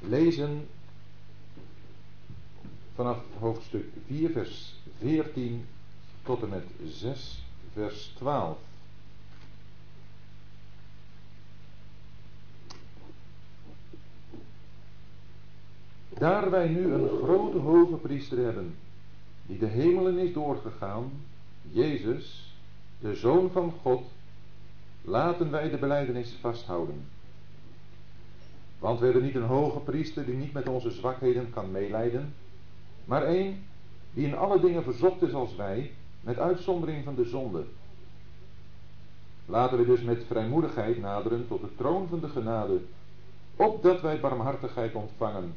lezen 0.00 0.66
vanaf 2.94 3.18
hoofdstuk 3.38 3.84
4, 4.06 4.30
vers 4.30 4.74
14 4.98 5.66
tot 6.22 6.42
en 6.42 6.48
met 6.48 6.64
6, 6.84 7.42
vers 7.72 8.12
12. 8.16 8.58
Daar 16.08 16.50
wij 16.50 16.68
nu 16.68 16.92
een 16.92 17.08
grote 17.08 17.58
hoge 17.58 17.96
priester 17.96 18.38
hebben, 18.38 18.74
die 19.46 19.58
de 19.58 19.66
hemelen 19.66 20.18
is 20.18 20.32
doorgegaan, 20.32 21.10
Jezus, 21.62 22.54
de 22.98 23.14
Zoon 23.14 23.50
van 23.50 23.72
God, 23.82 24.02
laten 25.02 25.50
wij 25.50 25.70
de 25.70 25.78
beleidenis 25.78 26.36
vasthouden. 26.40 27.04
Want 28.80 28.98
we 28.98 29.04
hebben 29.04 29.22
niet 29.22 29.34
een 29.34 29.42
hoge 29.42 29.78
priester 29.78 30.24
die 30.24 30.34
niet 30.34 30.52
met 30.52 30.68
onze 30.68 30.90
zwakheden 30.90 31.50
kan 31.50 31.70
meelijden, 31.70 32.34
maar 33.04 33.22
één 33.22 33.66
die 34.14 34.26
in 34.26 34.36
alle 34.36 34.60
dingen 34.60 34.82
verzocht 34.82 35.22
is 35.22 35.32
als 35.32 35.56
wij, 35.56 35.90
met 36.20 36.38
uitzondering 36.38 37.04
van 37.04 37.14
de 37.14 37.24
zonde. 37.24 37.64
Laten 39.46 39.78
we 39.78 39.84
dus 39.84 40.02
met 40.02 40.24
vrijmoedigheid 40.26 41.00
naderen 41.00 41.48
tot 41.48 41.60
de 41.60 41.74
troon 41.76 42.08
van 42.08 42.20
de 42.20 42.28
genade, 42.28 42.80
opdat 43.56 44.00
wij 44.00 44.20
barmhartigheid 44.20 44.94
ontvangen 44.94 45.54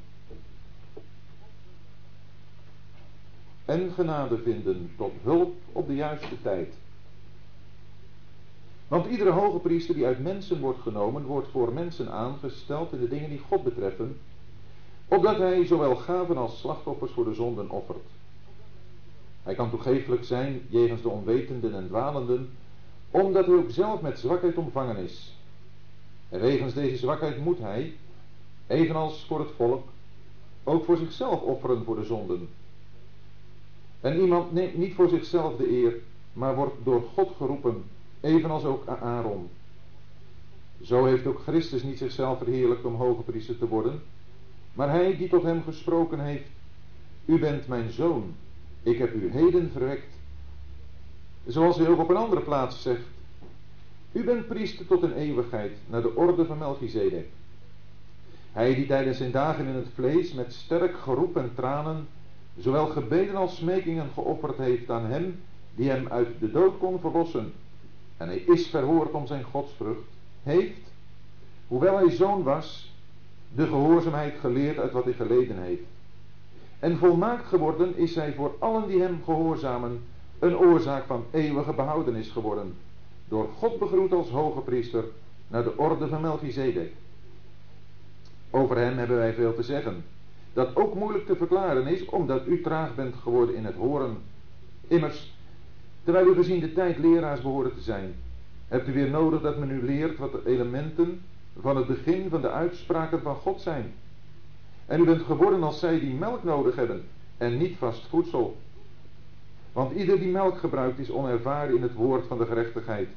en 3.66 3.92
genade 3.92 4.38
vinden 4.38 4.92
tot 4.98 5.14
hulp 5.24 5.56
op 5.72 5.88
de 5.88 5.96
juiste 5.96 6.42
tijd. 6.42 6.74
Want 8.94 9.06
iedere 9.06 9.30
hoge 9.30 9.60
priester 9.60 9.96
die 9.96 10.06
uit 10.06 10.24
mensen 10.24 10.60
wordt 10.60 10.82
genomen, 10.82 11.26
wordt 11.26 11.48
voor 11.48 11.74
mensen 11.74 12.12
aangesteld 12.12 12.94
in 12.94 13.00
de 13.00 13.08
dingen 13.08 13.30
die 13.30 13.40
God 13.40 13.64
betreffen, 13.64 14.20
opdat 15.08 15.38
hij 15.38 15.66
zowel 15.66 15.96
gaven 15.96 16.38
als 16.38 16.60
slachtoffers 16.60 17.12
voor 17.12 17.24
de 17.24 17.34
zonden 17.34 17.70
offert. 17.70 18.06
Hij 19.44 19.56
kan 19.56 19.70
toegeeflijk 19.70 20.24
zijn 20.24 20.62
jegens 20.70 21.02
de 21.02 21.10
onwetenden 21.10 21.76
en 21.76 21.88
dwalenden, 21.88 22.50
omdat 23.12 23.46
hij 23.46 23.56
ook 23.56 23.72
zelf 23.72 24.02
met 24.02 24.20
zwakheid 24.20 24.58
omvangen 24.58 24.98
is. 24.98 25.38
En 26.30 26.40
wegens 26.40 26.74
deze 26.74 26.98
zwakheid 26.98 27.38
moet 27.38 27.60
hij, 27.60 27.94
evenals 28.68 29.26
voor 29.26 29.40
het 29.40 29.52
volk, 29.56 29.88
ook 30.64 30.86
voor 30.86 30.98
zichzelf 30.98 31.42
offeren 31.42 31.84
voor 31.84 31.96
de 31.96 32.06
zonden. 32.06 32.50
En 34.02 34.20
iemand 34.22 34.52
neemt 34.52 34.78
niet 34.78 34.94
voor 34.94 35.10
zichzelf 35.10 35.56
de 35.56 35.72
eer, 35.72 35.94
maar 36.34 36.56
wordt 36.56 36.76
door 36.84 37.04
God 37.14 37.32
geroepen, 37.38 37.84
evenals 38.24 38.64
ook 38.64 38.88
Aaron. 38.88 39.50
Zo 40.82 41.06
heeft 41.06 41.26
ook 41.26 41.40
Christus 41.40 41.84
niet 41.84 41.98
zichzelf 41.98 42.38
verheerlijkt 42.38 42.86
om 42.86 42.96
hoge 42.96 43.22
priester 43.22 43.58
te 43.58 43.68
worden, 43.68 44.02
maar 44.74 44.90
hij 44.90 45.18
die 45.18 45.30
tot 45.30 45.44
hem 45.44 45.64
gesproken 45.64 46.20
heeft, 46.20 46.50
u 47.26 47.40
bent 47.40 47.68
mijn 47.68 47.92
zoon, 47.92 48.34
ik 48.84 48.98
heb 48.98 49.14
u 49.14 49.32
heden 49.32 49.72
verwekt. 49.72 50.16
Zoals 51.46 51.78
hij 51.78 51.88
ook 51.88 52.00
op 52.00 52.10
een 52.10 52.16
andere 52.16 52.42
plaats 52.42 52.82
zegt, 52.82 53.06
u 54.12 54.24
bent 54.24 54.48
priester 54.48 54.86
tot 54.86 55.04
een 55.04 55.14
eeuwigheid, 55.14 55.72
naar 55.88 56.02
de 56.02 56.16
orde 56.16 56.46
van 56.46 56.58
Melchizedek. 56.58 57.28
Hij 58.52 58.76
die 58.76 58.86
tijdens 58.86 59.18
zijn 59.18 59.32
dagen 59.32 59.66
in 59.66 59.76
het 59.76 59.88
vlees 59.94 60.34
met 60.34 60.54
sterk 60.54 60.98
geroep 60.98 61.38
en 61.38 61.52
tranen 61.56 62.08
zowel 62.58 62.88
gebeden 62.88 63.36
als 63.36 63.56
smekingen 63.56 64.10
geofferd 64.14 64.58
heeft 64.58 64.90
aan 64.90 65.06
hem 65.06 65.40
die 65.76 65.90
hem 65.90 66.08
uit 66.08 66.28
de 66.40 66.52
dood 66.52 66.78
kon 66.78 67.00
verlossen. 67.00 67.54
En 68.18 68.28
hij 68.28 68.38
is 68.38 68.68
verhoord 68.68 69.12
om 69.12 69.28
zijn 69.28 69.44
godsvrucht, 69.44 70.08
heeft, 70.44 70.92
hoewel 71.68 71.98
hij 71.98 72.10
zoon 72.10 72.44
was, 72.44 72.94
de 73.56 73.68
gehoorzaamheid 73.68 74.40
geleerd 74.40 74.78
uit 74.78 74.92
wat 74.92 75.04
hij 75.04 75.14
geleden 75.14 75.62
heeft. 75.62 75.84
En 76.80 76.98
volmaakt 76.98 77.46
geworden 77.46 77.98
is 77.98 78.16
hij 78.16 78.34
voor 78.34 78.56
allen 78.60 78.88
die 78.88 79.02
hem 79.02 79.22
gehoorzamen 79.24 80.04
een 80.40 80.58
oorzaak 80.58 81.06
van 81.06 81.26
eeuwige 81.32 81.74
behoudenis 81.74 82.30
geworden, 82.30 82.76
door 83.28 83.50
God 83.58 83.80
begroet 83.80 84.14
als 84.14 84.30
hoge 84.30 84.60
priester 84.60 85.04
naar 85.48 85.64
de 85.64 85.78
orde 85.78 86.08
van 86.08 86.22
Melchizedek. 86.22 86.92
Over 88.50 88.78
hem 88.78 88.98
hebben 88.98 89.18
wij 89.18 89.34
veel 89.34 89.56
te 89.56 89.64
zeggen 89.64 90.04
dat 90.54 90.76
ook 90.76 90.96
moeilijk 90.96 91.26
te 91.26 91.36
verklaren 91.36 91.88
is, 91.88 92.06
omdat 92.06 92.48
u 92.48 92.62
traag 92.62 92.96
bent 92.96 93.16
geworden 93.16 93.56
in 93.56 93.66
het 93.66 93.76
horen. 93.76 94.18
Immers, 94.88 95.33
terwijl 96.04 96.28
u 96.28 96.34
gezien 96.34 96.60
de 96.60 96.74
tijd 96.74 96.98
leraars 96.98 97.42
behoren 97.42 97.74
te 97.74 97.82
zijn, 97.82 98.14
hebt 98.68 98.88
u 98.88 98.94
weer 98.94 99.10
nodig 99.10 99.42
dat 99.42 99.58
men 99.58 99.70
u 99.70 99.86
leert 99.86 100.18
wat 100.18 100.32
de 100.32 100.42
elementen 100.46 101.22
van 101.60 101.76
het 101.76 101.88
begin 101.88 102.30
van 102.30 102.42
de 102.42 102.52
uitspraken 102.52 103.22
van 103.22 103.36
God 103.36 103.62
zijn. 103.62 103.94
En 104.86 105.02
u 105.02 105.06
bent 105.06 105.22
geworden 105.22 105.64
als 105.64 105.80
zij 105.80 106.00
die 106.00 106.14
melk 106.14 106.44
nodig 106.44 106.76
hebben 106.76 107.04
en 107.38 107.58
niet 107.58 107.78
vast 107.78 108.08
voedsel. 108.08 108.58
Want 109.72 109.96
ieder 109.96 110.20
die 110.20 110.32
melk 110.32 110.58
gebruikt 110.58 111.00
is 111.00 111.12
onervaren 111.12 111.76
in 111.76 111.82
het 111.82 111.94
woord 111.94 112.28
van 112.28 112.38
de 112.38 112.46
gerechtigheid, 112.46 113.10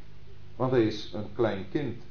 want 0.57 0.71
hij 0.71 0.87
is 0.87 1.13
een 1.15 1.27
klein 1.35 1.67
kind. 1.71 2.03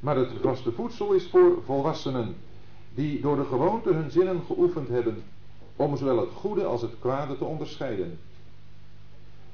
Maar 0.00 0.16
het 0.16 0.30
vaste 0.40 0.72
voedsel 0.72 1.12
is 1.12 1.28
voor 1.28 1.62
volwassenen, 1.64 2.34
die 2.94 3.20
door 3.20 3.36
de 3.36 3.44
gewoonte 3.44 3.92
hun 3.92 4.10
zinnen 4.10 4.42
geoefend 4.46 4.88
hebben 4.88 5.22
om 5.76 5.96
zowel 5.96 6.20
het 6.20 6.32
goede 6.32 6.64
als 6.64 6.82
het 6.82 6.94
kwade 7.00 7.38
te 7.38 7.44
onderscheiden. 7.44 8.18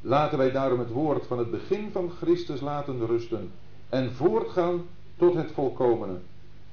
Laten 0.00 0.38
wij 0.38 0.50
daarom 0.50 0.78
het 0.78 0.90
woord 0.90 1.26
van 1.26 1.38
het 1.38 1.50
begin 1.50 1.90
van 1.92 2.10
Christus 2.10 2.60
laten 2.60 3.06
rusten 3.06 3.50
en 3.88 4.12
voortgaan 4.12 4.82
tot 5.16 5.34
het 5.34 5.50
volkomene, 5.52 6.18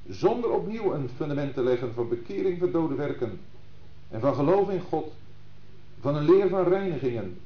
zonder 0.10 0.50
opnieuw 0.50 0.94
een 0.94 1.10
fundament 1.16 1.54
te 1.54 1.64
leggen 1.64 1.94
van 1.94 2.10
bekering 2.10 2.60
van 2.60 2.72
dode 2.72 2.96
werken 2.96 3.40
en 4.10 4.20
van 4.20 4.36
geloof 4.36 4.70
in 4.70 4.82
God, 4.82 5.12
van 6.00 6.16
een 6.16 6.26
leer 6.26 6.50
van 6.50 6.64
reinigingen, 6.64 7.38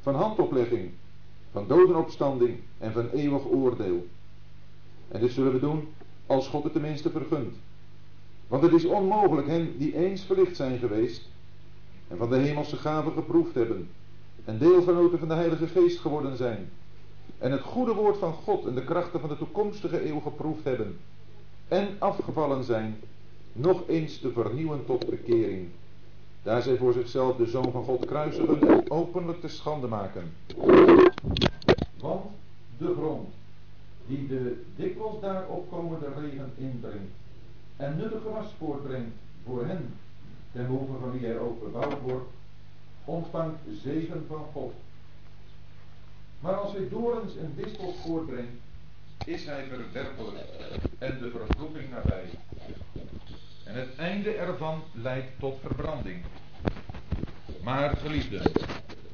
van 0.00 0.14
handoplegging, 0.14 0.90
van 1.52 1.64
dodenopstanding 1.66 2.58
en 2.78 2.92
van 2.92 3.08
eeuwig 3.10 3.44
oordeel. 3.44 4.06
En 5.08 5.20
dit 5.20 5.32
zullen 5.32 5.52
we 5.52 5.60
doen 5.60 5.88
als 6.26 6.48
God 6.48 6.62
het 6.62 6.72
tenminste 6.72 7.10
vergunt. 7.10 7.54
Want 8.48 8.62
het 8.62 8.72
is 8.72 8.84
onmogelijk 8.84 9.46
hen 9.46 9.78
die 9.78 9.96
eens 9.96 10.22
verlicht 10.22 10.56
zijn 10.56 10.78
geweest 10.78 11.28
en 12.08 12.16
van 12.16 12.30
de 12.30 12.36
hemelse 12.36 12.76
gaven 12.76 13.12
geproefd 13.12 13.54
hebben 13.54 13.88
en 14.46 14.58
deelgenoten 14.58 15.18
van 15.18 15.28
de 15.28 15.34
Heilige 15.34 15.66
Geest 15.66 15.98
geworden 15.98 16.36
zijn. 16.36 16.68
En 17.38 17.52
het 17.52 17.60
goede 17.60 17.94
woord 17.94 18.18
van 18.18 18.32
God 18.32 18.66
en 18.66 18.74
de 18.74 18.84
krachten 18.84 19.20
van 19.20 19.28
de 19.28 19.36
toekomstige 19.36 20.08
eeuw 20.08 20.20
geproefd 20.20 20.64
hebben. 20.64 20.98
En 21.68 21.88
afgevallen 21.98 22.64
zijn, 22.64 22.96
nog 23.52 23.82
eens 23.88 24.18
te 24.18 24.32
vernieuwen 24.32 24.84
tot 24.84 25.10
bekering, 25.10 25.68
daar 26.42 26.62
zij 26.62 26.76
voor 26.76 26.92
zichzelf 26.92 27.36
de 27.36 27.46
Zoon 27.46 27.72
van 27.72 27.84
God 27.84 28.06
kruisigen 28.06 28.68
en 28.68 28.90
openlijk 28.90 29.40
te 29.40 29.48
schande 29.48 29.86
maken. 29.86 30.32
Want 32.00 32.24
de 32.78 32.94
grond, 32.98 33.28
die 34.06 34.26
de 34.26 34.62
dikwijls 34.76 35.20
daarop 35.20 35.70
komende 35.70 36.06
regen 36.20 36.52
indringt, 36.56 37.12
en 37.76 37.96
nuttig 37.96 38.22
gewas 38.22 38.46
voortbrengt 38.58 39.16
voor 39.44 39.66
hen, 39.66 39.94
ten 40.52 40.66
behoeve 40.66 40.92
van 41.00 41.10
wie 41.10 41.26
hij 41.26 41.38
ook 41.38 41.62
bebouwd 41.62 42.00
wordt, 42.02 42.28
ontvangt 43.06 43.58
zegen 43.82 44.24
van 44.28 44.44
God. 44.52 44.72
Maar 46.40 46.54
als 46.54 46.72
hij 46.72 46.88
dorens 46.88 47.36
en 47.36 47.52
distels 47.56 47.94
voortbrengt, 48.06 48.60
is 49.24 49.44
hij 49.44 49.64
verwerpelijk 49.64 50.46
en 50.98 51.18
de 51.18 51.30
vervloeking 51.30 51.90
nabij. 51.90 52.24
En 53.64 53.74
het 53.74 53.96
einde 53.96 54.30
ervan 54.30 54.82
leidt 54.92 55.30
tot 55.38 55.58
verbranding. 55.60 56.16
Maar 57.62 57.96
geliefden, 57.96 58.52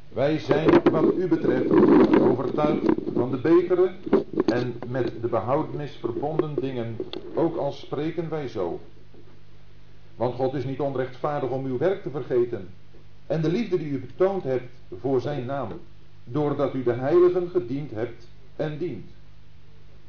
wij 0.09 0.38
zijn 0.38 0.82
wat 0.91 1.14
u 1.14 1.28
betreft 1.28 1.70
overtuigd 2.20 2.86
van 3.14 3.30
de 3.30 3.36
betere 3.36 3.94
en 4.47 4.74
met 4.86 5.12
de 5.20 5.28
behoudenis 5.28 5.97
verbonden 5.97 6.54
dingen, 6.54 6.97
ook 7.34 7.56
al 7.56 7.72
spreken 7.72 8.28
wij 8.28 8.48
zo. 8.48 8.80
Want 10.16 10.34
God 10.34 10.54
is 10.54 10.65
niet 10.65 10.80
onrechtvaardig 10.80 11.50
om 11.50 11.65
uw 11.65 11.78
werk 11.78 12.03
te 12.03 12.10
vergeten 12.10 12.68
en 13.27 13.41
de 13.41 13.51
liefde 13.51 13.78
die 13.78 13.91
u 13.91 14.01
betoond 14.01 14.42
hebt 14.42 14.72
voor 15.01 15.21
zijn 15.21 15.47
naam, 15.47 15.69
doordat 16.24 16.74
u 16.74 16.83
de 16.83 16.92
heiligen 16.92 17.48
gediend 17.51 17.91
hebt 17.91 18.27
en 18.57 18.78
dient. 18.78 19.10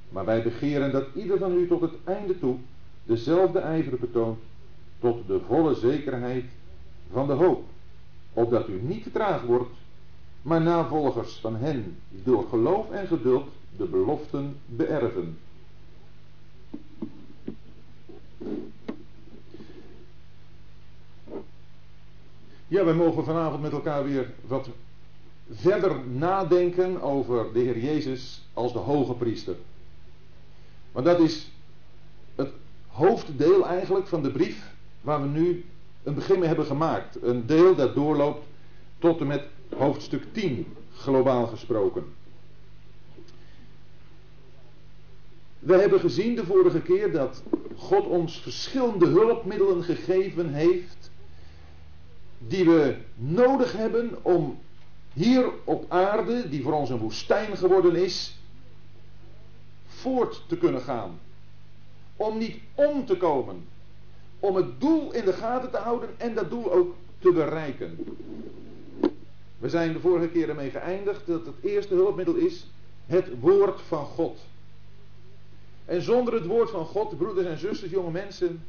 Maar 0.10 0.26
wij 0.26 0.44
begeren 0.44 0.92
dat 0.92 1.06
ieder 1.16 1.38
van 1.38 1.54
u 1.54 1.68
tot 1.68 1.82
het 1.82 1.94
einde 2.04 2.40
toe 2.40 2.56
dezelfde 3.04 3.60
ijver 3.60 3.98
betoont, 4.00 4.40
tot 5.00 5.28
de 5.28 5.40
volle 5.48 5.76
zekerheid 5.76 6.46
van 7.12 7.28
de 7.28 7.34
hoop, 7.34 7.64
opdat 8.34 8.68
u 8.68 8.82
niet 8.82 9.04
te 9.04 9.12
traag 9.12 9.42
wordt, 9.42 9.76
maar 10.42 10.62
navolgers 10.62 11.36
van 11.36 11.56
hen 11.56 11.96
die 12.10 12.24
door 12.24 12.46
geloof 12.50 12.92
en 12.92 13.08
geduld 13.08 13.48
de 13.78 13.86
beloften 13.86 14.56
beërven. 14.66 15.38
Ja, 22.68 22.86
wij 22.86 22.94
mogen 22.94 23.24
vanavond 23.24 23.62
met 23.62 23.72
elkaar 23.72 24.04
weer 24.04 24.32
wat 24.48 24.70
verder 25.52 26.08
nadenken 26.08 27.02
over 27.02 27.54
de 27.54 27.60
Heer 27.60 27.80
Jezus 27.80 28.48
als 28.54 28.74
de 28.74 28.80
hoge 28.80 29.14
priester. 29.14 29.56
Want 30.92 31.06
dat 31.06 31.20
is 31.20 31.52
het 32.36 32.50
hoofddeel 32.88 33.68
eigenlijk 33.68 34.08
van 34.08 34.24
de 34.24 34.32
brief 34.32 34.74
waar 35.02 35.22
we 35.22 35.28
nu 35.28 35.66
een 36.04 36.14
begin 36.14 36.40
mee 36.40 36.48
hebben 36.48 36.66
gemaakt. 36.66 37.18
Een 37.22 37.46
deel 37.46 37.76
dat 37.76 37.96
doorloopt 37.96 38.46
tot 39.00 39.20
en 39.20 39.28
met 39.28 39.44
hoofdstuk 39.78 40.24
10, 40.32 40.66
globaal 40.94 41.48
gesproken. 41.48 42.06
We 45.60 45.76
hebben 45.76 46.00
gezien 46.00 46.36
de 46.36 46.46
vorige 46.46 46.82
keer 46.82 47.12
dat 47.12 47.44
God 47.76 48.06
ons 48.06 48.42
verschillende 48.42 49.06
hulpmiddelen 49.06 49.84
gegeven 49.84 50.54
heeft, 50.54 51.03
die 52.48 52.66
we 52.66 52.96
nodig 53.16 53.72
hebben 53.72 54.18
om 54.22 54.60
hier 55.14 55.50
op 55.64 55.86
aarde, 55.88 56.50
die 56.50 56.64
voor 56.64 56.74
ons 56.74 56.90
een 56.90 56.98
woestijn 56.98 57.58
geworden 57.58 57.96
is, 57.96 58.38
voort 59.88 60.44
te 60.48 60.58
kunnen 60.58 60.82
gaan. 60.82 61.20
Om 62.16 62.38
niet 62.38 62.58
om 62.76 63.06
te 63.06 63.18
komen. 63.18 63.66
Om 64.40 64.56
het 64.56 64.80
doel 64.80 65.14
in 65.14 65.26
de 65.26 65.34
gaten 65.34 65.72
te 65.72 65.78
houden 65.78 66.10
en 66.18 66.34
dat 66.34 66.50
doel 66.50 66.72
ook 66.72 66.96
te 67.20 67.32
bereiken. 67.32 67.98
We 69.58 69.70
zijn 69.70 69.94
de 69.94 70.00
vorige 70.00 70.28
keer 70.28 70.50
ermee 70.50 70.70
geëindigd 70.70 71.28
dat 71.28 71.46
het 71.46 71.56
eerste 71.62 71.94
hulpmiddel 71.94 72.36
is 72.36 72.66
het 73.06 73.40
woord 73.40 73.82
van 73.82 74.06
God. 74.06 74.40
En 75.86 76.02
zonder 76.02 76.34
het 76.34 76.46
woord 76.46 76.70
van 76.70 76.86
God, 76.86 77.18
broeders 77.18 77.48
en 77.48 77.58
zusters, 77.58 77.92
jonge 77.92 78.12
mensen, 78.12 78.64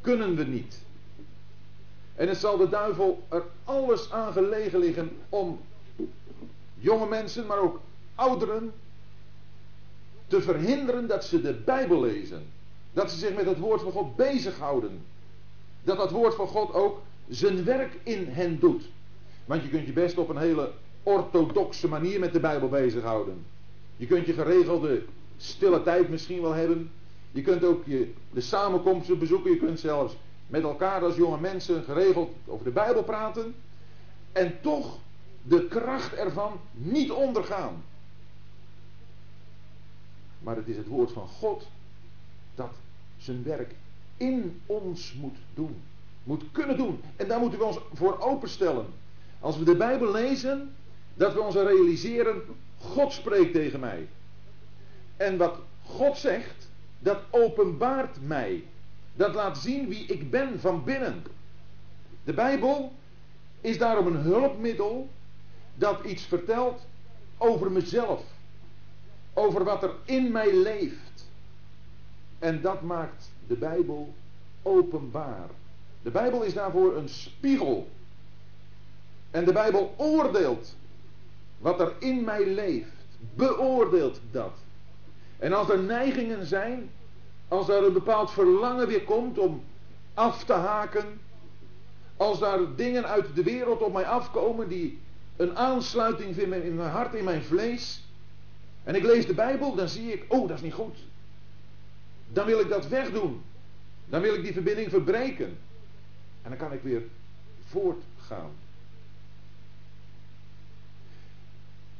kunnen 0.00 0.36
we 0.36 0.44
niet. 0.44 0.82
En 2.22 2.28
het 2.28 2.38
zal 2.38 2.56
de 2.56 2.68
duivel 2.68 3.22
er 3.28 3.42
alles 3.64 4.10
aan 4.10 4.32
gelegen 4.32 4.78
liggen 4.78 5.10
om 5.28 5.60
jonge 6.78 7.06
mensen, 7.06 7.46
maar 7.46 7.58
ook 7.58 7.80
ouderen, 8.14 8.72
te 10.26 10.42
verhinderen 10.42 11.06
dat 11.06 11.24
ze 11.24 11.40
de 11.40 11.52
Bijbel 11.52 12.00
lezen. 12.00 12.42
Dat 12.92 13.10
ze 13.10 13.18
zich 13.18 13.34
met 13.34 13.46
het 13.46 13.58
woord 13.58 13.82
van 13.82 13.92
God 13.92 14.16
bezighouden. 14.16 15.02
Dat 15.84 15.96
dat 15.96 16.10
woord 16.10 16.34
van 16.34 16.46
God 16.46 16.74
ook 16.74 17.00
zijn 17.28 17.64
werk 17.64 17.98
in 18.02 18.26
hen 18.28 18.58
doet. 18.58 18.84
Want 19.44 19.62
je 19.62 19.68
kunt 19.68 19.86
je 19.86 19.92
best 19.92 20.18
op 20.18 20.28
een 20.28 20.36
hele 20.36 20.70
orthodoxe 21.02 21.88
manier 21.88 22.20
met 22.20 22.32
de 22.32 22.40
Bijbel 22.40 22.68
bezighouden. 22.68 23.44
Je 23.96 24.06
kunt 24.06 24.26
je 24.26 24.32
geregelde 24.32 25.02
stille 25.36 25.82
tijd 25.82 26.08
misschien 26.08 26.42
wel 26.42 26.52
hebben. 26.52 26.90
Je 27.30 27.42
kunt 27.42 27.64
ook 27.64 27.86
je, 27.86 28.12
de 28.30 28.40
samenkomsten 28.40 29.18
bezoeken. 29.18 29.50
Je 29.50 29.56
kunt 29.56 29.80
zelfs 29.80 30.16
met 30.52 30.62
elkaar 30.62 31.02
als 31.02 31.16
jonge 31.16 31.40
mensen 31.40 31.84
geregeld 31.84 32.30
over 32.46 32.64
de 32.64 32.70
Bijbel 32.70 33.02
praten. 33.02 33.54
En 34.32 34.60
toch 34.60 34.98
de 35.42 35.66
kracht 35.66 36.14
ervan 36.14 36.60
niet 36.72 37.10
ondergaan. 37.10 37.84
Maar 40.38 40.56
het 40.56 40.68
is 40.68 40.76
het 40.76 40.86
woord 40.86 41.12
van 41.12 41.28
God 41.28 41.66
dat 42.54 42.72
zijn 43.18 43.42
werk 43.42 43.74
in 44.16 44.60
ons 44.66 45.12
moet 45.12 45.36
doen. 45.54 45.82
Moet 46.24 46.42
kunnen 46.52 46.76
doen. 46.76 47.00
En 47.16 47.28
daar 47.28 47.40
moeten 47.40 47.58
we 47.58 47.64
ons 47.64 47.78
voor 47.92 48.18
openstellen. 48.20 48.86
Als 49.40 49.58
we 49.58 49.64
de 49.64 49.76
Bijbel 49.76 50.12
lezen, 50.12 50.74
dat 51.14 51.34
we 51.34 51.40
ons 51.40 51.54
realiseren, 51.54 52.42
God 52.78 53.12
spreekt 53.12 53.52
tegen 53.52 53.80
mij. 53.80 54.08
En 55.16 55.36
wat 55.36 55.58
God 55.84 56.18
zegt, 56.18 56.68
dat 56.98 57.18
openbaart 57.30 58.16
mij. 58.26 58.64
Dat 59.14 59.34
laat 59.34 59.58
zien 59.58 59.88
wie 59.88 60.06
ik 60.06 60.30
ben 60.30 60.60
van 60.60 60.84
binnen. 60.84 61.22
De 62.24 62.32
Bijbel 62.32 62.92
is 63.60 63.78
daarom 63.78 64.06
een 64.06 64.16
hulpmiddel 64.16 65.08
dat 65.74 66.04
iets 66.04 66.24
vertelt 66.24 66.86
over 67.38 67.72
mezelf. 67.72 68.22
Over 69.34 69.64
wat 69.64 69.82
er 69.82 69.94
in 70.04 70.32
mij 70.32 70.54
leeft. 70.54 71.30
En 72.38 72.60
dat 72.60 72.82
maakt 72.82 73.30
de 73.46 73.54
Bijbel 73.54 74.14
openbaar. 74.62 75.48
De 76.02 76.10
Bijbel 76.10 76.42
is 76.42 76.54
daarvoor 76.54 76.96
een 76.96 77.08
spiegel. 77.08 77.88
En 79.30 79.44
de 79.44 79.52
Bijbel 79.52 79.94
oordeelt 79.96 80.74
wat 81.58 81.80
er 81.80 81.92
in 81.98 82.24
mij 82.24 82.46
leeft. 82.46 82.88
Beoordeelt 83.34 84.20
dat. 84.30 84.52
En 85.38 85.52
als 85.52 85.68
er 85.68 85.82
neigingen 85.82 86.46
zijn, 86.46 86.90
als 87.52 87.68
er 87.68 87.84
een 87.84 87.92
bepaald 87.92 88.30
verlangen 88.30 88.86
weer 88.86 89.04
komt 89.04 89.38
om 89.38 89.62
af 90.14 90.44
te 90.44 90.52
haken, 90.52 91.20
als 92.16 92.38
daar 92.38 92.74
dingen 92.76 93.06
uit 93.06 93.34
de 93.34 93.42
wereld 93.42 93.82
op 93.82 93.92
mij 93.92 94.06
afkomen 94.06 94.68
die 94.68 94.98
een 95.36 95.56
aansluiting 95.56 96.34
vinden 96.34 96.62
in 96.62 96.74
mijn 96.74 96.90
hart, 96.90 97.14
in 97.14 97.24
mijn 97.24 97.42
vlees, 97.42 98.04
en 98.84 98.94
ik 98.94 99.02
lees 99.02 99.26
de 99.26 99.34
Bijbel, 99.34 99.74
dan 99.74 99.88
zie 99.88 100.12
ik, 100.12 100.24
oh 100.28 100.48
dat 100.48 100.56
is 100.56 100.62
niet 100.62 100.72
goed. 100.72 100.96
Dan 102.32 102.46
wil 102.46 102.60
ik 102.60 102.68
dat 102.68 102.88
wegdoen. 102.88 103.42
Dan 104.06 104.20
wil 104.20 104.34
ik 104.34 104.42
die 104.42 104.52
verbinding 104.52 104.90
verbreken. 104.90 105.58
En 106.42 106.50
dan 106.50 106.58
kan 106.58 106.72
ik 106.72 106.82
weer 106.82 107.02
voortgaan. 107.66 108.50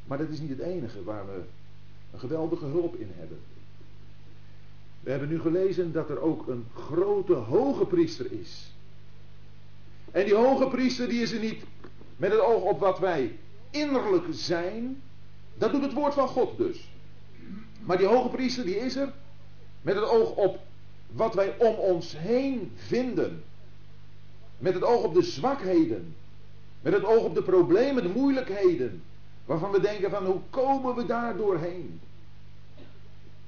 Maar 0.05 0.19
dat 0.19 0.29
is 0.29 0.41
niet 0.41 0.51
het 0.51 0.61
enige 0.61 1.05
waar 1.05 1.27
we 1.27 1.43
een 2.13 2.19
geweldige 2.19 2.65
hulp 2.65 2.95
in 2.95 3.11
hebben. 3.15 3.41
We 5.03 5.11
hebben 5.11 5.29
nu 5.29 5.41
gelezen 5.41 5.93
dat 5.93 6.11
er 6.11 6.21
ook 6.21 6.49
een 6.49 6.67
grote 6.75 7.35
hoge 7.35 7.87
priester 7.87 8.33
is. 8.33 8.73
En 10.11 10.25
die 10.25 10.35
hoge 10.35 10.69
priester 10.69 11.09
die 11.09 11.21
is 11.21 11.33
er 11.33 11.41
niet 11.41 11.63
met 12.17 12.31
het 12.31 12.41
oog 12.41 12.63
op 12.63 12.81
wat 12.81 12.99
wij 12.99 13.39
innerlijk 13.71 14.25
zijn. 14.31 15.03
Dat 15.55 15.73
doet 15.73 15.83
het 15.83 15.93
woord 15.93 16.15
van 16.15 16.29
God 16.29 16.57
dus. 16.57 16.91
Maar 17.81 17.99
die 17.99 18.07
hoge 18.07 18.29
priester 18.29 18.65
die 18.65 18.77
is 18.77 18.97
er 18.97 19.13
met 19.83 19.95
het 19.95 20.05
oog 20.05 20.37
op 20.37 20.59
wat 21.13 21.35
wij 21.35 21.55
om 21.59 21.75
ons 21.75 22.19
heen 22.19 22.73
vinden. 22.75 23.43
Met 24.59 24.75
het 24.75 24.83
oog 24.83 25.05
op 25.05 25.15
de 25.15 25.23
zwakheden. 25.23 26.15
Met 26.81 26.93
het 26.93 27.05
oog 27.05 27.25
op 27.25 27.35
de 27.35 27.43
problemen, 27.43 28.03
de 28.03 28.09
moeilijkheden. 28.09 29.03
Waarvan 29.45 29.71
we 29.71 29.81
denken 29.81 30.11
van 30.11 30.25
hoe 30.25 30.41
komen 30.51 30.95
we 30.95 31.07
daar 31.07 31.37
doorheen? 31.37 32.01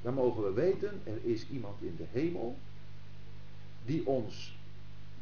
Dan 0.04 0.14
mogen 0.14 0.42
we 0.42 0.52
weten, 0.52 1.00
er 1.04 1.18
is 1.22 1.44
iemand 1.52 1.82
in 1.82 1.94
de 1.96 2.04
hemel 2.12 2.56
die 3.84 4.06
ons 4.06 4.56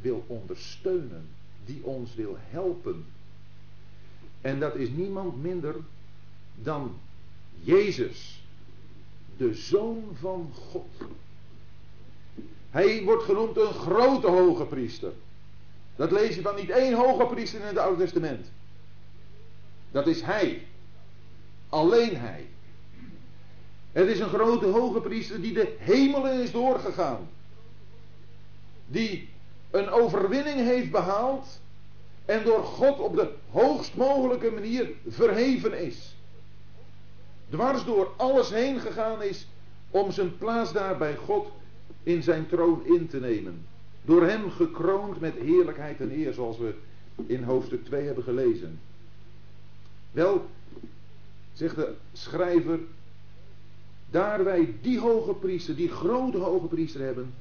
wil 0.00 0.24
ondersteunen, 0.26 1.28
die 1.64 1.84
ons 1.84 2.14
wil 2.14 2.36
helpen. 2.38 3.04
En 4.40 4.60
dat 4.60 4.74
is 4.74 4.88
niemand 4.88 5.42
minder 5.42 5.74
dan 6.54 6.94
Jezus, 7.60 8.42
de 9.36 9.54
Zoon 9.54 10.04
van 10.20 10.52
God. 10.70 10.88
Hij 12.70 13.02
wordt 13.02 13.24
genoemd 13.24 13.56
een 13.56 13.74
grote 13.74 14.26
hoge 14.26 14.64
priester. 14.64 15.12
Dat 15.96 16.10
lees 16.10 16.34
je 16.34 16.42
van 16.42 16.54
niet 16.54 16.70
één 16.70 16.94
hoge 16.94 17.26
priester 17.26 17.60
in 17.60 17.66
het 17.66 17.78
Oude 17.78 18.02
Testament. 18.02 18.46
Dat 19.90 20.06
is 20.06 20.22
Hij. 20.22 20.66
Alleen 21.68 22.16
Hij. 22.16 22.46
Het 23.92 24.08
is 24.08 24.20
een 24.20 24.28
grote 24.28 24.66
hoge 24.66 25.00
priester 25.00 25.40
die 25.40 25.52
de 25.52 25.74
hemelen 25.78 26.42
is 26.42 26.50
doorgegaan. 26.50 27.28
Die 28.86 29.28
een 29.70 29.88
overwinning 29.88 30.60
heeft 30.60 30.90
behaald 30.90 31.60
en 32.24 32.44
door 32.44 32.64
God 32.64 32.98
op 32.98 33.16
de 33.16 33.32
hoogst 33.50 33.94
mogelijke 33.94 34.50
manier 34.50 34.90
verheven 35.08 35.84
is. 35.86 36.14
Dwars 37.48 37.84
door 37.84 38.12
alles 38.16 38.50
heen 38.50 38.80
gegaan 38.80 39.22
is 39.22 39.46
om 39.90 40.12
zijn 40.12 40.38
plaats 40.38 40.72
daar 40.72 40.96
bij 40.96 41.16
God 41.16 41.50
in 42.02 42.22
zijn 42.22 42.46
troon 42.46 42.86
in 42.86 43.08
te 43.08 43.20
nemen. 43.20 43.66
Door 44.02 44.26
hem 44.26 44.50
gekroond 44.50 45.20
met 45.20 45.34
heerlijkheid 45.34 46.00
en 46.00 46.10
eer 46.10 46.32
zoals 46.32 46.58
we 46.58 46.74
in 47.26 47.42
hoofdstuk 47.42 47.84
2 47.84 48.04
hebben 48.04 48.24
gelezen. 48.24 48.80
Wel, 50.10 50.46
zegt 51.52 51.76
de 51.76 51.94
schrijver, 52.12 52.78
daar 54.12 54.44
wij 54.44 54.74
die 54.80 55.00
hoge 55.00 55.34
priester, 55.34 55.76
die 55.76 55.88
grote 55.88 56.38
hoge 56.38 56.66
priester 56.66 57.00
hebben, 57.00 57.34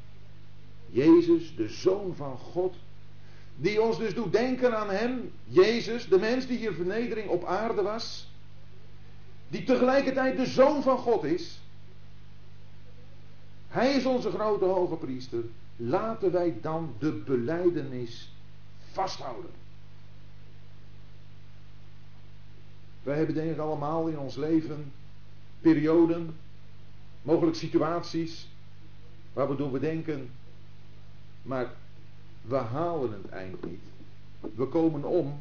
Jezus, 0.89 1.55
de 1.55 1.67
Zoon 1.69 2.15
van 2.15 2.37
God, 2.37 2.75
die 3.55 3.81
ons 3.81 3.97
dus 3.97 4.13
doet 4.13 4.31
denken 4.31 4.77
aan 4.77 4.89
Hem, 4.89 5.31
Jezus, 5.43 6.07
de 6.07 6.19
mens 6.19 6.47
die 6.47 6.57
hier 6.57 6.73
vernedering 6.73 7.29
op 7.29 7.45
aarde 7.45 7.81
was, 7.81 8.29
die 9.47 9.63
tegelijkertijd 9.63 10.37
de 10.37 10.45
Zoon 10.45 10.83
van 10.83 10.97
God 10.97 11.23
is. 11.23 11.59
Hij 13.67 13.93
is 13.93 14.05
onze 14.05 14.31
grote 14.31 14.65
hoge 14.65 14.95
priester. 14.95 15.43
Laten 15.75 16.31
wij 16.31 16.55
dan 16.61 16.93
de 16.99 17.11
beleidenis 17.11 18.31
vasthouden. 18.91 19.51
Wij 23.03 23.17
hebben 23.17 23.35
denk 23.35 23.51
ik 23.51 23.57
allemaal 23.57 24.07
in 24.07 24.19
ons 24.19 24.35
leven 24.35 24.91
perioden, 25.61 26.35
mogelijk 27.21 27.57
situaties, 27.57 28.47
waar 29.33 29.49
we 29.49 29.55
door 29.55 29.71
bedenken, 29.71 30.29
maar 31.41 31.73
we 32.41 32.55
halen 32.55 33.11
het 33.11 33.29
eind 33.29 33.65
niet. 33.65 33.81
We 34.55 34.65
komen 34.65 35.03
om. 35.03 35.39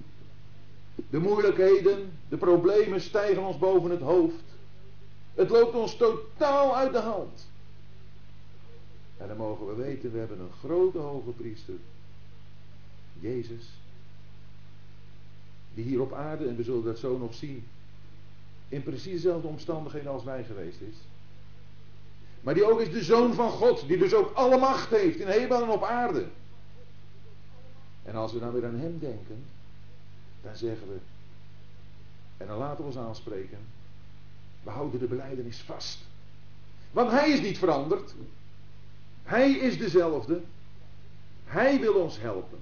De 1.11 1.19
moeilijkheden, 1.19 2.13
de 2.29 2.37
problemen 2.37 3.01
stijgen 3.01 3.47
ons 3.47 3.59
boven 3.59 3.91
het 3.91 4.01
hoofd. 4.01 4.43
Het 5.35 5.51
loopt 5.51 5.75
ons 5.75 5.97
totaal 5.97 6.77
uit 6.77 6.93
de 6.93 6.99
hand. 6.99 7.49
En 9.17 9.29
dan 9.29 9.37
mogen 9.37 9.67
we 9.67 9.75
weten, 9.75 10.13
we 10.13 10.19
hebben 10.19 10.41
een 10.41 10.53
grote 10.61 10.99
hoge 10.99 11.31
priester. 11.31 11.75
Jezus. 13.21 13.69
Die 15.75 15.85
hier 15.85 16.01
op 16.01 16.13
aarde, 16.13 16.49
en 16.49 16.57
we 16.57 16.63
zullen 16.63 16.85
dat 16.85 16.99
zo 16.99 17.19
nog 17.19 17.35
zien, 17.35 17.67
in 18.69 18.83
precies 18.83 19.13
dezelfde 19.13 19.49
omstandigheden 19.49 20.11
als 20.11 20.25
wij 20.25 20.45
geweest 20.45 20.81
is. 20.81 20.97
Maar 22.41 22.55
die 22.55 22.71
ook 22.71 22.81
is 22.81 22.91
de 22.91 23.03
zoon 23.03 23.35
van 23.35 23.51
God, 23.51 23.87
die 23.87 23.99
dus 23.99 24.15
ook 24.15 24.35
alle 24.35 24.59
macht 24.59 24.91
heeft 24.91 25.19
in 25.19 25.27
hemel 25.27 25.63
en 25.63 25.69
op 25.69 25.85
aarde. 25.85 26.27
En 28.03 28.15
als 28.15 28.33
we 28.33 28.39
dan 28.39 28.53
weer 28.53 28.67
aan 28.67 28.79
hem 28.79 28.99
denken, 28.99 29.45
dan 30.43 30.57
zeggen 30.57 30.89
we, 30.89 30.99
en 32.37 32.47
dan 32.47 32.59
laten 32.59 32.77
we 32.77 32.83
ons 32.83 32.97
aanspreken, 32.97 33.59
we 34.63 34.71
houden 34.71 35.01
de 35.01 35.07
beleidenis 35.07 35.61
vast. 35.61 35.99
Want 36.91 37.11
hij 37.11 37.31
is 37.31 37.41
niet 37.41 37.59
veranderd. 37.59 38.15
Hij 39.23 39.51
is 39.51 39.79
dezelfde. 39.79 40.41
Hij 41.45 41.81
wil 41.81 41.95
ons 41.95 42.21
helpen. 42.21 42.59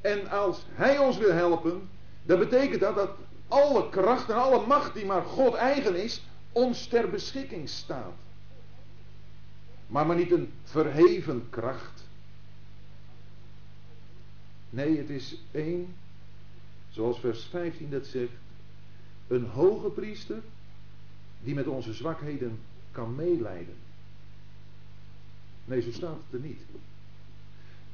En 0.00 0.30
als 0.30 0.64
hij 0.72 0.98
ons 0.98 1.16
wil 1.16 1.32
helpen, 1.32 1.88
dan 2.22 2.38
betekent 2.38 2.80
dat 2.80 2.94
dat 2.94 3.10
alle 3.48 3.88
kracht 3.88 4.30
en 4.30 4.36
alle 4.36 4.66
macht 4.66 4.94
die 4.94 5.06
maar 5.06 5.22
God 5.22 5.54
eigen 5.54 5.94
is, 6.02 6.22
ons 6.52 6.86
ter 6.86 7.10
beschikking 7.10 7.68
staat. 7.68 8.14
Maar 9.90 10.06
maar 10.06 10.16
niet 10.16 10.30
een 10.30 10.50
verheven 10.64 11.46
kracht. 11.50 12.04
Nee, 14.70 14.96
het 14.98 15.10
is 15.10 15.36
één, 15.50 15.94
zoals 16.90 17.20
vers 17.20 17.44
15 17.44 17.90
dat 17.90 18.06
zegt, 18.06 18.32
een 19.28 19.44
hoge 19.44 19.88
priester 19.88 20.42
die 21.42 21.54
met 21.54 21.66
onze 21.66 21.92
zwakheden 21.92 22.58
kan 22.92 23.14
meeleiden. 23.14 23.74
Nee, 25.64 25.82
zo 25.82 25.92
staat 25.92 26.18
het 26.30 26.40
er 26.40 26.48
niet. 26.48 26.60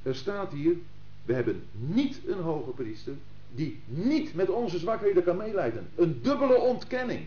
Er 0.02 0.14
staat 0.14 0.52
hier, 0.52 0.76
we 1.24 1.32
hebben 1.32 1.62
niet 1.72 2.20
een 2.26 2.40
hoge 2.40 2.70
priester 2.70 3.14
die 3.54 3.80
niet 3.84 4.34
met 4.34 4.50
onze 4.50 4.78
zwakheden 4.78 5.24
kan 5.24 5.36
meeleiden. 5.36 5.88
Een 5.94 6.22
dubbele 6.22 6.60
ontkenning. 6.60 7.26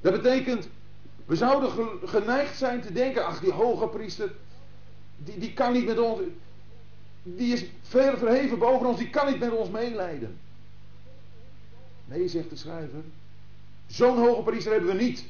Dat 0.00 0.12
betekent, 0.12 0.68
we 1.24 1.36
zouden 1.36 1.70
geneigd 2.08 2.56
zijn 2.56 2.80
te 2.80 2.92
denken, 2.92 3.26
ach 3.26 3.40
die 3.40 3.52
hoge 3.52 3.88
priester, 3.88 4.32
die, 5.16 5.38
die 5.38 5.52
kan 5.52 5.72
niet 5.72 5.86
met 5.86 5.98
ons, 5.98 6.20
die 7.22 7.52
is 7.52 7.64
ver 7.82 8.18
verheven 8.18 8.58
boven 8.58 8.86
ons, 8.86 8.98
die 8.98 9.10
kan 9.10 9.26
niet 9.26 9.38
met 9.38 9.52
ons 9.52 9.70
meeleiden. 9.70 10.38
Nee, 12.04 12.28
zegt 12.28 12.50
de 12.50 12.56
schrijver, 12.56 13.02
zo'n 13.86 14.18
hoge 14.18 14.42
priester 14.42 14.72
hebben 14.72 14.96
we 14.96 15.02
niet. 15.02 15.24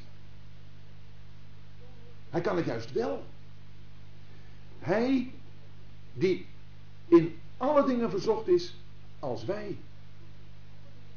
Hij 2.31 2.41
kan 2.41 2.57
het 2.57 2.67
juist 2.67 2.93
wel. 2.93 3.25
Hij 4.79 5.31
die 6.13 6.47
in 7.09 7.39
alle 7.57 7.87
dingen 7.87 8.11
verzocht 8.11 8.49
is 8.49 8.75
als 9.19 9.45
wij. 9.45 9.77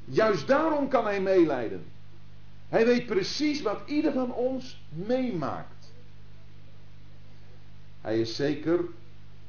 Juist 0.06 0.48
daarom 0.48 0.88
kan 0.88 1.06
hij 1.06 1.22
meeleiden. 1.22 1.86
Hij 2.70 2.86
weet 2.86 3.06
precies 3.06 3.62
wat 3.62 3.80
ieder 3.86 4.14
van 4.14 4.34
ons 4.34 4.82
meemaakt. 4.90 5.92
Hij 8.02 8.20
is 8.20 8.36
zeker 8.36 8.80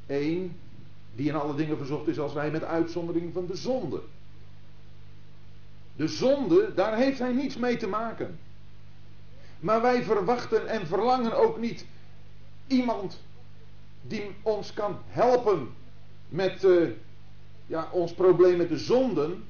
één 0.06 0.56
die 1.14 1.28
in 1.28 1.34
alle 1.34 1.54
dingen 1.54 1.76
verzocht 1.76 2.08
is 2.08 2.18
als 2.18 2.32
wij 2.32 2.50
met 2.50 2.64
uitzondering 2.64 3.32
van 3.32 3.46
de 3.46 3.56
zonde. 3.56 4.00
De 5.96 6.08
zonde, 6.08 6.74
daar 6.74 6.96
heeft 6.96 7.18
hij 7.18 7.32
niets 7.32 7.56
mee 7.56 7.76
te 7.76 7.86
maken. 7.86 8.38
Maar 9.60 9.82
wij 9.82 10.02
verwachten 10.02 10.68
en 10.68 10.86
verlangen 10.86 11.38
ook 11.38 11.58
niet 11.58 11.84
iemand 12.66 13.20
die 14.02 14.30
ons 14.42 14.72
kan 14.72 14.98
helpen 15.06 15.68
met 16.28 16.64
uh, 16.64 16.90
ja, 17.66 17.88
ons 17.92 18.12
probleem 18.12 18.56
met 18.56 18.68
de 18.68 18.78
zonden. 18.78 19.44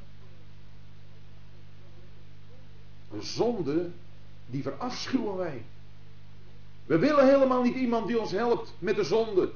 De 3.10 3.22
zonde, 3.22 3.90
die 4.46 4.62
verafschuwen 4.62 5.36
wij. 5.36 5.62
We 6.86 6.98
willen 6.98 7.28
helemaal 7.28 7.62
niet 7.62 7.74
iemand 7.74 8.06
die 8.06 8.20
ons 8.20 8.30
helpt 8.30 8.72
met 8.78 8.96
de 8.96 9.04
zonde. 9.04 9.52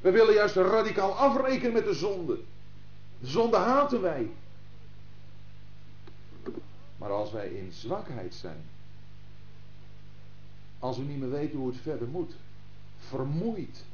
We 0.00 0.10
willen 0.10 0.34
juist 0.34 0.56
radicaal 0.56 1.12
afrekenen 1.12 1.72
met 1.72 1.84
de 1.84 1.94
zonde. 1.94 2.40
De 3.20 3.26
zonde 3.26 3.56
haten 3.56 4.00
wij. 4.00 4.30
Maar 6.96 7.10
als 7.10 7.32
wij 7.32 7.48
in 7.48 7.72
zwakheid 7.72 8.34
zijn, 8.34 8.64
als 10.78 10.96
we 10.96 11.02
niet 11.02 11.18
meer 11.18 11.30
weten 11.30 11.58
hoe 11.58 11.68
het 11.68 11.80
verder 11.82 12.08
moet, 12.08 12.32
vermoeid, 12.98 13.84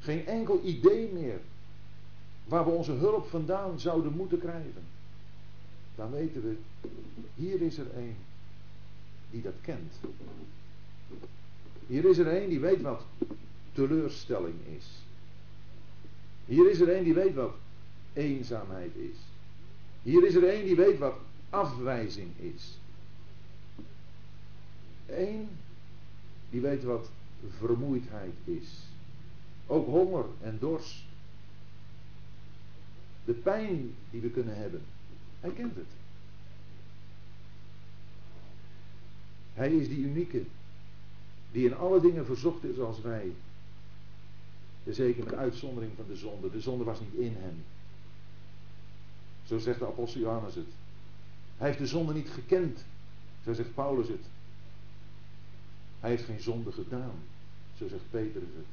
geen 0.00 0.26
enkel 0.26 0.60
idee 0.64 1.12
meer 1.12 1.40
waar 2.44 2.64
we 2.64 2.70
onze 2.70 2.92
hulp 2.92 3.28
vandaan 3.28 3.80
zouden 3.80 4.12
moeten 4.12 4.38
krijgen, 4.38 4.84
dan 6.00 6.10
weten 6.10 6.42
we, 6.42 6.56
hier 7.34 7.60
is 7.60 7.78
er 7.78 7.96
een 7.96 8.16
die 9.30 9.42
dat 9.42 9.60
kent. 9.60 9.92
Hier 11.86 12.04
is 12.04 12.18
er 12.18 12.42
een 12.42 12.48
die 12.48 12.60
weet 12.60 12.80
wat 12.80 13.02
teleurstelling 13.72 14.54
is. 14.76 14.86
Hier 16.44 16.70
is 16.70 16.80
er 16.80 16.96
een 16.96 17.04
die 17.04 17.14
weet 17.14 17.34
wat 17.34 17.54
eenzaamheid 18.12 18.94
is. 18.94 19.16
Hier 20.02 20.26
is 20.26 20.34
er 20.34 20.54
een 20.54 20.64
die 20.64 20.76
weet 20.76 20.98
wat 20.98 21.18
afwijzing 21.50 22.30
is. 22.36 22.78
Eén 25.06 25.48
die 26.50 26.60
weet 26.60 26.82
wat 26.84 27.10
vermoeidheid 27.58 28.34
is. 28.44 28.68
Ook 29.66 29.86
honger 29.86 30.24
en 30.40 30.56
dorst. 30.60 31.04
De 33.24 33.32
pijn 33.32 33.94
die 34.10 34.20
we 34.20 34.30
kunnen 34.30 34.56
hebben. 34.56 34.82
Hij 35.40 35.50
kent 35.50 35.76
het. 35.76 35.86
Hij 39.54 39.72
is 39.72 39.88
die 39.88 39.98
unieke. 39.98 40.42
Die 41.52 41.66
in 41.66 41.76
alle 41.76 42.00
dingen 42.00 42.26
verzocht 42.26 42.64
is 42.64 42.78
als 42.78 43.00
wij. 43.00 43.32
Zeker 44.88 45.24
met 45.24 45.34
uitzondering 45.34 45.92
van 45.96 46.04
de 46.08 46.16
zonde. 46.16 46.50
De 46.50 46.60
zonde 46.60 46.84
was 46.84 47.00
niet 47.00 47.14
in 47.14 47.36
hem. 47.38 47.62
Zo 49.46 49.58
zegt 49.58 49.78
de 49.78 49.86
apostel 49.86 50.20
Johannes 50.20 50.54
het. 50.54 50.68
Hij 51.56 51.66
heeft 51.66 51.78
de 51.78 51.86
zonde 51.86 52.12
niet 52.12 52.28
gekend. 52.28 52.84
Zo 53.44 53.52
zegt 53.52 53.74
Paulus 53.74 54.08
het. 54.08 54.24
Hij 56.00 56.10
heeft 56.10 56.24
geen 56.24 56.40
zonde 56.40 56.72
gedaan. 56.72 57.14
Zo 57.78 57.88
zegt 57.88 58.10
Petrus 58.10 58.48
het. 58.56 58.66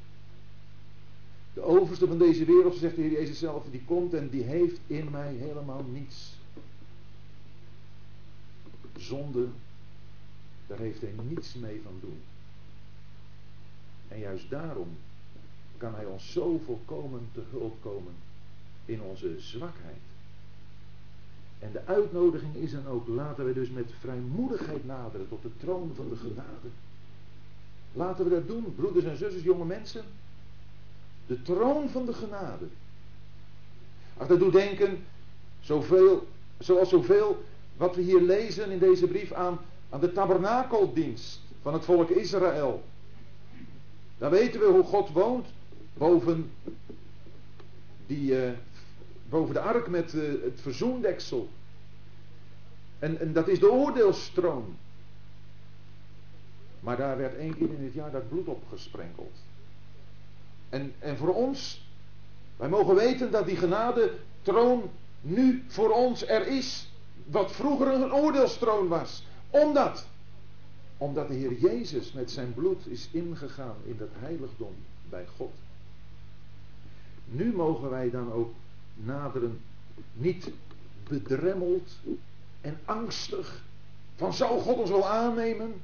De 1.53 1.61
overste 1.61 2.07
van 2.07 2.17
deze 2.17 2.45
wereld, 2.45 2.75
zegt 2.75 2.95
de 2.95 3.01
Heer 3.01 3.11
Jezus 3.11 3.39
zelf, 3.39 3.65
die 3.71 3.81
komt 3.85 4.13
en 4.13 4.29
die 4.29 4.43
heeft 4.43 4.79
in 4.87 5.09
mij 5.11 5.33
helemaal 5.33 5.83
niets. 5.83 6.36
Zonde, 8.97 9.47
daar 10.67 10.77
heeft 10.77 11.01
hij 11.01 11.13
niets 11.27 11.53
mee 11.53 11.81
van 11.83 11.97
doen. 12.01 12.21
En 14.07 14.19
juist 14.19 14.49
daarom 14.49 14.97
kan 15.77 15.95
hij 15.95 16.05
ons 16.05 16.31
zo 16.31 16.61
volkomen 16.65 17.29
te 17.33 17.41
hulp 17.49 17.81
komen 17.81 18.13
in 18.85 19.01
onze 19.01 19.35
zwakheid. 19.37 20.01
En 21.59 21.71
de 21.71 21.85
uitnodiging 21.85 22.55
is 22.55 22.71
dan 22.71 22.87
ook, 22.87 23.07
laten 23.07 23.45
we 23.45 23.53
dus 23.53 23.69
met 23.69 23.91
vrijmoedigheid 23.99 24.85
naderen 24.85 25.29
tot 25.29 25.41
de 25.41 25.51
troon 25.57 25.91
van 25.95 26.09
de 26.09 26.15
genade. 26.15 26.67
Laten 27.93 28.23
we 28.23 28.29
dat 28.29 28.47
doen, 28.47 28.75
broeders 28.75 29.05
en 29.05 29.17
zusters, 29.17 29.43
jonge 29.43 29.65
mensen. 29.65 30.03
De 31.27 31.41
troon 31.41 31.89
van 31.89 32.05
de 32.05 32.13
genade. 32.13 32.65
Ach, 34.17 34.27
dat 34.27 34.39
doet 34.39 34.53
denken, 34.53 35.03
zoveel, 35.59 36.27
zoals 36.59 36.89
zoveel 36.89 37.43
wat 37.77 37.95
we 37.95 38.01
hier 38.01 38.21
lezen 38.21 38.71
in 38.71 38.79
deze 38.79 39.07
brief 39.07 39.31
aan, 39.31 39.59
aan 39.89 39.99
de 39.99 40.11
tabernakeldienst 40.11 41.41
van 41.61 41.73
het 41.73 41.85
volk 41.85 42.09
Israël. 42.09 42.83
Dan 44.17 44.31
weten 44.31 44.59
we 44.59 44.65
hoe 44.65 44.83
God 44.83 45.09
woont 45.09 45.45
boven, 45.93 46.51
die, 48.07 48.45
uh, 48.45 48.51
boven 49.29 49.53
de 49.53 49.59
ark 49.59 49.87
met 49.87 50.13
uh, 50.13 50.43
het 50.43 50.61
verzoendeksel. 50.61 51.49
En, 52.99 53.19
en 53.19 53.33
dat 53.33 53.47
is 53.47 53.59
de 53.59 53.71
oordeelstroom. 53.71 54.77
Maar 56.79 56.97
daar 56.97 57.17
werd 57.17 57.37
één 57.37 57.57
keer 57.57 57.73
in 57.73 57.83
het 57.83 57.93
jaar 57.93 58.11
dat 58.11 58.29
bloed 58.29 58.47
op 58.47 58.63
gesprenkeld. 58.69 59.35
En, 60.69 60.93
en 60.99 61.17
voor 61.17 61.33
ons, 61.33 61.87
wij 62.57 62.69
mogen 62.69 62.95
weten 62.95 63.31
dat 63.31 63.45
die 63.45 63.55
genade 63.55 64.13
troon 64.41 64.89
nu 65.21 65.63
voor 65.67 65.89
ons 65.89 66.27
er 66.27 66.47
is. 66.47 66.86
Wat 67.31 67.51
vroeger 67.51 67.87
een 67.87 68.13
oordeelstroon 68.13 68.87
was. 68.87 69.23
Omdat, 69.49 70.05
omdat 70.97 71.27
de 71.27 71.33
Heer 71.33 71.53
Jezus 71.53 72.11
met 72.11 72.31
zijn 72.31 72.53
bloed 72.53 72.87
is 72.87 73.09
ingegaan 73.11 73.75
in 73.85 73.95
dat 73.97 74.09
heiligdom 74.11 74.75
bij 75.09 75.25
God. 75.37 75.53
Nu 77.25 77.53
mogen 77.53 77.89
wij 77.89 78.09
dan 78.09 78.31
ook 78.31 78.53
naderen, 78.93 79.59
niet 80.13 80.51
bedremmeld 81.07 81.91
en 82.61 82.79
angstig 82.85 83.65
van 84.15 84.33
zou 84.33 84.59
God 84.61 84.77
ons 84.77 84.89
wel 84.89 85.07
aannemen? 85.07 85.81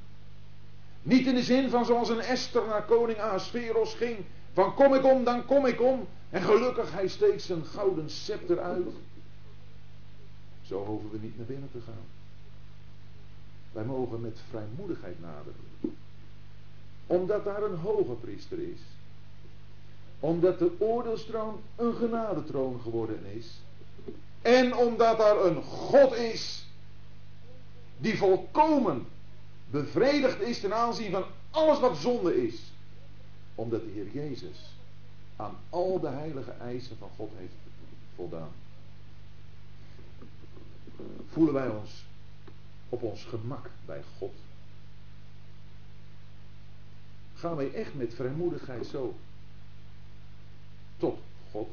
Niet 1.02 1.26
in 1.26 1.34
de 1.34 1.42
zin 1.42 1.70
van 1.70 1.84
zoals 1.84 2.08
een 2.08 2.20
Esther 2.20 2.66
naar 2.66 2.84
koning 2.84 3.18
Ahasveros 3.18 3.94
ging. 3.94 4.16
Van 4.52 4.74
kom 4.74 4.94
ik 4.94 5.04
om, 5.04 5.24
dan 5.24 5.44
kom 5.44 5.66
ik 5.66 5.82
om. 5.82 6.06
En 6.30 6.42
gelukkig 6.42 6.92
hij 6.92 7.08
steekt 7.08 7.42
zijn 7.42 7.64
gouden 7.64 8.10
scepter 8.10 8.60
uit. 8.60 8.86
Zo 10.66 10.84
hoeven 10.84 11.10
we 11.10 11.18
niet 11.20 11.36
naar 11.36 11.46
binnen 11.46 11.70
te 11.72 11.80
gaan. 11.86 12.04
Wij 13.72 13.84
mogen 13.84 14.20
met 14.20 14.38
vrijmoedigheid 14.48 15.20
naderen. 15.20 15.96
Omdat 17.06 17.44
daar 17.44 17.62
een 17.62 17.76
hoge 17.76 18.12
priester 18.12 18.58
is. 18.58 18.80
Omdat 20.20 20.58
de 20.58 20.76
oordeelstroon 20.78 21.60
een 21.76 21.94
genadetroon 21.94 22.80
geworden 22.80 23.24
is. 23.24 23.60
En 24.42 24.76
omdat 24.76 25.18
daar 25.18 25.44
een 25.44 25.62
God 25.62 26.14
is. 26.14 26.66
Die 27.98 28.18
volkomen 28.18 29.06
bevredigd 29.70 30.40
is 30.40 30.60
ten 30.60 30.74
aanzien 30.74 31.10
van 31.10 31.24
alles 31.50 31.80
wat 31.80 31.96
zonde 31.96 32.46
is. 32.46 32.72
Omdat 33.54 33.80
de 33.80 33.90
Heer 33.90 34.10
Jezus 34.12 34.72
aan 35.36 35.56
al 35.70 36.00
de 36.00 36.08
heilige 36.08 36.50
eisen 36.50 36.96
van 36.98 37.10
God 37.16 37.30
heeft 37.36 37.54
voldaan. 38.14 38.52
Voelen 41.28 41.54
wij 41.54 41.68
ons 41.68 42.04
op 42.88 43.02
ons 43.02 43.24
gemak 43.24 43.70
bij 43.86 44.02
God? 44.18 44.34
Gaan 47.34 47.56
wij 47.56 47.72
echt 47.72 47.94
met 47.94 48.14
vrijmoedigheid 48.14 48.86
zo 48.86 49.14
tot 50.96 51.18
God? 51.50 51.68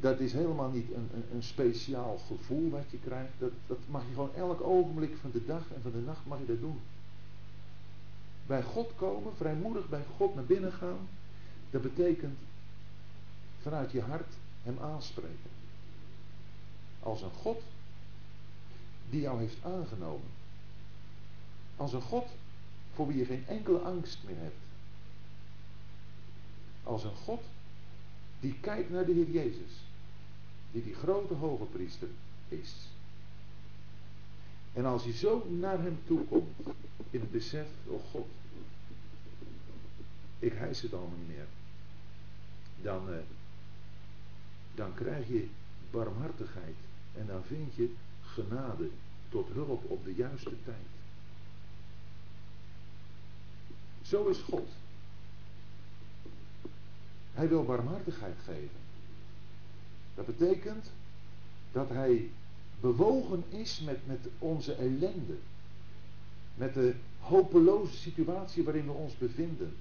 Dat 0.00 0.20
is 0.20 0.32
helemaal 0.32 0.70
niet 0.70 0.92
een, 0.92 1.08
een, 1.14 1.24
een, 1.32 1.42
speciaal 1.42 2.18
gevoel 2.26 2.70
wat 2.70 2.90
je 2.90 2.98
krijgt. 2.98 3.32
Dat, 3.38 3.50
dat 3.66 3.78
mag 3.88 4.02
je 4.02 4.14
gewoon 4.14 4.34
elk 4.34 4.60
ogenblik 4.60 5.16
van 5.20 5.30
de 5.30 5.44
dag 5.44 5.62
en 5.74 5.82
van 5.82 5.92
de 5.92 5.98
nacht 5.98 6.26
mag 6.26 6.38
je 6.38 6.46
dat 6.46 6.60
doen. 6.60 6.80
Bij 8.46 8.62
God 8.62 8.90
komen, 8.96 9.36
vrijmoedig 9.36 9.88
bij 9.88 10.04
God 10.16 10.34
naar 10.34 10.44
binnen 10.44 10.72
gaan. 10.72 11.08
Dat 11.70 11.82
betekent 11.82 12.38
vanuit 13.62 13.90
je 13.90 14.00
hart 14.00 14.32
hem 14.62 14.78
aanspreken. 14.80 15.59
Als 17.00 17.22
een 17.22 17.30
God 17.30 17.62
die 19.10 19.20
jou 19.20 19.38
heeft 19.38 19.56
aangenomen. 19.62 20.28
Als 21.76 21.92
een 21.92 22.02
God 22.02 22.26
voor 22.94 23.06
wie 23.06 23.16
je 23.16 23.24
geen 23.24 23.44
enkele 23.46 23.78
angst 23.78 24.18
meer 24.26 24.36
hebt. 24.38 24.58
Als 26.82 27.04
een 27.04 27.16
God 27.16 27.42
die 28.40 28.54
kijkt 28.60 28.90
naar 28.90 29.06
de 29.06 29.12
Heer 29.12 29.30
Jezus. 29.30 29.72
Die 30.72 30.82
die 30.82 30.94
grote 30.94 31.34
hoge 31.34 31.64
priester 31.64 32.08
is. 32.48 32.74
En 34.72 34.84
als 34.84 35.04
je 35.04 35.12
zo 35.12 35.46
naar 35.48 35.82
hem 35.82 35.98
toe 36.06 36.24
komt. 36.24 36.56
In 37.10 37.20
het 37.20 37.30
besef, 37.30 37.66
oh 37.86 38.00
God. 38.10 38.26
Ik 40.38 40.52
hijs 40.52 40.82
het 40.82 40.92
allemaal 40.94 41.18
niet 41.18 41.36
meer. 41.36 41.46
Dan, 42.82 43.12
eh, 43.12 43.18
dan 44.74 44.94
krijg 44.94 45.28
je 45.28 45.48
barmhartigheid. 45.90 46.76
En 47.20 47.26
dan 47.26 47.42
vind 47.46 47.74
je 47.74 47.94
genade 48.22 48.88
tot 49.28 49.48
hulp 49.52 49.90
op 49.90 50.04
de 50.04 50.14
juiste 50.14 50.62
tijd. 50.64 50.86
Zo 54.02 54.26
is 54.28 54.38
God. 54.38 54.68
Hij 57.32 57.48
wil 57.48 57.64
barmhartigheid 57.64 58.36
geven. 58.44 58.78
Dat 60.14 60.26
betekent 60.26 60.90
dat 61.72 61.88
hij 61.88 62.30
bewogen 62.80 63.44
is 63.48 63.80
met, 63.80 64.06
met 64.06 64.28
onze 64.38 64.74
ellende. 64.74 65.36
Met 66.54 66.74
de 66.74 66.94
hopeloze 67.18 67.96
situatie 67.96 68.64
waarin 68.64 68.86
we 68.86 68.92
ons 68.92 69.18
bevinden. 69.18 69.76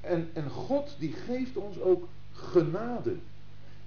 En, 0.00 0.30
en 0.32 0.50
God 0.50 0.96
die 0.98 1.12
geeft 1.12 1.56
ons 1.56 1.78
ook 1.78 2.08
genade. 2.32 3.16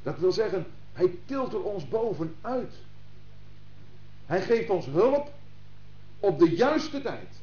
Dat 0.03 0.19
wil 0.19 0.31
zeggen, 0.31 0.65
hij 0.93 1.11
tilt 1.25 1.53
er 1.53 1.63
ons 1.63 1.87
bovenuit. 1.87 2.73
Hij 4.25 4.41
geeft 4.41 4.69
ons 4.69 4.85
hulp 4.85 5.31
op 6.19 6.39
de 6.39 6.49
juiste 6.49 7.01
tijd. 7.01 7.41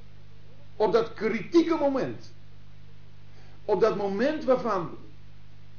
Op 0.77 0.93
dat 0.93 1.15
kritieke 1.15 1.75
moment. 1.75 2.33
Op 3.65 3.81
dat 3.81 3.97
moment 3.97 4.45
waarvan, 4.45 4.91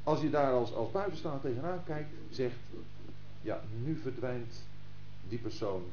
als 0.04 0.22
je 0.22 0.30
daar 0.30 0.52
als, 0.52 0.74
als 0.74 0.92
buitenstaander 0.92 1.42
tegenaan 1.42 1.84
kijkt, 1.84 2.10
zegt, 2.30 2.56
ja, 3.42 3.62
nu 3.84 4.00
verdwijnt 4.02 4.64
die 5.30 5.40
persoon 5.40 5.84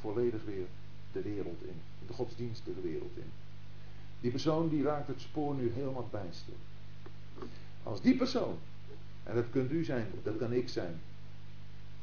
volledig 0.00 0.44
weer 0.44 0.66
de 1.12 1.22
wereld 1.22 1.62
in. 1.62 1.80
De 2.06 2.12
godsdienstige 2.12 2.80
wereld 2.80 3.16
in. 3.16 3.30
Die 4.20 4.30
persoon 4.30 4.68
die 4.68 4.82
raakt 4.82 5.06
het 5.08 5.20
spoor 5.20 5.54
nu 5.54 5.72
helemaal 5.74 6.08
bijster. 6.10 6.54
Als 7.82 8.00
die 8.00 8.16
persoon, 8.16 8.58
en 9.22 9.34
dat 9.34 9.44
kunt 9.50 9.70
u 9.70 9.84
zijn, 9.84 10.06
dat 10.22 10.36
kan 10.38 10.52
ik 10.52 10.68
zijn, 10.68 11.00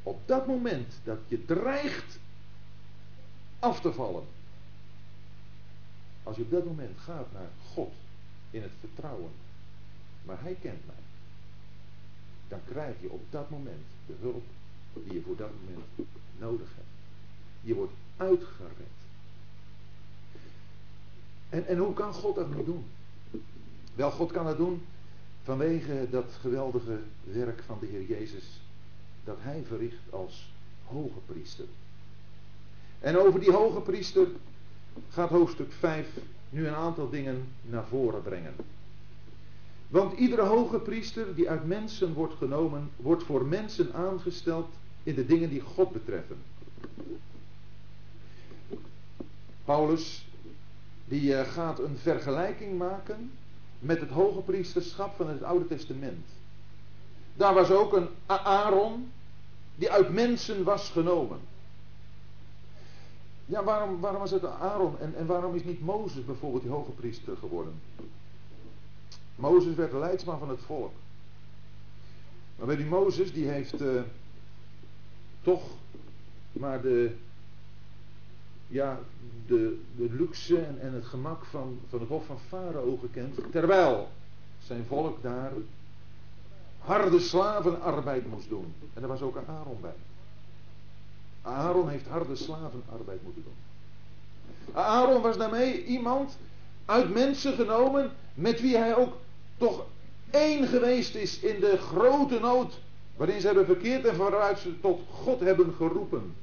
op 0.04 0.22
dat 0.26 0.48
moment 0.48 0.94
dat 1.04 1.18
je 1.28 1.46
dreigt 1.46 2.20
af 3.60 3.82
te 3.82 3.94
vallen. 3.94 4.24
Als 6.24 6.36
je 6.36 6.42
op 6.42 6.52
dat 6.52 6.66
moment 6.66 6.98
gaat 7.00 7.28
naar 7.34 7.50
God 7.74 7.92
in 8.52 8.62
het 8.62 8.72
vertrouwen, 8.80 9.32
maar 10.24 10.42
Hij 10.42 10.56
kent 10.62 10.86
mij, 10.86 10.96
dan 12.48 12.60
krijg 12.66 13.02
je 13.02 13.10
op 13.10 13.22
dat 13.30 13.50
moment 13.50 13.86
de 14.06 14.16
hulp 14.20 14.44
die 14.94 15.14
je 15.14 15.22
voor 15.22 15.36
dat 15.36 15.50
moment 15.64 16.10
nodig 16.38 16.68
hebt. 16.76 16.88
Je 17.62 17.74
wordt 17.74 17.94
uitgered. 18.18 18.72
En, 21.50 21.68
en 21.68 21.78
hoe 21.78 21.94
kan 21.94 22.14
God 22.14 22.36
dat 22.36 22.56
nu 22.56 22.64
doen? 22.64 22.86
Wel, 23.96 24.12
God 24.12 24.32
kan 24.32 24.46
dat 24.46 24.58
doen 24.58 24.86
vanwege 25.44 26.08
dat 26.10 26.26
geweldige 26.40 27.00
werk 27.24 27.64
van 27.64 27.78
de 27.80 27.86
Heer 27.86 28.06
Jezus 28.06 28.62
dat 29.24 29.38
hij 29.40 29.64
verricht 29.68 30.04
als 30.10 30.52
hoge 30.86 31.20
priester. 31.26 31.66
En 33.00 33.18
over 33.18 33.40
die 33.40 33.52
hoge 33.52 33.80
priester 33.80 34.28
gaat 35.10 35.30
hoofdstuk 35.30 35.72
5 35.72 36.08
nu 36.50 36.68
een 36.68 36.76
aantal 36.76 37.10
dingen 37.10 37.48
naar 37.62 37.86
voren 37.86 38.22
brengen. 38.22 38.54
Want 39.88 40.18
iedere 40.18 40.42
hoge 40.42 40.80
priester 40.80 41.36
die 41.36 41.50
uit 41.50 41.68
mensen 41.68 42.14
wordt 42.14 42.34
genomen, 42.34 42.90
wordt 42.96 43.24
voor 43.24 43.46
mensen 43.46 43.94
aangesteld 43.94 44.68
in 45.04 45.16
de 45.16 45.26
dingen 45.26 45.50
die 45.50 45.62
God 45.62 45.92
betreffen. 45.92 46.38
Paulus 49.66 50.26
die 51.06 51.36
eh, 51.36 51.52
gaat 51.52 51.80
een 51.80 51.98
vergelijking 51.98 52.78
maken 52.78 53.32
met 53.80 54.00
het 54.00 54.10
hoge 54.10 54.40
priesterschap 54.40 55.16
van 55.16 55.30
het 55.30 55.44
Oude 55.44 55.68
Testament. 55.68 56.26
Daar 57.34 57.54
was 57.54 57.72
ook 57.72 57.94
een 57.94 58.08
Aaron 58.26 59.12
die 59.76 59.92
uit 59.92 60.14
mensen 60.14 60.64
was 60.64 60.90
genomen. 60.90 61.40
Ja, 63.46 63.64
waarom, 63.64 64.00
waarom 64.00 64.20
was 64.20 64.32
het 64.32 64.46
Aaron 64.46 65.00
en, 65.00 65.16
en 65.16 65.26
waarom 65.26 65.56
is 65.56 65.64
niet 65.64 65.82
Mozes 65.82 66.26
bijvoorbeeld 66.26 66.64
die 66.64 66.72
hoge 66.72 66.92
priester 66.92 67.38
geworden? 67.38 67.82
Mozes 69.36 69.76
werd 69.76 69.92
de 69.92 69.98
leidsman 69.98 70.40
van 70.40 70.50
het 70.50 70.62
volk. 70.66 70.92
Maar 72.56 72.68
bij 72.68 72.76
die 72.76 72.86
Mozes, 72.86 73.34
die 73.34 73.48
heeft 73.48 73.82
uh, 73.82 74.02
toch 75.42 75.64
maar 76.52 76.82
de, 76.82 77.16
ja, 78.68 79.00
de, 79.48 79.82
de 79.96 80.08
luxe 80.12 80.58
en, 80.58 80.80
en 80.82 80.94
het 80.94 81.06
gemak 81.06 81.46
van, 81.46 81.80
van 81.90 82.00
het 82.00 82.10
hof 82.10 82.26
van 82.26 82.40
Farao 82.48 82.98
gekend. 82.98 83.52
Terwijl 83.52 84.10
zijn 84.64 84.86
volk 84.86 85.22
daar 85.22 85.52
harde 86.86 87.20
slavenarbeid 87.20 88.30
moest 88.30 88.50
doen. 88.50 88.74
En 88.94 89.02
daar 89.02 89.10
was 89.10 89.22
ook 89.22 89.38
Aaron 89.48 89.78
bij. 89.82 89.96
Aaron 91.42 91.90
heeft 91.90 92.08
harde 92.08 92.36
slavenarbeid 92.36 93.24
moeten 93.24 93.44
doen. 93.44 93.56
Aaron 94.74 95.22
was 95.22 95.38
daarmee 95.38 95.86
iemand 95.86 96.38
uit 96.86 97.14
mensen 97.14 97.54
genomen 97.54 98.12
met 98.34 98.62
wie 98.62 98.78
hij 98.78 98.96
ook 98.96 99.14
toch 99.58 99.86
één 100.32 100.68
geweest 100.68 101.16
is 101.16 101.40
in 101.40 101.60
de 101.60 101.78
grote 101.78 102.40
nood 102.40 102.80
waarin 103.16 103.40
ze 103.40 103.46
hebben 103.46 103.66
verkeerd 103.66 104.06
en 104.06 104.18
waaruit 104.18 104.60
ze 104.60 104.80
tot 104.80 105.02
God 105.12 105.40
hebben 105.40 105.74
geroepen. 105.78 106.36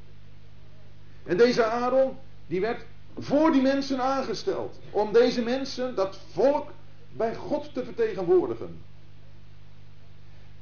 En 1.25 1.37
deze 1.37 1.65
Aaron, 1.65 2.17
die 2.47 2.61
werd 2.61 2.85
voor 3.19 3.53
die 3.53 3.63
mensen 3.63 4.01
aangesteld. 4.01 4.79
Om 4.91 5.13
deze 5.13 5.43
mensen, 5.43 5.95
dat 5.95 6.19
volk, 6.33 6.69
bij 7.13 7.35
God 7.35 7.75
te 7.75 7.85
vertegenwoordigen. 7.85 8.79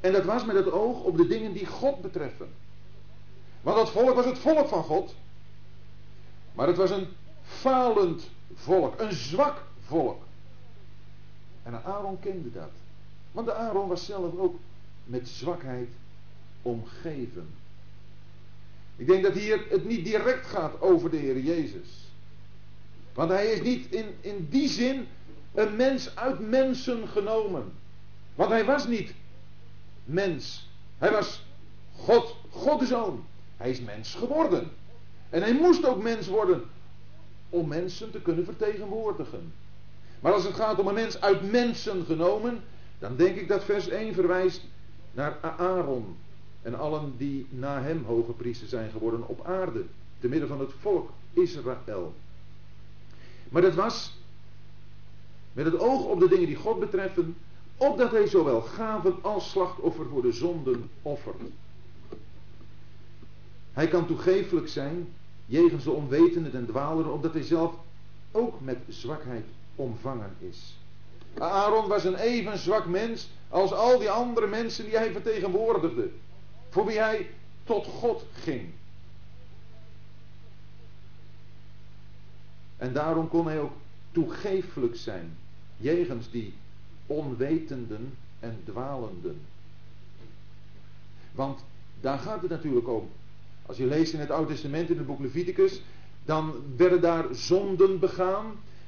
En 0.01 0.13
dat 0.13 0.25
was 0.25 0.45
met 0.45 0.57
het 0.57 0.71
oog 0.71 1.03
op 1.03 1.17
de 1.17 1.27
dingen 1.27 1.53
die 1.53 1.67
God 1.67 2.01
betreffen. 2.01 2.49
Want 3.61 3.77
dat 3.77 3.91
volk 3.91 4.15
was 4.15 4.25
het 4.25 4.39
volk 4.39 4.69
van 4.69 4.83
God. 4.83 5.15
Maar 6.53 6.67
het 6.67 6.77
was 6.77 6.91
een 6.91 7.07
falend 7.43 8.31
volk, 8.55 9.01
een 9.01 9.13
zwak 9.13 9.63
volk. 9.87 10.23
En 11.63 11.85
Aaron 11.85 12.19
kende 12.21 12.53
dat. 12.53 12.71
Want 13.33 13.47
de 13.47 13.55
Aaron 13.55 13.89
was 13.89 14.05
zelf 14.05 14.37
ook 14.37 14.57
met 15.05 15.29
zwakheid 15.29 15.89
omgeven. 16.63 17.49
Ik 18.97 19.07
denk 19.07 19.23
dat 19.23 19.33
hier 19.33 19.65
het 19.69 19.85
niet 19.85 20.05
direct 20.05 20.47
gaat 20.47 20.81
over 20.81 21.11
de 21.11 21.17
Heer 21.17 21.39
Jezus. 21.39 21.89
Want 23.15 23.31
hij 23.31 23.47
is 23.47 23.63
niet 23.63 23.93
in, 23.93 24.15
in 24.21 24.47
die 24.51 24.69
zin 24.69 25.07
een 25.55 25.77
mens 25.77 26.17
uit 26.17 26.51
mensen 26.51 27.09
genomen. 27.09 27.73
Want 28.35 28.51
hij 28.51 28.65
was 28.65 28.87
niet 28.87 29.13
mens. 30.09 30.69
Hij 30.99 31.11
was 31.11 31.43
God, 31.97 32.37
God 32.51 32.81
de 32.81 32.87
Zoon. 32.87 33.25
Hij 33.57 33.71
is 33.71 33.81
mens 33.81 34.15
geworden. 34.15 34.71
En 35.31 35.43
hij 35.43 35.55
moest 35.55 35.87
ook 35.87 36.03
mens 36.03 36.27
worden 36.27 36.63
om 37.51 37.69
mensen 37.69 38.11
te 38.11 38.21
kunnen 38.21 38.45
vertegenwoordigen. 38.45 39.53
Maar 40.21 40.33
als 40.33 40.45
het 40.45 40.55
gaat 40.55 40.79
om 40.79 40.87
een 40.87 40.95
mens 40.95 41.21
uit 41.21 41.51
mensen 41.51 42.05
genomen, 42.05 42.61
dan 42.99 43.17
denk 43.17 43.37
ik 43.37 43.49
dat 43.49 43.65
vers 43.65 43.89
1 43.89 44.15
verwijst 44.15 44.63
naar 45.13 45.39
Aaron 45.41 46.17
en 46.63 46.75
allen 46.75 47.15
die 47.17 47.47
na 47.51 47.83
hem 47.83 48.05
hoge 48.05 48.33
priester 48.33 48.69
zijn 48.69 48.91
geworden 48.91 49.29
op 49.29 49.47
aarde, 49.47 49.85
te 50.21 50.29
midden 50.29 50.49
van 50.49 50.61
het 50.61 50.71
volk 50.81 51.11
Israël. 51.33 52.15
Maar 53.49 53.63
dat 53.63 53.75
was 53.75 54.17
met 55.53 55.65
het 55.65 55.79
oog 55.79 56.05
op 56.05 56.21
de 56.21 56.29
dingen 56.29 56.47
die 56.47 56.57
God 56.57 56.81
betreffen, 56.81 57.37
opdat 57.79 58.11
hij 58.11 58.27
zowel 58.27 58.61
gaven 58.61 59.17
als 59.23 59.51
slachtoffer 59.51 60.07
voor 60.07 60.23
de 60.23 60.33
zonden 60.33 60.91
offert. 61.03 61.41
Hij 63.73 63.89
kan 63.89 64.07
toegeeflijk 64.07 64.69
zijn, 64.69 65.09
jegens 65.47 65.85
de 65.85 65.91
onwetenden 65.91 66.55
en 66.55 66.67
dwaleren, 66.67 67.13
omdat 67.13 67.33
hij 67.33 67.43
zelf 67.43 67.75
ook 68.33 68.61
met 68.61 68.79
zwakheid 68.89 69.45
omvangen 69.75 70.35
is. 70.39 70.77
Aaron 71.39 71.89
was 71.89 72.05
een 72.05 72.17
even 72.17 72.59
zwak 72.59 72.87
mens 72.87 73.29
als 73.49 73.73
al 73.73 73.99
die 73.99 74.11
andere 74.11 74.47
mensen 74.47 74.85
die 74.85 74.97
hij 74.97 75.13
vertegenwoordigde, 75.13 76.11
voor 76.69 76.87
wie 76.87 76.99
hij 76.99 77.31
tot 77.65 77.87
God 77.87 78.25
ging. 78.33 78.69
En 82.77 82.93
daarom 82.93 83.29
kon 83.29 83.47
hij 83.47 83.61
ook 83.61 83.73
toegeeflijk 84.13 84.97
zijn, 84.97 85.37
jegens 85.77 86.31
die 86.31 86.55
onwetenden 87.09 88.15
en 88.41 88.61
dwalenden. 88.65 89.41
Want 91.33 91.61
daar 92.01 92.19
gaat 92.19 92.41
het 92.41 92.51
natuurlijk 92.51 92.89
om. 92.89 93.09
Als 93.67 93.77
je 93.77 93.87
leest 93.87 94.13
in 94.13 94.21
het 94.21 94.31
Oude 94.31 94.53
Testament, 94.53 94.91
in 94.91 94.97
het 94.97 95.07
boek 95.07 95.21
Leviticus, 95.21 95.83
dan 96.25 96.53
werden 96.77 97.01
daar 97.01 97.25
zonden 97.31 97.99
begaan 97.99 98.45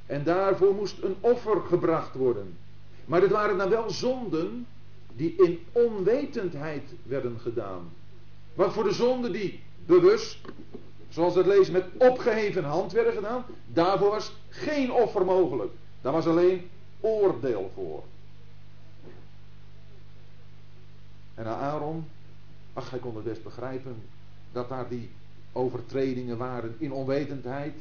en 0.07 0.25
daarvoor 0.25 0.75
moest 0.75 1.03
een 1.03 1.17
offer 1.21 1.61
gebracht 1.61 2.15
worden. 2.15 2.57
Maar 3.05 3.21
het 3.21 3.31
waren 3.31 3.59
dan 3.59 3.69
wel 3.69 3.91
zonden 3.91 4.67
die 5.17 5.35
in 5.37 5.59
onwetendheid 5.73 6.83
werden 7.03 7.39
gedaan. 7.41 7.93
Want 8.55 8.73
voor 8.73 8.85
de 8.85 8.93
zonden 8.93 9.33
die 9.33 9.61
bewust, 9.87 10.39
zoals 11.09 11.35
het 11.35 11.47
lezen, 11.47 11.73
met 11.73 11.85
opgeheven 11.99 12.65
hand 12.65 12.93
werden 12.93 13.13
gedaan, 13.13 13.45
daarvoor 13.67 14.11
was 14.11 14.33
geen 14.49 14.93
offer 14.93 15.25
mogelijk. 15.25 15.73
Daar 16.01 16.13
was 16.13 16.27
alleen 16.27 16.69
oordeel 17.01 17.71
voor. 17.75 18.03
En 21.35 21.47
Aaron, 21.47 22.05
ach 22.73 22.91
hij 22.91 22.99
kon 22.99 23.15
het 23.15 23.25
best 23.25 23.43
begrijpen, 23.43 23.97
dat 24.53 24.69
daar 24.69 24.89
die 24.89 25.11
overtredingen 25.53 26.37
waren 26.37 26.75
in 26.79 26.93
onwetendheid. 26.93 27.75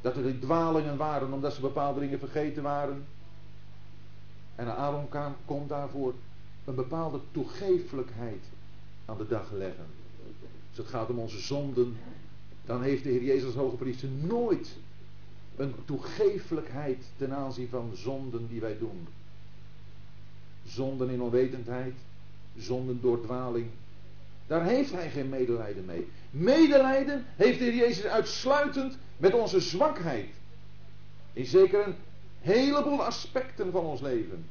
Dat 0.00 0.16
er 0.16 0.22
die 0.22 0.38
dwalingen 0.38 0.96
waren 0.96 1.32
omdat 1.32 1.54
ze 1.54 1.60
bepaalde 1.60 2.00
dingen 2.00 2.18
vergeten 2.18 2.62
waren. 2.62 3.04
En 4.54 4.76
Aaron 4.76 5.08
komt 5.44 5.68
daarvoor 5.68 6.14
een 6.64 6.74
bepaalde 6.74 7.20
toegeeflijkheid 7.30 8.44
aan 9.04 9.18
de 9.18 9.26
dag 9.26 9.52
leggen. 9.52 9.86
Als 10.68 10.78
het 10.78 10.86
gaat 10.86 11.10
om 11.10 11.18
onze 11.18 11.40
zonden, 11.40 11.96
dan 12.64 12.82
heeft 12.82 13.02
de 13.02 13.10
Heer 13.10 13.22
Jezus 13.22 13.54
hoge 13.54 13.76
priester 13.76 14.08
nooit 14.08 14.76
een 15.60 15.74
toegeeflijkheid 15.84 17.04
ten 17.16 17.34
aanzien 17.34 17.68
van 17.68 17.90
zonden 17.94 18.48
die 18.48 18.60
wij 18.60 18.78
doen. 18.78 19.08
Zonden 20.66 21.10
in 21.10 21.22
onwetendheid, 21.22 21.94
zonden 22.56 23.00
door 23.00 23.20
dwaling. 23.20 23.66
Daar 24.46 24.64
heeft 24.64 24.92
hij 24.92 25.10
geen 25.10 25.28
medelijden 25.28 25.84
mee. 25.84 26.08
Medelijden 26.30 27.24
heeft 27.36 27.58
de 27.58 27.64
Heer 27.64 27.74
Jezus 27.74 28.04
uitsluitend 28.04 28.96
met 29.16 29.34
onze 29.34 29.60
zwakheid. 29.60 30.28
In 31.32 31.46
zeker 31.46 31.86
een 31.86 31.94
heleboel 32.40 33.04
aspecten 33.04 33.72
van 33.72 33.84
ons 33.84 34.00
leven. 34.00 34.44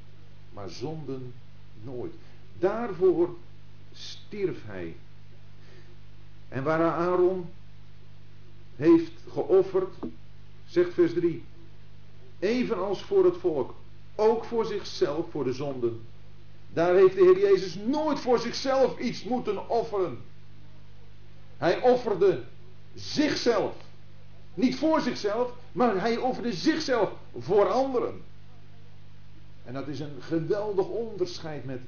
Maar 0.53 0.69
zonden 0.69 1.33
nooit. 1.83 2.13
Daarvoor 2.59 3.35
stierf 3.93 4.57
hij. 4.65 4.95
En 6.49 6.63
waar 6.63 6.91
Aaron 6.91 7.49
heeft 8.75 9.11
geofferd, 9.31 9.95
zegt 10.69 10.93
vers 10.93 11.13
3, 11.13 11.43
evenals 12.39 13.01
voor 13.01 13.25
het 13.25 13.38
volk, 13.38 13.73
ook 14.15 14.45
voor 14.45 14.65
zichzelf, 14.65 15.25
voor 15.32 15.43
de 15.43 15.53
zonden. 15.53 16.01
Daar 16.73 16.95
heeft 16.95 17.15
de 17.15 17.21
Heer 17.21 17.39
Jezus 17.39 17.75
nooit 17.75 18.19
voor 18.19 18.39
zichzelf 18.39 18.99
iets 18.99 19.23
moeten 19.23 19.69
offeren. 19.69 20.17
Hij 21.58 21.82
offerde 21.82 22.43
zichzelf. 22.95 23.75
Niet 24.53 24.75
voor 24.75 25.01
zichzelf, 25.01 25.51
maar 25.71 26.01
hij 26.01 26.17
offerde 26.17 26.53
zichzelf 26.53 27.12
voor 27.39 27.67
anderen. 27.67 28.21
En 29.65 29.73
dat 29.73 29.88
is 29.88 29.99
een 29.99 30.21
geweldig 30.21 30.86
onderscheid 30.86 31.65
met 31.65 31.79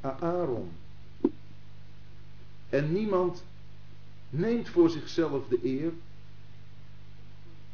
Aaron. 0.00 0.70
En 2.68 2.92
niemand 2.92 3.42
neemt 4.30 4.68
voor 4.68 4.90
zichzelf 4.90 5.48
de 5.48 5.58
eer, 5.62 5.92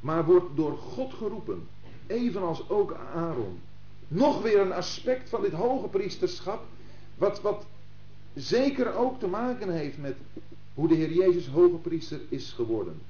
maar 0.00 0.24
wordt 0.24 0.56
door 0.56 0.76
God 0.76 1.14
geroepen, 1.14 1.68
evenals 2.06 2.68
ook 2.68 2.94
Aaron. 3.14 3.60
Nog 4.08 4.42
weer 4.42 4.60
een 4.60 4.72
aspect 4.72 5.28
van 5.28 5.42
dit 5.42 5.52
hoge 5.52 5.88
priesterschap, 5.88 6.62
wat, 7.14 7.40
wat 7.40 7.64
zeker 8.34 8.94
ook 8.94 9.18
te 9.18 9.26
maken 9.26 9.72
heeft 9.72 9.98
met 9.98 10.16
hoe 10.74 10.88
de 10.88 10.94
Heer 10.94 11.12
Jezus 11.12 11.46
hoge 11.46 11.76
priester 11.76 12.20
is 12.28 12.52
geworden. 12.52 13.00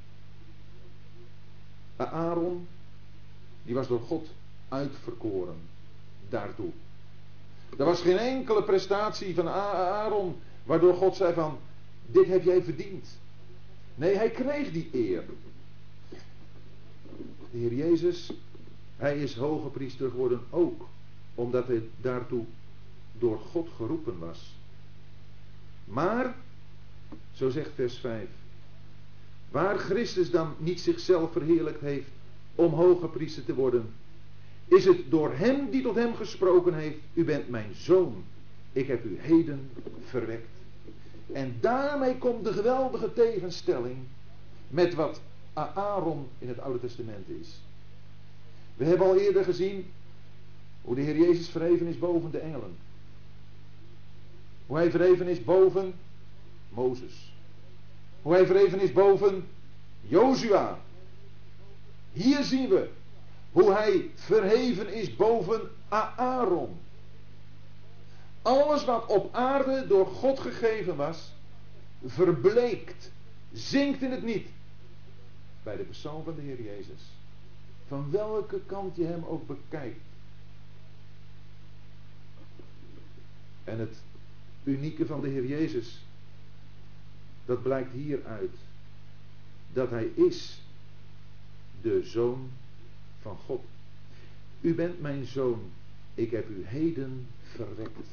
Aaron, 1.96 2.66
die 3.62 3.74
was 3.74 3.88
door 3.88 4.00
God 4.00 4.28
uitverkoren 4.68 5.56
daartoe. 6.28 6.70
Er 7.78 7.84
was 7.84 8.00
geen 8.00 8.18
enkele 8.18 8.62
prestatie 8.62 9.34
van 9.34 9.48
Aaron 9.48 10.36
waardoor 10.64 10.94
God 10.94 11.16
zei 11.16 11.34
van, 11.34 11.58
dit 12.06 12.26
heb 12.26 12.44
jij 12.44 12.62
verdiend. 12.62 13.18
Nee, 13.94 14.16
hij 14.16 14.30
kreeg 14.30 14.72
die 14.72 14.88
eer. 14.92 15.24
De 17.50 17.58
Heer 17.58 17.74
Jezus, 17.74 18.32
hij 18.96 19.18
is 19.18 19.34
hoge 19.34 19.68
priester 19.68 20.10
geworden 20.10 20.40
ook 20.50 20.88
omdat 21.34 21.66
hij 21.66 21.82
daartoe 22.00 22.44
door 23.18 23.38
God 23.38 23.68
geroepen 23.76 24.18
was. 24.18 24.54
Maar, 25.84 26.34
zo 27.32 27.50
zegt 27.50 27.70
vers 27.74 27.98
5, 27.98 28.28
waar 29.50 29.78
Christus 29.78 30.30
dan 30.30 30.54
niet 30.58 30.80
zichzelf 30.80 31.32
verheerlijkt 31.32 31.80
heeft 31.80 32.10
om 32.54 32.72
hoge 32.72 33.06
priester 33.06 33.44
te 33.44 33.54
worden, 33.54 33.92
is 34.66 34.84
het 34.84 35.10
door 35.10 35.32
hem 35.34 35.70
die 35.70 35.82
tot 35.82 35.94
hem 35.94 36.14
gesproken 36.14 36.74
heeft, 36.74 36.98
u 37.14 37.24
bent 37.24 37.48
mijn 37.48 37.74
zoon, 37.74 38.24
ik 38.72 38.86
heb 38.86 39.04
u 39.04 39.18
heden 39.20 39.70
verwekt. 40.04 40.48
En 41.32 41.56
daarmee 41.60 42.18
komt 42.18 42.44
de 42.44 42.52
geweldige 42.52 43.12
tegenstelling 43.12 43.96
met 44.68 44.94
wat 44.94 45.20
Aaron 45.52 46.28
in 46.38 46.48
het 46.48 46.60
Oude 46.60 46.80
Testament 46.80 47.28
is. 47.28 47.60
We 48.76 48.84
hebben 48.84 49.06
al 49.06 49.16
eerder 49.16 49.44
gezien 49.44 49.90
hoe 50.82 50.94
de 50.94 51.00
Heer 51.00 51.18
Jezus 51.18 51.48
verheven 51.48 51.86
is 51.86 51.98
boven 51.98 52.30
de 52.30 52.38
engelen. 52.38 52.76
Hoe 54.66 54.76
hij 54.76 54.90
verheven 54.90 55.28
is 55.28 55.44
boven 55.44 55.94
Mozes. 56.68 57.32
Hoe 58.22 58.32
hij 58.32 58.46
verheven 58.46 58.80
is 58.80 58.92
boven 58.92 59.46
Jozua. 60.00 60.78
Hier 62.12 62.42
zien 62.42 62.68
we 62.68 62.90
hoe 63.52 63.72
hij 63.72 64.10
verheven 64.14 64.92
is 64.94 65.16
boven 65.16 65.70
Aaron. 65.88 66.78
Alles 68.42 68.84
wat 68.84 69.06
op 69.06 69.34
aarde 69.34 69.86
door 69.86 70.06
God 70.06 70.38
gegeven 70.38 70.96
was, 70.96 71.32
verbleekt, 72.06 73.10
zinkt 73.52 74.02
in 74.02 74.10
het 74.10 74.22
niet. 74.22 74.48
Bij 75.62 75.76
de 75.76 75.82
persoon 75.82 76.24
van 76.24 76.34
de 76.34 76.40
Heer 76.40 76.62
Jezus. 76.62 77.00
Van 77.86 78.10
welke 78.10 78.60
kant 78.66 78.96
je 78.96 79.04
hem 79.04 79.24
ook 79.24 79.46
bekijkt. 79.46 80.00
En 83.64 83.78
het 83.78 83.96
unieke 84.64 85.06
van 85.06 85.20
de 85.20 85.28
Heer 85.28 85.46
Jezus, 85.46 85.98
dat 87.44 87.62
blijkt 87.62 87.92
hieruit. 87.92 88.54
Dat 89.72 89.90
hij 89.90 90.04
is 90.04 90.60
de 91.80 92.00
Zoon 92.04 92.50
van 93.20 93.36
God. 93.46 93.64
U 94.60 94.74
bent 94.74 95.00
mijn 95.00 95.24
Zoon, 95.24 95.60
ik 96.14 96.30
heb 96.30 96.48
u 96.48 96.64
heden 96.64 97.26
verwekt. 97.42 98.08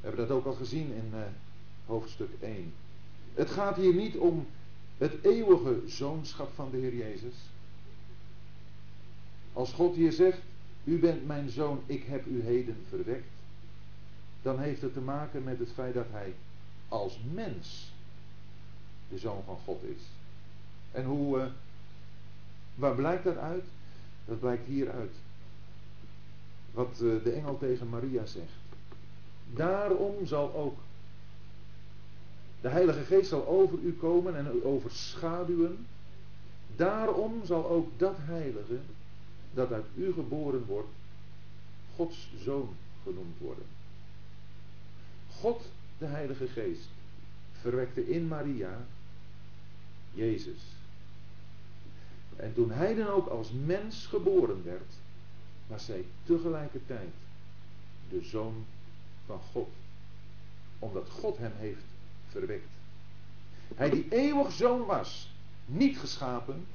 We 0.00 0.10
hebben 0.10 0.28
dat 0.28 0.36
ook 0.36 0.46
al 0.46 0.52
gezien 0.52 0.94
in 0.94 1.10
uh, 1.14 1.20
hoofdstuk 1.86 2.30
1. 2.40 2.72
Het 3.34 3.50
gaat 3.50 3.76
hier 3.76 3.94
niet 3.94 4.16
om 4.16 4.46
het 4.98 5.12
eeuwige 5.22 5.82
zoonschap 5.86 6.54
van 6.54 6.70
de 6.70 6.76
Heer 6.76 6.94
Jezus. 6.94 7.34
Als 9.52 9.72
God 9.72 9.94
hier 9.94 10.12
zegt, 10.12 10.38
u 10.84 10.98
bent 10.98 11.26
mijn 11.26 11.50
zoon, 11.50 11.82
ik 11.86 12.04
heb 12.04 12.26
u 12.26 12.42
heden 12.42 12.76
verwekt, 12.88 13.28
dan 14.42 14.58
heeft 14.58 14.82
het 14.82 14.92
te 14.92 15.00
maken 15.00 15.44
met 15.44 15.58
het 15.58 15.72
feit 15.72 15.94
dat 15.94 16.06
hij 16.10 16.34
als 16.88 17.18
mens 17.32 17.92
de 19.08 19.18
zoon 19.18 19.42
van 19.44 19.58
God 19.64 19.82
is. 19.82 20.02
En 20.92 21.04
hoe, 21.04 21.38
uh, 21.38 21.46
waar 22.74 22.94
blijkt 22.94 23.24
dat 23.24 23.36
uit? 23.36 23.64
Dat 24.24 24.40
blijkt 24.40 24.66
hieruit. 24.66 25.14
Wat 26.70 27.00
uh, 27.02 27.24
de 27.24 27.32
engel 27.32 27.58
tegen 27.58 27.88
Maria 27.88 28.26
zegt. 28.26 28.52
Daarom 29.52 30.26
zal 30.26 30.54
ook 30.54 30.78
de 32.64 32.70
Heilige 32.70 33.04
Geest 33.04 33.28
zal 33.28 33.46
over 33.46 33.78
u 33.78 33.92
komen 33.92 34.36
en 34.36 34.56
u 34.56 34.66
overschaduwen. 34.66 35.86
Daarom 36.76 37.40
zal 37.44 37.68
ook 37.68 37.98
dat 37.98 38.16
heilige 38.18 38.78
dat 39.54 39.72
uit 39.72 39.84
u 39.96 40.12
geboren 40.12 40.64
wordt, 40.64 40.88
Gods 41.96 42.28
zoon 42.44 42.68
genoemd 43.02 43.38
worden. 43.38 43.64
God, 45.30 45.62
de 45.98 46.04
Heilige 46.04 46.46
Geest, 46.46 46.88
verwekte 47.60 48.08
in 48.08 48.28
Maria 48.28 48.86
Jezus. 50.12 50.60
En 52.36 52.54
toen 52.54 52.70
hij 52.70 52.94
dan 52.94 53.06
ook 53.06 53.26
als 53.26 53.50
mens 53.64 54.06
geboren 54.06 54.64
werd, 54.64 54.92
was 55.66 55.86
hij 55.86 56.04
tegelijkertijd 56.22 57.12
de 58.08 58.20
zoon 58.22 58.64
van 59.26 59.40
God. 59.52 59.68
Omdat 60.78 61.08
God 61.10 61.38
hem 61.38 61.52
heeft 61.56 61.92
Hij 63.74 63.90
die 63.90 64.06
eeuwig 64.08 64.52
zoon 64.52 64.84
was, 64.84 65.30
niet 65.66 65.98
geschapen, 65.98 66.66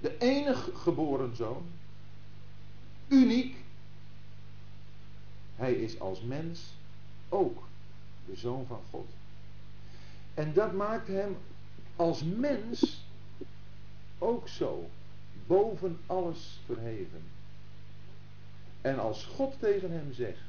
de 0.00 0.18
enige 0.18 0.74
geboren 0.74 1.36
zoon, 1.36 1.66
uniek. 3.08 3.56
Hij 5.56 5.74
is 5.74 6.00
als 6.00 6.20
mens 6.20 6.60
ook 7.28 7.62
de 8.26 8.36
zoon 8.36 8.66
van 8.66 8.80
God. 8.90 9.08
En 10.34 10.52
dat 10.52 10.72
maakt 10.72 11.08
hem 11.08 11.36
als 11.96 12.22
mens 12.22 13.04
ook 14.18 14.48
zo 14.48 14.90
boven 15.46 15.98
alles 16.06 16.60
verheven. 16.66 17.22
En 18.80 18.98
als 18.98 19.24
God 19.24 19.54
tegen 19.58 19.90
hem 19.90 20.12
zegt, 20.12 20.40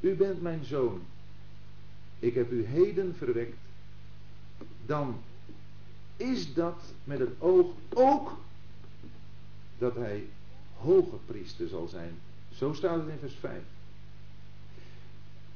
u 0.00 0.14
bent 0.14 0.42
mijn 0.42 0.64
zoon, 0.64 1.02
ik 2.20 2.34
heb 2.34 2.50
u 2.50 2.64
heden 2.64 3.14
verwekt, 3.16 3.56
dan 4.86 5.20
is 6.16 6.54
dat 6.54 6.82
met 7.04 7.18
het 7.18 7.30
oog 7.38 7.72
ook 7.94 8.38
dat 9.78 9.94
hij 9.94 10.24
hoge 10.76 11.16
priester 11.26 11.68
zal 11.68 11.88
zijn. 11.88 12.14
Zo 12.54 12.72
staat 12.72 13.00
het 13.00 13.08
in 13.08 13.18
vers 13.20 13.34
5. 13.34 13.62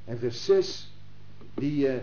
En 0.05 0.19
vers 0.19 0.45
6, 0.45 0.91
die 1.53 1.87
uh, 1.87 1.95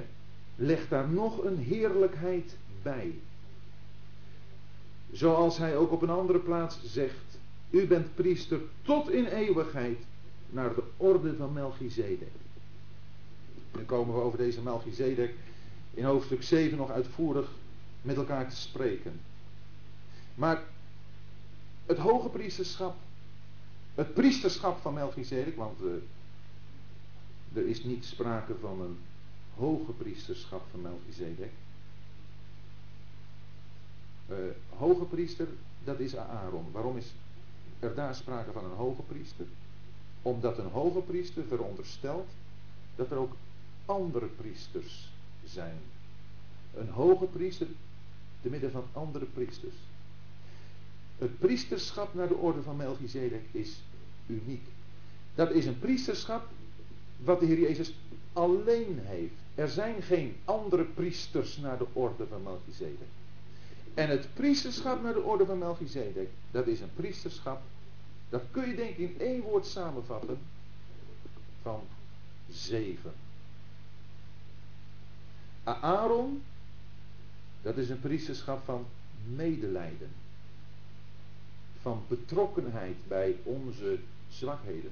legt 0.56 0.90
daar 0.90 1.08
nog 1.08 1.44
een 1.44 1.58
heerlijkheid 1.58 2.56
bij. 2.82 3.14
Zoals 5.12 5.58
hij 5.58 5.76
ook 5.76 5.92
op 5.92 6.02
een 6.02 6.10
andere 6.10 6.38
plaats 6.38 6.78
zegt, 6.84 7.38
u 7.70 7.86
bent 7.86 8.14
priester 8.14 8.60
tot 8.82 9.10
in 9.10 9.26
eeuwigheid 9.26 9.98
naar 10.50 10.74
de 10.74 10.82
orde 10.96 11.36
van 11.36 11.52
Melchizedek. 11.52 12.32
Dan 13.72 13.86
komen 13.86 14.14
we 14.14 14.20
over 14.20 14.38
deze 14.38 14.62
Melchizedek 14.62 15.34
in 15.94 16.04
hoofdstuk 16.04 16.42
7 16.42 16.78
nog 16.78 16.90
uitvoerig 16.90 17.50
met 18.02 18.16
elkaar 18.16 18.48
te 18.48 18.56
spreken. 18.56 19.20
Maar 20.34 20.62
het 21.86 21.98
hoge 21.98 22.28
priesterschap, 22.28 22.96
het 23.94 24.14
priesterschap 24.14 24.80
van 24.80 24.94
Melchizedek, 24.94 25.56
want 25.56 25.80
uh, 25.82 25.90
er 27.52 27.68
is 27.68 27.84
niet 27.84 28.04
sprake 28.04 28.54
van 28.60 28.80
een 28.80 28.98
hoge 29.56 29.92
priesterschap 29.92 30.62
van 30.70 30.80
Melchizedek. 30.80 31.50
Uh, 34.30 34.36
hoge 34.76 35.04
priester, 35.04 35.48
dat 35.84 36.00
is 36.00 36.16
Aaron. 36.16 36.66
Waarom 36.72 36.96
is 36.96 37.12
er 37.80 37.94
daar 37.94 38.14
sprake 38.14 38.52
van 38.52 38.64
een 38.64 38.76
hoge 38.76 39.02
priester? 39.02 39.46
Omdat 40.22 40.58
een 40.58 40.70
hoge 40.70 41.00
priester 41.00 41.44
veronderstelt 41.48 42.28
dat 42.96 43.10
er 43.10 43.16
ook 43.16 43.32
andere 43.92 44.26
priesters 44.26 45.08
zijn. 45.44 45.78
Een 46.74 46.88
hoge 46.88 47.24
priester 47.24 47.66
te 48.42 48.48
midden 48.48 48.70
van 48.70 48.84
andere 48.92 49.24
priesters. 49.24 49.74
Het 51.18 51.38
priesterschap 51.38 52.14
naar 52.14 52.28
de 52.28 52.34
orde 52.34 52.62
van 52.62 52.76
Melchizedek 52.76 53.42
is 53.50 53.80
uniek. 54.26 54.62
Dat 55.34 55.50
is 55.50 55.66
een 55.66 55.78
priesterschap 55.78 56.48
wat 57.16 57.40
de 57.40 57.46
Heer 57.46 57.60
Jezus 57.60 57.94
alleen 58.32 58.98
heeft. 59.02 59.34
Er 59.54 59.68
zijn 59.68 60.02
geen 60.02 60.36
andere 60.44 60.84
priesters 60.84 61.56
naar 61.56 61.78
de 61.78 61.86
orde 61.92 62.26
van 62.26 62.42
Melchizedek. 62.42 63.08
En 63.94 64.08
het 64.08 64.28
priesterschap 64.34 65.02
naar 65.02 65.12
de 65.12 65.22
orde 65.22 65.46
van 65.46 65.58
Melchizedek, 65.58 66.28
dat 66.50 66.66
is 66.66 66.80
een 66.80 66.94
priesterschap, 66.94 67.62
dat 68.28 68.42
kun 68.50 68.68
je 68.68 68.74
denk 68.74 68.90
ik 68.90 68.98
in 68.98 69.20
één 69.20 69.40
woord 69.40 69.66
samenvatten, 69.66 70.38
van 71.62 71.80
zeven. 72.50 73.12
Aaron, 75.64 76.42
dat 77.62 77.76
is 77.76 77.90
een 77.90 78.00
priesterschap 78.00 78.64
van 78.64 78.86
medelijden. 79.24 80.10
Van 81.80 82.02
betrokkenheid 82.08 82.96
bij 83.08 83.36
onze 83.42 83.98
zwakheden. 84.30 84.90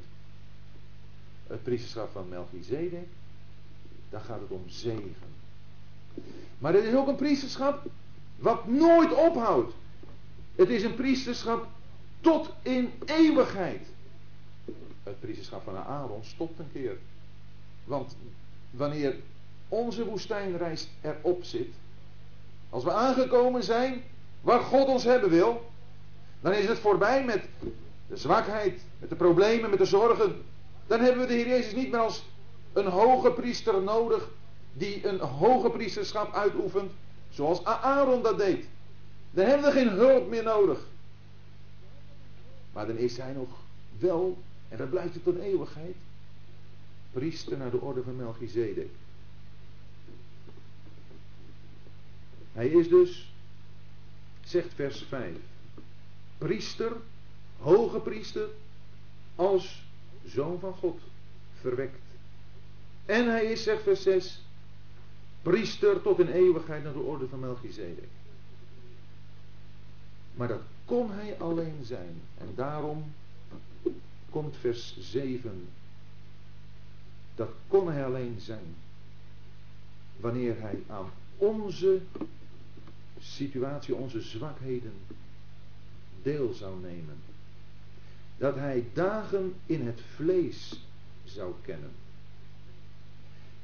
Het 1.47 1.63
priesterschap 1.63 2.11
van 2.13 2.29
Melchizedek, 2.29 3.07
daar 4.11 4.21
gaat 4.21 4.41
het 4.41 4.51
om 4.51 4.65
zegen. 4.67 5.39
Maar 6.59 6.73
dit 6.73 6.85
is 6.85 6.95
ook 6.95 7.09
een 7.09 7.17
priesterschap 7.17 7.87
wat 8.37 8.69
nooit 8.69 9.15
ophoudt. 9.15 9.73
Het 10.55 10.69
is 10.69 10.83
een 10.83 10.95
priesterschap 10.95 11.69
tot 12.21 12.51
in 12.63 12.91
eeuwigheid. 13.05 13.87
Het 15.03 15.21
priesterschap 15.21 15.63
van 15.65 15.77
Aaron 15.77 16.25
stopt 16.25 16.59
een 16.59 16.73
keer. 16.73 16.97
Want 17.85 18.17
wanneer 18.71 19.17
onze 19.71 20.05
woestijnreis 20.05 20.89
erop 21.01 21.45
zit, 21.45 21.69
als 22.71 22.85
we 22.85 22.93
aangekomen 22.93 23.63
zijn 23.63 24.03
waar 24.41 24.61
God 24.61 24.89
ons 24.89 25.05
hebben 25.05 25.31
wil, 25.31 25.71
dan 26.41 26.53
is 26.53 26.67
het 26.67 26.79
voorbij 26.79 27.25
met 27.25 27.45
de 28.09 28.17
zwakheid, 28.17 28.81
met 28.99 29.09
de 29.09 29.17
problemen, 29.17 29.71
met 29.71 29.79
de 29.79 29.85
zorgen. 29.85 30.43
Dan 30.87 31.01
hebben 31.01 31.21
we 31.21 31.27
de 31.27 31.35
Heer 31.35 31.49
Jezus 31.49 31.75
niet 31.75 31.91
meer 31.91 32.01
als 32.01 32.25
een 32.73 32.87
hoge 32.87 33.31
priester 33.31 33.83
nodig 33.83 34.29
die 34.73 35.07
een 35.07 35.21
hoge 35.21 35.71
priesterschap 35.71 36.35
uitoefent, 36.35 36.91
zoals 37.31 37.65
Aaron 37.65 38.23
dat 38.23 38.39
deed. 38.39 38.67
Dan 39.31 39.47
hebben 39.47 39.67
we 39.67 39.79
geen 39.79 39.89
hulp 39.89 40.29
meer 40.29 40.43
nodig. 40.43 40.87
Maar 42.73 42.87
dan 42.87 42.97
is 42.97 43.17
hij 43.17 43.33
nog 43.33 43.49
wel, 43.99 44.39
en 44.69 44.79
dat 44.79 44.91
blijft 44.91 45.15
het 45.15 45.25
tot 45.25 45.39
eeuwigheid, 45.39 45.97
priester 47.13 47.57
naar 47.59 47.71
de 47.71 47.81
orde 47.81 48.03
van 48.03 48.17
Melchizedek. 48.17 48.89
Hij 52.53 52.69
is 52.69 52.89
dus, 52.89 53.33
zegt 54.45 54.75
vers 54.75 55.03
5, 55.09 55.37
priester, 56.39 56.93
hoge 57.59 57.99
priester, 57.99 58.49
als 59.35 59.83
zoon 60.27 60.61
van 60.61 60.75
God, 60.75 61.01
verwekt. 61.61 62.03
En 63.07 63.31
hij 63.31 63.45
is, 63.45 63.63
zegt 63.63 63.83
vers 63.83 64.03
6, 64.03 64.41
priester 65.43 66.03
tot 66.03 66.19
in 66.19 66.29
eeuwigheid 66.29 66.85
naar 66.85 66.93
de 66.93 66.99
orde 66.99 67.29
van 67.29 67.41
Melchizedek. 67.41 68.09
Maar 70.35 70.49
dat 70.49 70.63
kon 70.85 71.11
hij 71.11 71.37
alleen 71.39 71.79
zijn. 71.83 72.21
En 72.39 72.53
daarom 72.55 73.13
komt 74.31 74.57
vers 74.61 74.97
7. 74.99 75.69
Dat 77.35 77.51
kon 77.69 77.93
hij 77.93 78.05
alleen 78.05 78.37
zijn. 78.41 78.75
Wanneer 80.17 80.61
hij 80.61 80.83
aan 80.87 81.11
onze 81.37 82.01
situatie, 83.21 83.95
onze 83.95 84.21
zwakheden 84.21 84.93
deel 86.23 86.53
zou 86.53 86.81
nemen. 86.81 87.17
Dat 88.39 88.55
hij 88.55 88.85
dagen 88.93 89.55
in 89.67 89.87
het 89.87 90.01
vlees 90.15 90.81
zou 91.25 91.53
kennen. 91.63 91.91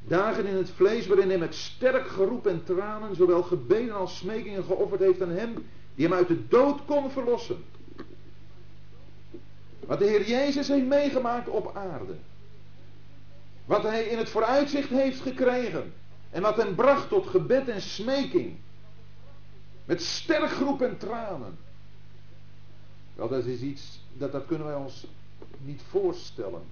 Dagen 0.04 0.46
in 0.46 0.56
het 0.56 0.70
vlees 0.70 1.06
waarin 1.06 1.28
hij 1.28 1.38
met 1.38 1.54
sterk 1.54 2.08
geroep 2.08 2.46
en 2.46 2.64
tranen 2.64 3.16
zowel 3.16 3.42
gebeden 3.42 3.94
als 3.94 4.16
smekingen 4.16 4.64
geofferd 4.64 5.00
heeft 5.00 5.22
aan 5.22 5.30
hem 5.30 5.54
die 5.94 6.06
hem 6.06 6.16
uit 6.16 6.28
de 6.28 6.48
dood 6.48 6.84
kon 6.84 7.10
verlossen. 7.10 7.64
Wat 9.86 9.98
de 9.98 10.04
Heer 10.04 10.26
Jezus 10.26 10.68
heeft 10.68 10.86
meegemaakt 10.86 11.48
op 11.48 11.76
aarde. 11.76 12.14
Wat 13.64 13.82
hij 13.82 14.04
in 14.04 14.18
het 14.18 14.28
vooruitzicht 14.28 14.90
heeft 14.90 15.20
gekregen. 15.20 15.92
En 16.30 16.42
wat 16.42 16.56
hem 16.56 16.74
bracht 16.74 17.08
tot 17.08 17.26
gebed 17.26 17.68
en 17.68 17.80
smeking. 17.80 18.56
Met 19.86 20.02
sterk 20.02 20.50
groep 20.50 20.82
en 20.82 20.98
tranen. 20.98 21.58
Wel, 23.14 23.28
dat 23.28 23.44
is 23.44 23.60
iets 23.60 24.00
dat, 24.12 24.32
dat 24.32 24.46
kunnen 24.46 24.66
wij 24.66 24.76
ons 24.76 25.06
niet 25.58 25.82
voorstellen. 25.88 26.62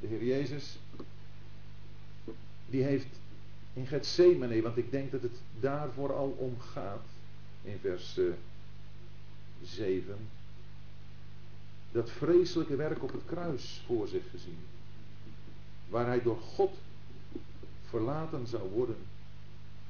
De 0.00 0.06
Heer 0.06 0.24
Jezus, 0.24 0.78
die 2.66 2.82
heeft 2.82 3.20
in 3.72 3.86
Gethsemane, 3.86 4.62
want 4.62 4.76
ik 4.76 4.90
denk 4.90 5.10
dat 5.10 5.22
het 5.22 5.40
daar 5.60 5.88
vooral 5.94 6.34
om 6.38 6.60
gaat, 6.60 7.04
in 7.62 7.78
vers 7.80 8.18
7, 9.62 10.28
dat 11.92 12.10
vreselijke 12.10 12.76
werk 12.76 13.02
op 13.02 13.12
het 13.12 13.24
kruis 13.26 13.82
voor 13.86 14.08
zich 14.08 14.30
gezien. 14.30 14.58
Waar 15.88 16.06
hij 16.06 16.22
door 16.22 16.40
God 16.40 16.74
verlaten 17.88 18.46
zou 18.46 18.70
worden, 18.70 18.96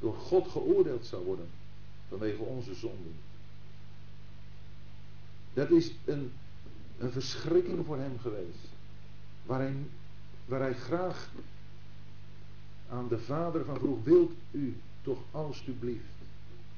door 0.02 0.14
God 0.14 0.48
geoordeeld 0.48 1.06
zou 1.06 1.24
worden 1.24 1.48
vanwege 2.08 2.42
onze 2.42 2.74
zonden. 2.74 3.14
Dat 5.54 5.70
is 5.70 5.92
een, 6.04 6.32
een 6.98 7.12
verschrikking 7.12 7.86
voor 7.86 7.98
hem 7.98 8.18
geweest. 8.18 8.68
Waar 9.46 9.60
hij, 9.60 9.74
waar 10.44 10.60
hij 10.60 10.74
graag 10.74 11.30
aan 12.88 13.08
de 13.08 13.18
vader 13.18 13.64
van 13.64 13.78
vroeg, 13.78 13.98
wilt 14.02 14.32
u 14.50 14.76
toch 15.02 15.18
alstublieft 15.30 16.04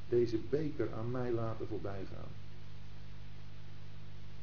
deze 0.08 0.38
beker 0.50 0.94
aan 0.94 1.10
mij 1.10 1.32
laten 1.32 1.66
voorbijgaan. 1.66 2.30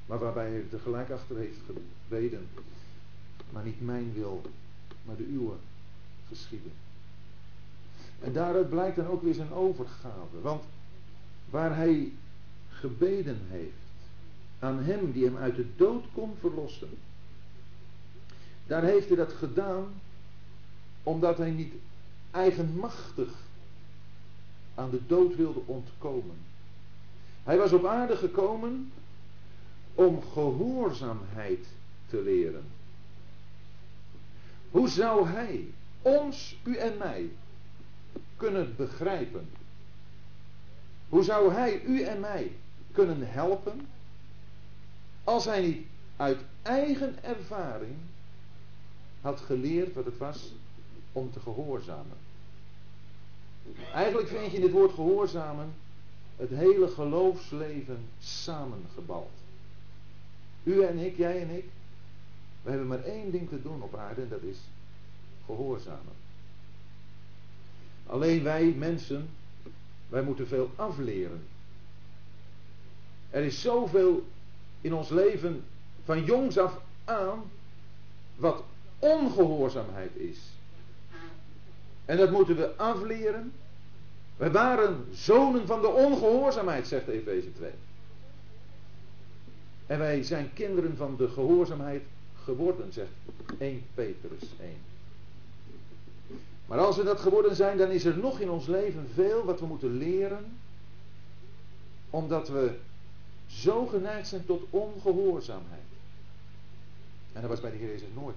Maar 0.06 0.20
waarbij 0.20 0.50
hij 0.50 0.66
tegelijk 0.70 1.10
achter 1.10 1.38
heeft 1.38 1.60
gebeden, 1.66 2.48
maar 3.52 3.64
niet 3.64 3.82
mijn 3.82 4.14
wil, 4.14 4.42
maar 5.06 5.16
de 5.16 5.28
uwe 5.28 5.54
geschieden. 6.28 6.72
En 8.22 8.34
daaruit 8.34 8.70
blijkt 8.70 8.96
dan 8.96 9.08
ook 9.08 9.22
weer 9.22 9.34
zijn 9.34 9.54
overgave. 9.54 10.42
Want 10.42 10.64
waar 11.50 11.76
hij 11.76 12.12
gebeden 12.70 13.40
heeft 13.50 13.72
aan 14.60 14.84
hem 14.84 15.12
die 15.12 15.26
hem 15.26 15.38
uit 15.38 15.56
de 15.56 15.66
dood 15.76 16.06
kon 16.14 16.34
verlossen. 16.40 16.90
Daar 18.68 18.84
heeft 18.84 19.08
hij 19.08 19.18
dat 19.18 19.34
gedaan 19.34 19.86
omdat 21.04 21.38
hij 21.38 21.52
niet 21.52 21.74
eigenmachtig 22.32 23.30
aan 24.76 24.90
de 24.90 25.06
dood 25.08 25.36
wilde 25.36 25.62
ontkomen. 25.66 26.36
Hij 27.44 27.58
was 27.58 27.72
op 27.74 27.86
aarde 27.86 28.18
gekomen 28.18 28.92
om 29.94 30.22
gehoorzaamheid 30.34 31.68
te 32.10 32.22
leren. 32.22 32.64
Hoe 34.72 34.90
zou 34.90 35.28
hij 35.28 35.68
ons, 36.02 36.58
u 36.64 36.76
en 36.76 36.98
mij, 36.98 37.30
kunnen 38.42 38.76
begrijpen? 38.76 39.50
Hoe 41.10 41.24
zou 41.24 41.54
hij 41.54 41.82
u 41.82 42.04
en 42.04 42.20
mij 42.20 42.52
kunnen 42.92 43.32
helpen 43.32 43.88
als 45.24 45.46
hij 45.46 45.62
niet 45.62 45.86
uit 46.16 46.38
eigen 46.62 47.24
ervaring 47.24 47.96
had 49.22 49.40
geleerd 49.40 49.94
wat 49.94 50.06
het 50.06 50.18
was 50.18 50.54
om 51.12 51.32
te 51.32 51.40
gehoorzamen? 51.40 52.18
Eigenlijk 53.94 54.28
vind 54.28 54.46
je 54.46 54.56
in 54.56 54.62
dit 54.62 54.72
woord 54.72 54.94
gehoorzamen 54.94 55.74
het 56.36 56.50
hele 56.50 56.88
geloofsleven 56.88 58.06
samengebald. 58.20 59.32
U 60.64 60.84
en 60.84 60.98
ik, 60.98 61.18
jij 61.18 61.42
en 61.42 61.50
ik, 61.50 61.66
we 62.62 62.70
hebben 62.70 62.88
maar 62.88 63.04
één 63.04 63.32
ding 63.32 63.50
te 63.50 63.62
doen 63.62 63.82
op 63.82 63.96
aarde 63.96 64.22
en 64.22 64.30
dat 64.30 64.42
is 64.42 64.58
gehoorzamen. 65.46 66.14
Alleen 68.06 68.44
wij 68.44 68.76
mensen, 68.78 69.30
wij 70.10 70.22
moeten 70.22 70.48
veel 70.48 70.72
afleren. 70.76 71.42
Er 73.30 73.44
is 73.44 73.62
zoveel 73.62 74.26
in 74.82 74.94
ons 74.94 75.10
leven 75.10 75.64
van 76.04 76.24
jongs 76.24 76.58
af 76.58 76.82
aan 77.06 77.44
wat 78.36 78.64
ongehoorzaamheid 79.00 80.16
is. 80.16 80.38
En 82.06 82.18
dat 82.18 82.32
moeten 82.32 82.56
we 82.56 82.76
afleren. 82.76 83.52
Wij 84.38 84.52
waren 84.52 85.06
zonen 85.14 85.68
van 85.68 85.82
de 85.82 85.88
ongehoorzaamheid, 85.88 86.88
zegt 86.88 87.08
Efeze 87.08 87.54
2. 87.54 87.72
En 89.86 90.00
wij 90.00 90.24
zijn 90.24 90.54
kinderen 90.54 90.98
van 90.98 91.16
de 91.18 91.28
gehoorzaamheid 91.28 92.04
geworden, 92.44 92.94
zegt 92.94 93.12
1 93.58 93.84
Petrus 93.94 94.44
1. 94.60 94.91
Maar 96.72 96.80
als 96.80 96.98
we 96.98 97.04
dat 97.04 97.20
geworden 97.20 97.56
zijn, 97.56 97.78
dan 97.78 97.90
is 97.90 98.06
er 98.06 98.18
nog 98.18 98.40
in 98.40 98.50
ons 98.50 98.66
leven 98.66 99.10
veel 99.14 99.46
wat 99.46 99.60
we 99.60 99.66
moeten 99.66 99.98
leren. 99.98 100.58
Omdat 102.10 102.50
we 102.50 102.78
zo 103.48 103.86
geneigd 103.86 104.28
zijn 104.28 104.46
tot 104.46 104.64
ongehoorzaamheid. 104.70 105.82
En 107.34 107.42
dat 107.42 107.50
was 107.50 107.62
bij 107.62 107.72
de 107.72 107.78
Heer 107.78 107.88
Jezus 107.88 108.08
nooit. 108.14 108.36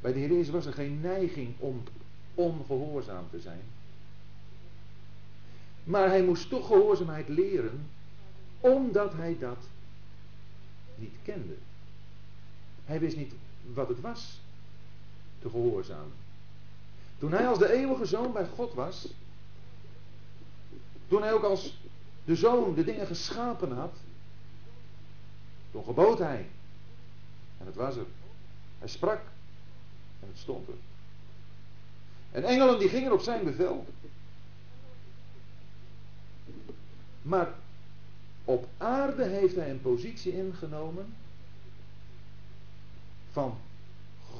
Bij 0.00 0.12
de 0.12 0.18
Heer 0.18 0.28
Jezus 0.28 0.50
was 0.50 0.66
er 0.66 0.72
geen 0.72 1.00
neiging 1.00 1.54
om 1.58 1.82
ongehoorzaam 2.34 3.24
te 3.30 3.40
zijn. 3.40 3.62
Maar 5.84 6.08
hij 6.08 6.22
moest 6.22 6.48
toch 6.48 6.66
gehoorzaamheid 6.66 7.28
leren, 7.28 7.86
omdat 8.60 9.12
hij 9.12 9.36
dat 9.38 9.58
niet 10.94 11.16
kende. 11.22 11.54
Hij 12.84 13.00
wist 13.00 13.16
niet 13.16 13.32
wat 13.74 13.88
het 13.88 14.00
was 14.00 14.40
te 15.38 15.50
gehoorzamen. 15.50 16.28
Toen 17.20 17.32
hij 17.32 17.48
als 17.48 17.58
de 17.58 17.72
eeuwige 17.72 18.04
zoon 18.04 18.32
bij 18.32 18.46
God 18.46 18.74
was, 18.74 19.08
toen 21.08 21.22
hij 21.22 21.32
ook 21.32 21.42
als 21.42 21.78
de 22.24 22.36
zoon 22.36 22.74
de 22.74 22.84
dingen 22.84 23.06
geschapen 23.06 23.72
had, 23.72 23.92
toen 25.70 25.84
gebood 25.84 26.18
hij. 26.18 26.46
En 27.58 27.66
het 27.66 27.74
was 27.74 27.96
er. 27.96 28.06
Hij 28.78 28.88
sprak 28.88 29.20
en 30.20 30.28
het 30.28 30.38
stond 30.38 30.68
er. 30.68 30.74
En 32.30 32.44
engelen 32.44 32.78
die 32.78 32.88
gingen 32.88 33.12
op 33.12 33.20
zijn 33.20 33.44
bevel. 33.44 33.86
Maar 37.22 37.54
op 38.44 38.68
aarde 38.76 39.24
heeft 39.24 39.54
hij 39.54 39.70
een 39.70 39.82
positie 39.82 40.32
ingenomen 40.32 41.14
van 43.32 43.58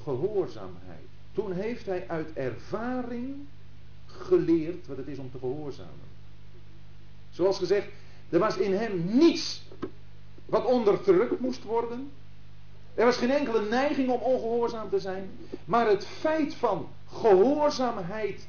gehoorzaamheid. 0.02 1.09
Toen 1.32 1.52
heeft 1.52 1.86
hij 1.86 2.08
uit 2.08 2.32
ervaring 2.32 3.46
geleerd 4.06 4.86
wat 4.86 4.96
het 4.96 5.06
is 5.06 5.18
om 5.18 5.30
te 5.30 5.38
gehoorzamen. 5.38 6.08
Zoals 7.30 7.58
gezegd, 7.58 7.88
er 8.28 8.38
was 8.38 8.56
in 8.56 8.72
hem 8.72 9.04
niets 9.18 9.62
wat 10.46 10.64
onderdrukt 10.64 11.40
moest 11.40 11.62
worden. 11.62 12.10
Er 12.94 13.04
was 13.04 13.16
geen 13.16 13.30
enkele 13.30 13.68
neiging 13.68 14.08
om 14.10 14.20
ongehoorzaam 14.20 14.90
te 14.90 15.00
zijn. 15.00 15.30
Maar 15.64 15.88
het 15.88 16.06
feit 16.06 16.54
van 16.54 16.88
gehoorzaamheid 17.08 18.46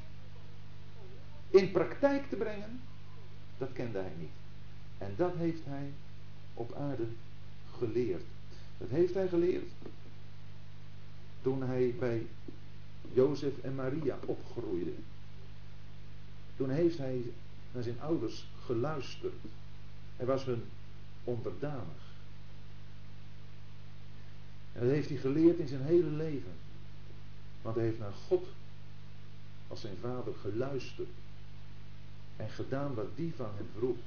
in 1.49 1.71
praktijk 1.71 2.29
te 2.29 2.35
brengen, 2.35 2.81
dat 3.57 3.69
kende 3.73 3.97
hij 3.97 4.13
niet. 4.17 4.29
En 4.97 5.13
dat 5.17 5.33
heeft 5.37 5.61
hij 5.63 5.91
op 6.53 6.73
aarde 6.75 7.07
geleerd. 7.77 8.23
Dat 8.77 8.89
heeft 8.89 9.13
hij 9.13 9.27
geleerd 9.27 9.69
toen 11.41 11.63
hij 11.63 11.95
bij 11.99 12.25
Jozef 13.13 13.57
en 13.61 13.75
Maria 13.75 14.17
opgroeide. 14.25 14.93
Toen 16.57 16.69
heeft 16.69 16.97
hij 16.97 17.21
naar 17.71 17.83
zijn 17.83 18.01
ouders 18.01 18.47
geluisterd. 18.65 19.33
Hij 20.17 20.25
was 20.25 20.45
hun 20.45 20.63
onderdanig. 21.23 22.09
En 24.73 24.81
dat 24.81 24.89
heeft 24.89 25.09
hij 25.09 25.17
geleerd 25.17 25.59
in 25.59 25.67
zijn 25.67 25.81
hele 25.81 26.09
leven. 26.09 26.51
Want 27.61 27.75
hij 27.75 27.85
heeft 27.85 27.99
naar 27.99 28.13
God 28.27 28.47
als 29.67 29.81
zijn 29.81 29.97
vader 30.01 30.33
geluisterd. 30.41 31.09
En 32.35 32.49
gedaan 32.49 32.93
wat 32.93 33.07
die 33.15 33.33
van 33.35 33.49
hem 33.55 33.67
vroeg. 33.77 33.97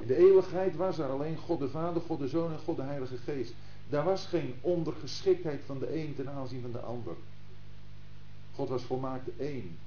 In 0.00 0.06
de 0.06 0.16
eeuwigheid 0.16 0.76
was 0.76 0.98
er 0.98 1.08
alleen 1.08 1.36
God 1.36 1.58
de 1.58 1.68
Vader, 1.68 2.02
God 2.02 2.18
de 2.18 2.28
Zoon 2.28 2.52
en 2.52 2.58
God 2.58 2.76
de 2.76 2.82
Heilige 2.82 3.16
Geest. 3.16 3.52
Daar 3.90 4.04
was 4.04 4.26
geen 4.26 4.54
ondergeschiktheid 4.60 5.60
van 5.66 5.78
de 5.78 6.00
een 6.00 6.14
ten 6.14 6.28
aanzien 6.28 6.60
van 6.60 6.72
de 6.72 6.80
ander. 6.80 7.14
God 8.54 8.68
was 8.68 8.82
volmaakt 8.82 9.36
één. 9.36 9.78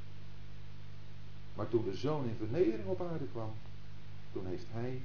Maar 1.55 1.69
toen 1.69 1.83
de 1.83 1.95
Zoon 1.95 2.23
in 2.23 2.35
vernedering 2.37 2.87
op 2.87 3.01
aarde 3.01 3.25
kwam, 3.31 3.51
toen 4.31 4.45
heeft 4.45 4.65
hij 4.71 5.01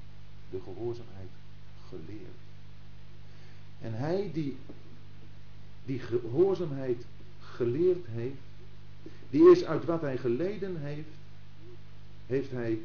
de 0.50 0.60
gehoorzaamheid 0.64 1.28
geleerd. 1.88 2.38
En 3.80 3.94
hij 3.94 4.30
die 4.32 4.56
die 5.88 5.98
gehoorzaamheid 5.98 7.04
geleerd 7.40 8.06
heeft, 8.06 8.40
die 9.30 9.50
is 9.50 9.64
uit 9.64 9.84
wat 9.84 10.00
hij 10.00 10.18
geleden 10.18 10.76
heeft, 10.76 11.08
heeft 12.26 12.50
hij, 12.50 12.78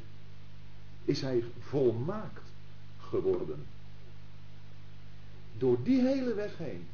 is 1.06 1.22
hij 1.22 1.44
volmaakt 1.60 2.42
geworden. 2.98 3.66
Door 5.58 5.84
die 5.84 6.02
hele 6.02 6.34
weg 6.34 6.58
heen 6.58 6.88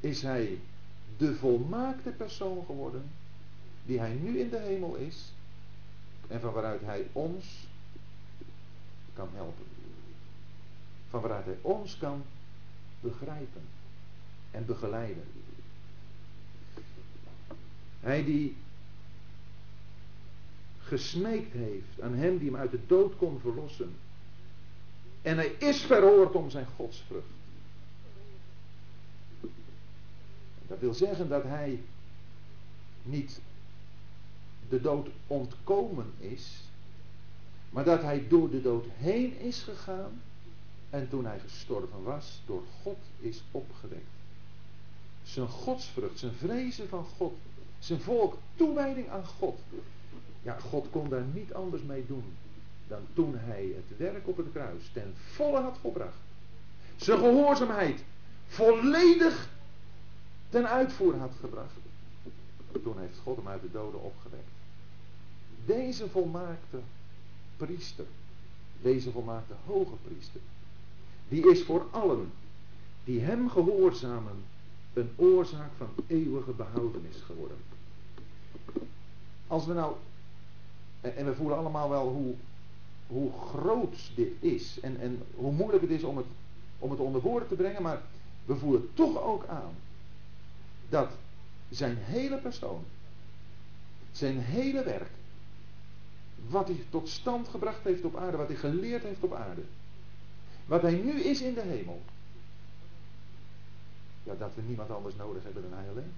is 0.00 0.22
hij 0.22 0.58
de 1.16 1.34
volmaakte 1.34 2.10
persoon 2.10 2.64
geworden 2.66 3.10
die 3.86 3.98
hij 3.98 4.12
nu 4.12 4.38
in 4.38 4.50
de 4.50 4.58
hemel 4.58 4.94
is 4.94 5.32
en 6.28 6.40
van 6.40 6.52
waaruit 6.52 6.80
hij 6.80 7.06
ons 7.12 7.66
kan 9.14 9.28
helpen. 9.34 9.64
Van 11.08 11.20
waaruit 11.20 11.44
hij 11.44 11.58
ons 11.60 11.98
kan 11.98 12.22
begrijpen 13.00 13.62
en 14.50 14.66
begeleiden. 14.66 15.24
Hij 18.00 18.24
die 18.24 18.56
gesmeekt 20.78 21.52
heeft 21.52 22.00
aan 22.00 22.14
hem 22.14 22.38
die 22.38 22.50
hem 22.50 22.56
uit 22.56 22.70
de 22.70 22.86
dood 22.86 23.16
kon 23.16 23.40
verlossen. 23.40 23.94
En 25.22 25.36
hij 25.36 25.54
is 25.58 25.80
verhoord 25.80 26.34
om 26.34 26.50
zijn 26.50 26.66
godsvrucht. 26.76 27.26
Dat 30.66 30.78
wil 30.78 30.94
zeggen 30.94 31.28
dat 31.28 31.42
hij 31.42 31.80
niet 33.02 33.40
de 34.68 34.80
dood 34.80 35.08
ontkomen 35.26 36.12
is, 36.18 36.60
maar 37.70 37.84
dat 37.84 38.02
hij 38.02 38.28
door 38.28 38.50
de 38.50 38.62
dood 38.62 38.84
heen 38.96 39.38
is 39.38 39.62
gegaan 39.62 40.22
en 40.90 41.08
toen 41.08 41.24
hij 41.24 41.38
gestorven 41.38 42.02
was, 42.02 42.40
door 42.46 42.62
God 42.82 42.98
is 43.18 43.42
opgewekt. 43.50 44.02
Zijn 45.22 45.48
godsvrucht, 45.48 46.18
zijn 46.18 46.32
vrezen 46.32 46.88
van 46.88 47.04
God, 47.04 47.32
zijn 47.78 48.00
volk, 48.00 48.36
toewijding 48.56 49.08
aan 49.08 49.26
God. 49.26 49.58
Ja, 50.42 50.58
God 50.58 50.86
kon 50.90 51.08
daar 51.08 51.24
niet 51.32 51.54
anders 51.54 51.82
mee 51.82 52.06
doen 52.06 52.24
dan 52.90 53.06
toen 53.14 53.34
hij 53.36 53.72
het 53.74 53.98
werk 53.98 54.28
op 54.28 54.36
het 54.36 54.46
kruis 54.52 54.90
ten 54.92 55.14
volle 55.16 55.60
had 55.60 55.78
volbracht. 55.80 56.16
Zijn 56.96 57.18
gehoorzaamheid 57.18 58.04
volledig 58.46 59.48
ten 60.48 60.68
uitvoer 60.68 61.16
had 61.16 61.32
gebracht. 61.40 61.72
Toen 62.82 62.98
heeft 62.98 63.18
God 63.22 63.36
hem 63.36 63.48
uit 63.48 63.62
de 63.62 63.70
doden 63.70 64.02
opgewekt. 64.02 64.50
Deze 65.64 66.08
volmaakte 66.08 66.78
priester, 67.56 68.04
deze 68.82 69.10
volmaakte 69.10 69.54
hoge 69.66 69.94
priester, 70.06 70.40
die 71.28 71.50
is 71.50 71.62
voor 71.62 71.86
allen 71.90 72.32
die 73.04 73.20
hem 73.20 73.50
gehoorzamen 73.50 74.44
een 74.92 75.10
oorzaak 75.16 75.70
van 75.76 75.88
eeuwige 76.06 76.52
behoudenis 76.52 77.16
geworden. 77.26 77.56
Als 79.46 79.66
we 79.66 79.72
nou, 79.72 79.94
en 81.00 81.24
we 81.24 81.34
voelen 81.34 81.58
allemaal 81.58 81.88
wel 81.88 82.08
hoe, 82.08 82.34
hoe 83.10 83.32
groot 83.32 84.10
dit 84.14 84.32
is 84.40 84.80
en, 84.80 85.00
en 85.00 85.22
hoe 85.34 85.52
moeilijk 85.52 85.82
het 85.82 85.90
is 85.90 86.02
om 86.02 86.16
het, 86.16 86.26
om 86.78 86.90
het 86.90 87.00
onder 87.00 87.20
woorden 87.20 87.48
te 87.48 87.54
brengen, 87.54 87.82
maar 87.82 88.02
we 88.44 88.56
voelen 88.56 88.90
toch 88.94 89.22
ook 89.22 89.46
aan 89.46 89.74
dat 90.88 91.10
zijn 91.68 91.96
hele 91.96 92.36
persoon, 92.36 92.84
zijn 94.12 94.38
hele 94.38 94.84
werk, 94.84 95.10
wat 96.48 96.66
hij 96.66 96.84
tot 96.90 97.08
stand 97.08 97.48
gebracht 97.48 97.84
heeft 97.84 98.04
op 98.04 98.16
aarde, 98.16 98.36
wat 98.36 98.48
hij 98.48 98.56
geleerd 98.56 99.02
heeft 99.02 99.22
op 99.22 99.34
aarde, 99.34 99.62
wat 100.66 100.82
hij 100.82 100.94
nu 100.94 101.20
is 101.20 101.40
in 101.40 101.54
de 101.54 101.62
hemel, 101.62 102.02
ja, 104.22 104.34
dat 104.34 104.54
we 104.54 104.62
niemand 104.62 104.90
anders 104.90 105.16
nodig 105.16 105.42
hebben 105.42 105.62
dan 105.62 105.78
hij 105.78 105.88
alleen. 105.88 106.12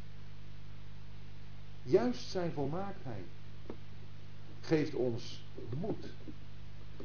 Juist 1.83 2.31
zijn 2.31 2.53
volmaaktheid 2.53 3.25
geeft 4.61 4.95
ons 4.95 5.45
moed. 5.79 6.07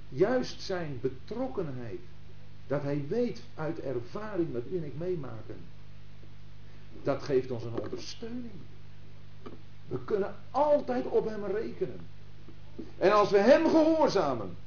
Juist 0.09 0.61
zijn 0.61 0.99
betrokkenheid, 1.01 1.99
dat 2.67 2.81
hij 2.81 3.05
weet 3.07 3.41
uit 3.55 3.79
ervaring 3.79 4.53
wat 4.53 4.63
u 4.71 4.85
ik 4.85 4.97
meemaken, 4.97 5.57
dat 7.03 7.23
geeft 7.23 7.51
ons 7.51 7.63
een 7.63 7.79
ondersteuning. 7.81 8.51
We 9.87 10.03
kunnen 10.05 10.35
altijd 10.51 11.05
op 11.05 11.25
hem 11.29 11.45
rekenen. 11.45 11.99
En 12.97 13.11
als 13.11 13.29
we 13.29 13.37
hem 13.37 13.69
gehoorzamen, 13.69 14.57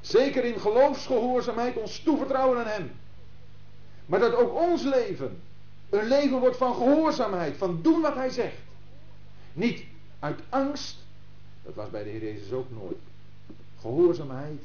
zeker 0.00 0.44
in 0.44 0.60
geloofsgehoorzaamheid 0.60 1.76
ons 1.76 2.02
toevertrouwen 2.02 2.58
aan 2.58 2.66
hem, 2.66 2.90
maar 4.06 4.20
dat 4.20 4.34
ook 4.34 4.54
ons 4.54 4.82
leven 4.82 5.40
een 5.90 6.08
leven 6.08 6.38
wordt 6.38 6.56
van 6.56 6.74
gehoorzaamheid, 6.74 7.56
van 7.56 7.82
doen 7.82 8.00
wat 8.00 8.14
hij 8.14 8.30
zegt. 8.30 8.58
Niet 9.52 9.84
uit 10.18 10.40
angst, 10.48 10.96
dat 11.62 11.74
was 11.74 11.90
bij 11.90 12.02
de 12.02 12.10
Heer 12.10 12.22
Jezus 12.22 12.52
ook 12.52 12.70
nooit. 12.70 13.09
Gehoorzaamheid, 13.80 14.60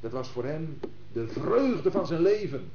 dat 0.00 0.12
was 0.12 0.28
voor 0.28 0.44
hem 0.44 0.78
de 1.12 1.28
vreugde 1.28 1.90
van 1.90 2.06
zijn 2.06 2.22
leven. 2.22 2.70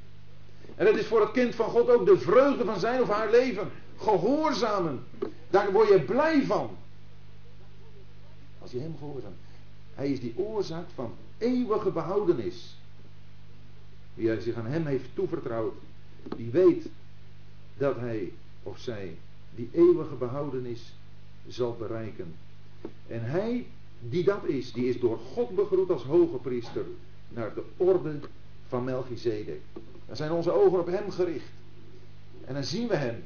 En 0.74 0.84
dat 0.84 0.96
is 0.96 1.06
voor 1.06 1.20
het 1.20 1.30
kind 1.30 1.54
van 1.54 1.68
God 1.68 1.90
ook 1.90 2.06
de 2.06 2.18
vreugde 2.18 2.64
van 2.64 2.80
zijn 2.80 3.02
of 3.02 3.08
haar 3.08 3.30
leven. 3.30 3.70
Gehoorzamen. 3.98 5.04
Daar 5.50 5.72
word 5.72 5.88
je 5.88 6.00
blij 6.00 6.44
van. 6.44 6.70
Als 8.58 8.70
je 8.70 8.80
hem 8.80 8.94
gehoorzaamt. 8.98 9.36
Hij 9.94 10.10
is 10.10 10.20
die 10.20 10.32
oorzaak 10.36 10.86
van 10.94 11.14
eeuwige 11.38 11.90
behoudenis. 11.90 12.76
Wie 14.14 14.40
zich 14.40 14.54
aan 14.54 14.66
hem 14.66 14.86
heeft 14.86 15.08
toevertrouwd, 15.14 15.74
die 16.36 16.50
weet 16.50 16.88
dat 17.76 17.96
hij 17.96 18.32
of 18.62 18.78
zij 18.78 19.16
die 19.54 19.68
eeuwige 19.72 20.14
behoudenis 20.14 20.94
zal 21.48 21.76
bereiken. 21.78 22.34
En 23.06 23.24
hij 23.24 23.66
die 24.00 24.24
dat 24.24 24.44
is, 24.44 24.72
die 24.72 24.88
is 24.88 25.00
door 25.00 25.18
God 25.18 25.54
begroet 25.54 25.90
als 25.90 26.02
hoge 26.02 26.36
priester 26.36 26.84
naar 27.28 27.54
de 27.54 27.64
orde 27.76 28.18
van 28.68 28.84
Melchizedek. 28.84 29.60
Dan 30.06 30.16
zijn 30.16 30.30
onze 30.30 30.52
ogen 30.52 30.80
op 30.80 30.86
hem 30.86 31.10
gericht. 31.10 31.50
En 32.44 32.54
dan 32.54 32.64
zien 32.64 32.88
we 32.88 32.96
hem. 32.96 33.24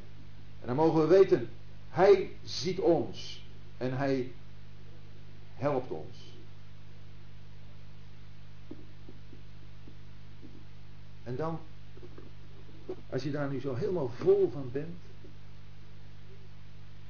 En 0.61 0.67
dan 0.67 0.77
mogen 0.77 1.01
we 1.01 1.07
weten, 1.07 1.49
hij 1.89 2.31
ziet 2.45 2.79
ons 2.79 3.45
en 3.77 3.97
hij 3.97 4.33
helpt 5.55 5.91
ons. 5.91 6.17
En 11.23 11.37
dan 11.37 11.59
als 13.11 13.23
je 13.23 13.31
daar 13.31 13.51
nu 13.51 13.61
zo 13.61 13.75
helemaal 13.75 14.09
vol 14.09 14.51
van 14.53 14.69
bent, 14.73 14.99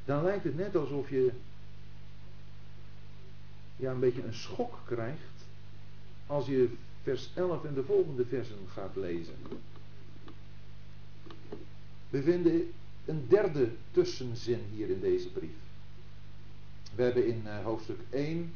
dan 0.04 0.22
lijkt 0.22 0.44
het 0.44 0.56
net 0.56 0.76
alsof 0.76 1.10
je 1.10 1.32
ja, 3.80 3.90
een 3.90 4.00
beetje 4.00 4.24
een 4.24 4.34
schok 4.34 4.78
krijgt 4.84 5.44
als 6.26 6.46
je 6.46 6.68
vers 7.02 7.30
11 7.34 7.64
en 7.64 7.74
de 7.74 7.84
volgende 7.84 8.26
versen 8.26 8.56
gaat 8.72 8.96
lezen. 8.96 9.34
We 12.10 12.22
vinden 12.22 12.72
een 13.04 13.26
derde 13.28 13.70
tussenzin 13.90 14.60
hier 14.74 14.90
in 14.90 15.00
deze 15.00 15.28
brief. 15.28 15.56
We 16.94 17.02
hebben 17.02 17.26
in 17.26 17.42
uh, 17.44 17.64
hoofdstuk 17.64 17.98
1, 18.10 18.52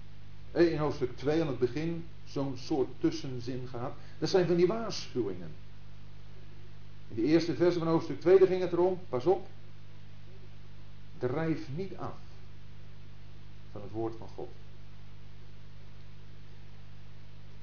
eh, 0.52 0.72
in 0.72 0.78
hoofdstuk 0.78 1.16
2 1.16 1.40
aan 1.40 1.46
het 1.46 1.58
begin 1.58 2.04
zo'n 2.24 2.56
soort 2.56 2.88
tussenzin 3.00 3.68
gehad. 3.68 3.92
Dat 4.18 4.28
zijn 4.28 4.46
van 4.46 4.56
die 4.56 4.66
waarschuwingen. 4.66 5.50
In 7.08 7.14
de 7.14 7.22
eerste 7.22 7.54
verse 7.54 7.78
van 7.78 7.88
hoofdstuk 7.88 8.20
2 8.20 8.46
ging 8.46 8.60
het 8.60 8.72
erom, 8.72 8.98
pas 9.08 9.26
op, 9.26 9.46
drijf 11.18 11.68
niet 11.76 11.96
af 11.96 12.16
van 13.72 13.82
het 13.82 13.90
woord 13.90 14.14
van 14.18 14.28
God. 14.28 14.48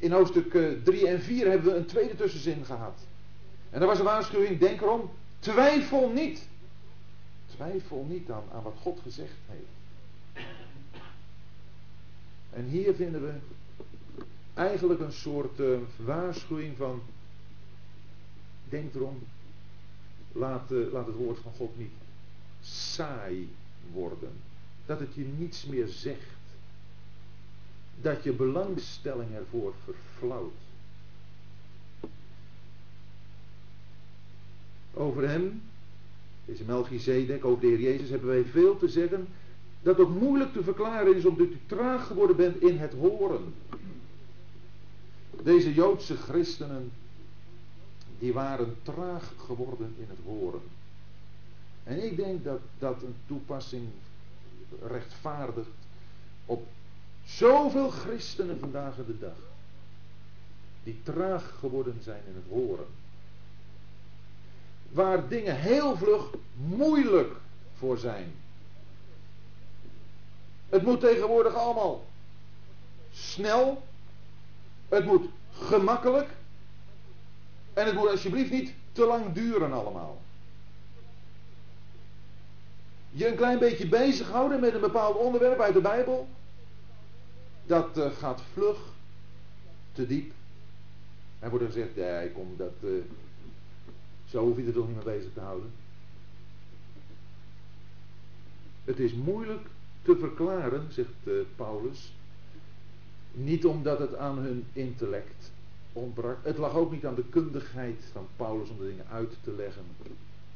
In 0.01 0.11
hoofdstuk 0.11 0.51
3 0.83 1.05
eh, 1.05 1.13
en 1.13 1.21
4 1.21 1.49
hebben 1.49 1.71
we 1.73 1.77
een 1.77 1.85
tweede 1.85 2.15
tussenzin 2.15 2.65
gehad. 2.65 2.99
En 3.69 3.79
dat 3.79 3.89
was 3.89 3.99
een 3.99 4.05
waarschuwing, 4.05 4.59
denk 4.59 4.81
erom, 4.81 5.09
twijfel 5.39 6.09
niet. 6.09 6.47
Twijfel 7.55 8.05
niet 8.09 8.29
aan, 8.29 8.43
aan 8.53 8.63
wat 8.63 8.77
God 8.81 8.99
gezegd 9.03 9.35
heeft. 9.47 10.47
En 12.49 12.65
hier 12.65 12.95
vinden 12.95 13.21
we 13.21 13.33
eigenlijk 14.53 14.99
een 14.99 15.11
soort 15.11 15.59
uh, 15.59 15.77
waarschuwing 15.95 16.77
van, 16.77 17.01
denk 18.69 18.95
erom, 18.95 19.23
Laat, 20.31 20.71
uh, 20.71 20.91
laat 20.91 21.05
het 21.05 21.15
woord 21.15 21.39
van 21.39 21.51
God 21.57 21.77
niet 21.77 21.91
saai 22.61 23.49
worden. 23.93 24.31
Dat 24.85 24.99
het 24.99 25.13
je 25.13 25.25
niets 25.37 25.65
meer 25.65 25.87
zegt. 25.87 26.40
Dat 28.01 28.23
je 28.23 28.31
belangstelling 28.31 29.35
ervoor 29.35 29.73
verflauwt. 29.83 30.53
Over 34.93 35.29
hem, 35.29 35.61
deze 36.45 36.63
Melchizedek, 36.63 37.45
over 37.45 37.61
de 37.61 37.67
Heer 37.67 37.79
Jezus, 37.79 38.09
hebben 38.09 38.29
wij 38.29 38.43
veel 38.43 38.77
te 38.77 38.87
zeggen. 38.87 39.27
Dat 39.81 39.99
ook 39.99 40.19
moeilijk 40.19 40.53
te 40.53 40.63
verklaren 40.63 41.15
is 41.15 41.25
omdat 41.25 41.47
u 41.47 41.59
traag 41.65 42.07
geworden 42.07 42.35
bent 42.35 42.61
in 42.61 42.77
het 42.77 42.93
horen. 42.93 43.53
Deze 45.43 45.73
Joodse 45.73 46.17
christenen 46.17 46.91
die 48.19 48.33
waren 48.33 48.75
traag 48.83 49.33
geworden 49.37 49.93
in 49.97 50.05
het 50.07 50.19
horen. 50.25 50.61
En 51.83 52.03
ik 52.03 52.15
denk 52.15 52.43
dat 52.43 52.59
dat 52.79 53.01
een 53.01 53.15
toepassing 53.27 53.87
rechtvaardigt 54.87 55.69
op 56.45 56.67
zoveel 57.35 57.89
christenen 57.89 58.59
vandaag 58.59 58.95
de 58.95 59.19
dag. 59.19 59.37
Die 60.83 60.99
traag 61.03 61.53
geworden 61.59 61.99
zijn 62.03 62.21
in 62.27 62.35
het 62.35 62.43
horen. 62.49 62.85
Waar 64.89 65.27
dingen 65.27 65.59
heel 65.59 65.97
vlug 65.97 66.29
moeilijk 66.53 67.35
voor 67.77 67.97
zijn. 67.97 68.33
Het 70.69 70.83
moet 70.83 70.99
tegenwoordig 70.99 71.55
allemaal 71.55 72.05
snel. 73.13 73.83
Het 74.89 75.05
moet 75.05 75.29
gemakkelijk. 75.53 76.29
En 77.73 77.85
het 77.85 77.95
moet 77.95 78.09
alsjeblieft 78.09 78.51
niet 78.51 78.73
te 78.91 79.05
lang 79.05 79.33
duren 79.33 79.73
allemaal. 79.73 80.21
Je 83.11 83.27
een 83.27 83.35
klein 83.35 83.59
beetje 83.59 83.87
bezighouden 83.87 84.59
met 84.59 84.73
een 84.73 84.81
bepaald 84.81 85.17
onderwerp 85.17 85.59
uit 85.59 85.73
de 85.73 85.81
Bijbel. 85.81 86.27
Dat 87.65 87.97
uh, 87.97 88.11
gaat 88.11 88.41
vlug 88.53 88.77
te 89.91 90.07
diep. 90.07 90.31
Er 91.39 91.49
wordt 91.49 91.65
er 91.65 91.71
gezegd, 91.71 91.95
nee 91.95 92.31
dat, 92.57 92.71
uh, 92.79 93.01
zo 94.25 94.45
hoef 94.45 94.57
je 94.57 94.65
er 94.65 94.73
toch 94.73 94.87
niet 94.87 95.05
mee 95.05 95.15
bezig 95.15 95.33
te 95.33 95.39
houden. 95.39 95.71
Het 98.83 98.99
is 98.99 99.13
moeilijk 99.13 99.67
te 100.01 100.17
verklaren, 100.19 100.87
zegt 100.91 101.09
uh, 101.23 101.33
Paulus. 101.55 102.13
Niet 103.31 103.65
omdat 103.65 103.99
het 103.99 104.15
aan 104.15 104.37
hun 104.37 104.65
intellect 104.73 105.51
ontbrak. 105.93 106.37
Het 106.43 106.57
lag 106.57 106.73
ook 106.73 106.91
niet 106.91 107.05
aan 107.05 107.15
de 107.15 107.29
kundigheid 107.29 108.03
van 108.11 108.27
Paulus 108.35 108.69
om 108.69 108.77
de 108.77 108.87
dingen 108.87 109.07
uit 109.07 109.37
te 109.43 109.51
leggen. 109.51 109.83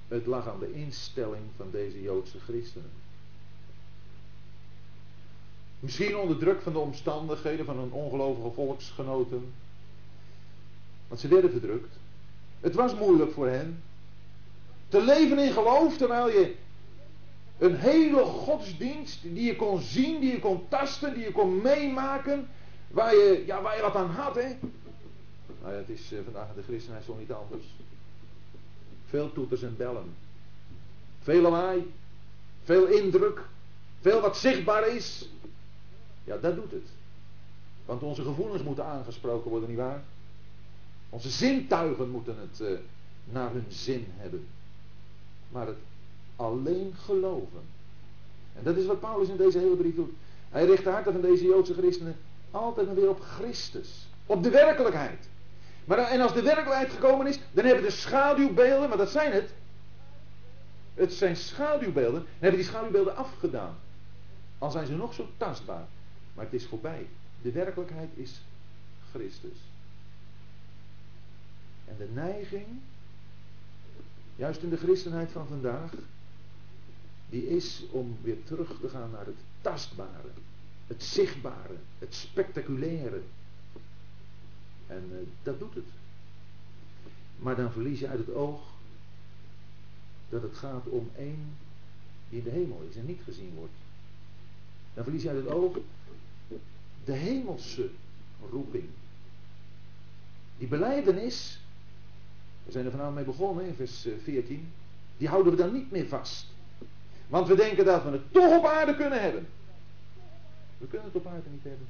Het 0.07 0.25
lag 0.25 0.47
aan 0.47 0.59
de 0.59 0.73
instelling 0.73 1.43
van 1.55 1.67
deze 1.71 2.01
Joodse 2.01 2.39
christenen. 2.39 2.89
Misschien 5.79 6.17
onder 6.17 6.37
druk 6.37 6.61
van 6.61 6.73
de 6.73 6.79
omstandigheden 6.79 7.65
van 7.65 7.77
hun 7.77 7.91
ongelovige 7.91 8.51
volksgenoten. 8.51 9.53
Want 11.07 11.19
ze 11.19 11.27
werden 11.27 11.51
verdrukt. 11.51 11.95
Het 12.59 12.75
was 12.75 12.95
moeilijk 12.95 13.31
voor 13.31 13.47
hen. 13.47 13.83
Te 14.87 15.01
leven 15.01 15.39
in 15.39 15.51
geloof 15.51 15.97
terwijl 15.97 16.29
je 16.29 16.55
een 17.57 17.75
hele 17.75 18.23
godsdienst 18.23 19.21
die 19.21 19.43
je 19.43 19.55
kon 19.55 19.81
zien, 19.81 20.19
die 20.19 20.31
je 20.31 20.39
kon 20.39 20.67
tasten, 20.69 21.13
die 21.13 21.23
je 21.23 21.31
kon 21.31 21.61
meemaken. 21.61 22.47
Waar 22.87 23.15
je, 23.15 23.43
ja, 23.45 23.61
waar 23.61 23.75
je 23.75 23.81
wat 23.81 23.95
aan 23.95 24.09
had, 24.09 24.35
hè. 24.35 24.55
Nou 25.61 25.73
ja, 25.73 25.79
het 25.79 25.89
is 25.89 26.11
uh, 26.13 26.19
vandaag 26.23 26.47
de 26.55 26.63
christenheid 26.63 27.05
zo 27.05 27.15
niet 27.19 27.31
anders. 27.31 27.65
Veel 29.05 29.31
toeters 29.31 29.61
en 29.61 29.75
bellen. 29.77 30.15
Veel 31.21 31.41
lawaai. 31.41 31.93
Veel 32.63 32.85
indruk. 32.85 33.41
Veel 34.01 34.21
wat 34.21 34.37
zichtbaar 34.37 34.87
is. 34.87 35.29
Ja, 36.25 36.37
dat 36.37 36.55
doet 36.55 36.71
het. 36.71 36.87
Want 37.85 38.03
onze 38.03 38.23
gevoelens 38.23 38.63
moeten 38.63 38.85
aangesproken 38.85 39.49
worden, 39.49 39.69
nietwaar? 39.69 40.03
Onze 41.09 41.29
zintuigen 41.29 42.09
moeten 42.09 42.35
het 42.39 42.59
uh, 42.59 42.77
naar 43.25 43.51
hun 43.51 43.65
zin 43.69 44.05
hebben. 44.09 44.47
Maar 45.49 45.67
het 45.67 45.77
alleen 46.35 46.93
geloven. 47.05 47.61
En 48.55 48.63
dat 48.63 48.75
is 48.75 48.85
wat 48.85 48.99
Paulus 48.99 49.29
in 49.29 49.37
deze 49.37 49.57
hele 49.57 49.75
brief 49.75 49.95
doet. 49.95 50.13
Hij 50.49 50.65
richt 50.65 50.83
de 50.83 50.89
harten 50.89 51.11
van 51.11 51.21
deze 51.21 51.45
Joodse 51.45 51.73
christenen 51.73 52.15
altijd 52.51 52.87
maar 52.87 52.95
weer 52.95 53.09
op 53.09 53.19
Christus. 53.19 54.07
Op 54.25 54.43
de 54.43 54.49
werkelijkheid. 54.49 55.27
Maar 55.85 55.97
en 55.97 56.21
als 56.21 56.33
de 56.33 56.41
werkelijkheid 56.41 56.91
gekomen 56.91 57.27
is, 57.27 57.39
dan 57.51 57.65
hebben 57.65 57.83
de 57.83 57.91
schaduwbeelden, 57.91 58.89
maar 58.89 58.97
dat 58.97 59.09
zijn 59.09 59.31
het. 59.31 59.53
Het 60.93 61.13
zijn 61.13 61.35
schaduwbeelden. 61.35 62.19
Dan 62.19 62.29
hebben 62.39 62.59
die 62.59 62.69
schaduwbeelden 62.69 63.15
afgedaan. 63.15 63.75
Al 64.57 64.71
zijn 64.71 64.85
ze 64.85 64.95
nog 64.95 65.13
zo 65.13 65.27
tastbaar. 65.37 65.87
Maar 66.35 66.45
het 66.45 66.53
is 66.53 66.65
voorbij. 66.65 67.07
De 67.41 67.51
werkelijkheid 67.51 68.09
is 68.13 68.41
Christus. 69.11 69.57
En 71.85 71.95
de 71.97 72.09
neiging, 72.13 72.65
juist 74.35 74.61
in 74.61 74.69
de 74.69 74.77
christenheid 74.77 75.31
van 75.31 75.47
vandaag, 75.47 75.93
die 77.29 77.47
is 77.47 77.83
om 77.91 78.17
weer 78.21 78.43
terug 78.43 78.79
te 78.79 78.89
gaan 78.89 79.11
naar 79.11 79.25
het 79.25 79.35
tastbare, 79.61 80.29
het 80.87 81.03
zichtbare, 81.03 81.75
het 81.99 82.13
spectaculaire. 82.13 83.21
En 84.87 85.09
uh, 85.11 85.17
dat 85.43 85.59
doet 85.59 85.75
het. 85.75 85.85
Maar 87.37 87.55
dan 87.55 87.71
verlies 87.71 87.99
je 87.99 88.07
uit 88.07 88.19
het 88.19 88.33
oog 88.33 88.61
dat 90.29 90.41
het 90.41 90.55
gaat 90.55 90.87
om 90.87 91.09
één 91.17 91.57
die 92.29 92.39
in 92.39 92.43
de 92.43 92.49
hemel 92.49 92.85
is 92.89 92.95
en 92.95 93.05
niet 93.05 93.21
gezien 93.23 93.53
wordt. 93.55 93.73
Dan 94.93 95.03
verlies 95.03 95.21
je 95.21 95.29
uit 95.29 95.43
het 95.43 95.53
oog 95.53 95.77
de 97.05 97.13
hemelse 97.13 97.89
roeping. 98.51 98.89
Die 100.57 100.67
beleidenis, 100.67 101.59
we 102.65 102.71
zijn 102.71 102.85
er 102.85 102.91
vanavond 102.91 103.15
mee 103.15 103.25
begonnen 103.25 103.65
in 103.65 103.75
vers 103.75 104.07
14, 104.23 104.55
eh, 104.55 104.63
die 105.17 105.27
houden 105.27 105.51
we 105.51 105.57
dan 105.57 105.73
niet 105.73 105.91
meer 105.91 106.07
vast. 106.07 106.45
Want 107.27 107.47
we 107.47 107.55
denken 107.55 107.85
dat 107.85 108.03
we 108.03 108.09
het 108.09 108.31
toch 108.31 108.57
op 108.57 108.65
aarde 108.65 108.95
kunnen 108.95 109.21
hebben. 109.21 109.47
We 110.77 110.87
kunnen 110.87 111.07
het 111.07 111.15
op 111.15 111.27
aarde 111.27 111.49
niet 111.49 111.63
hebben. 111.63 111.87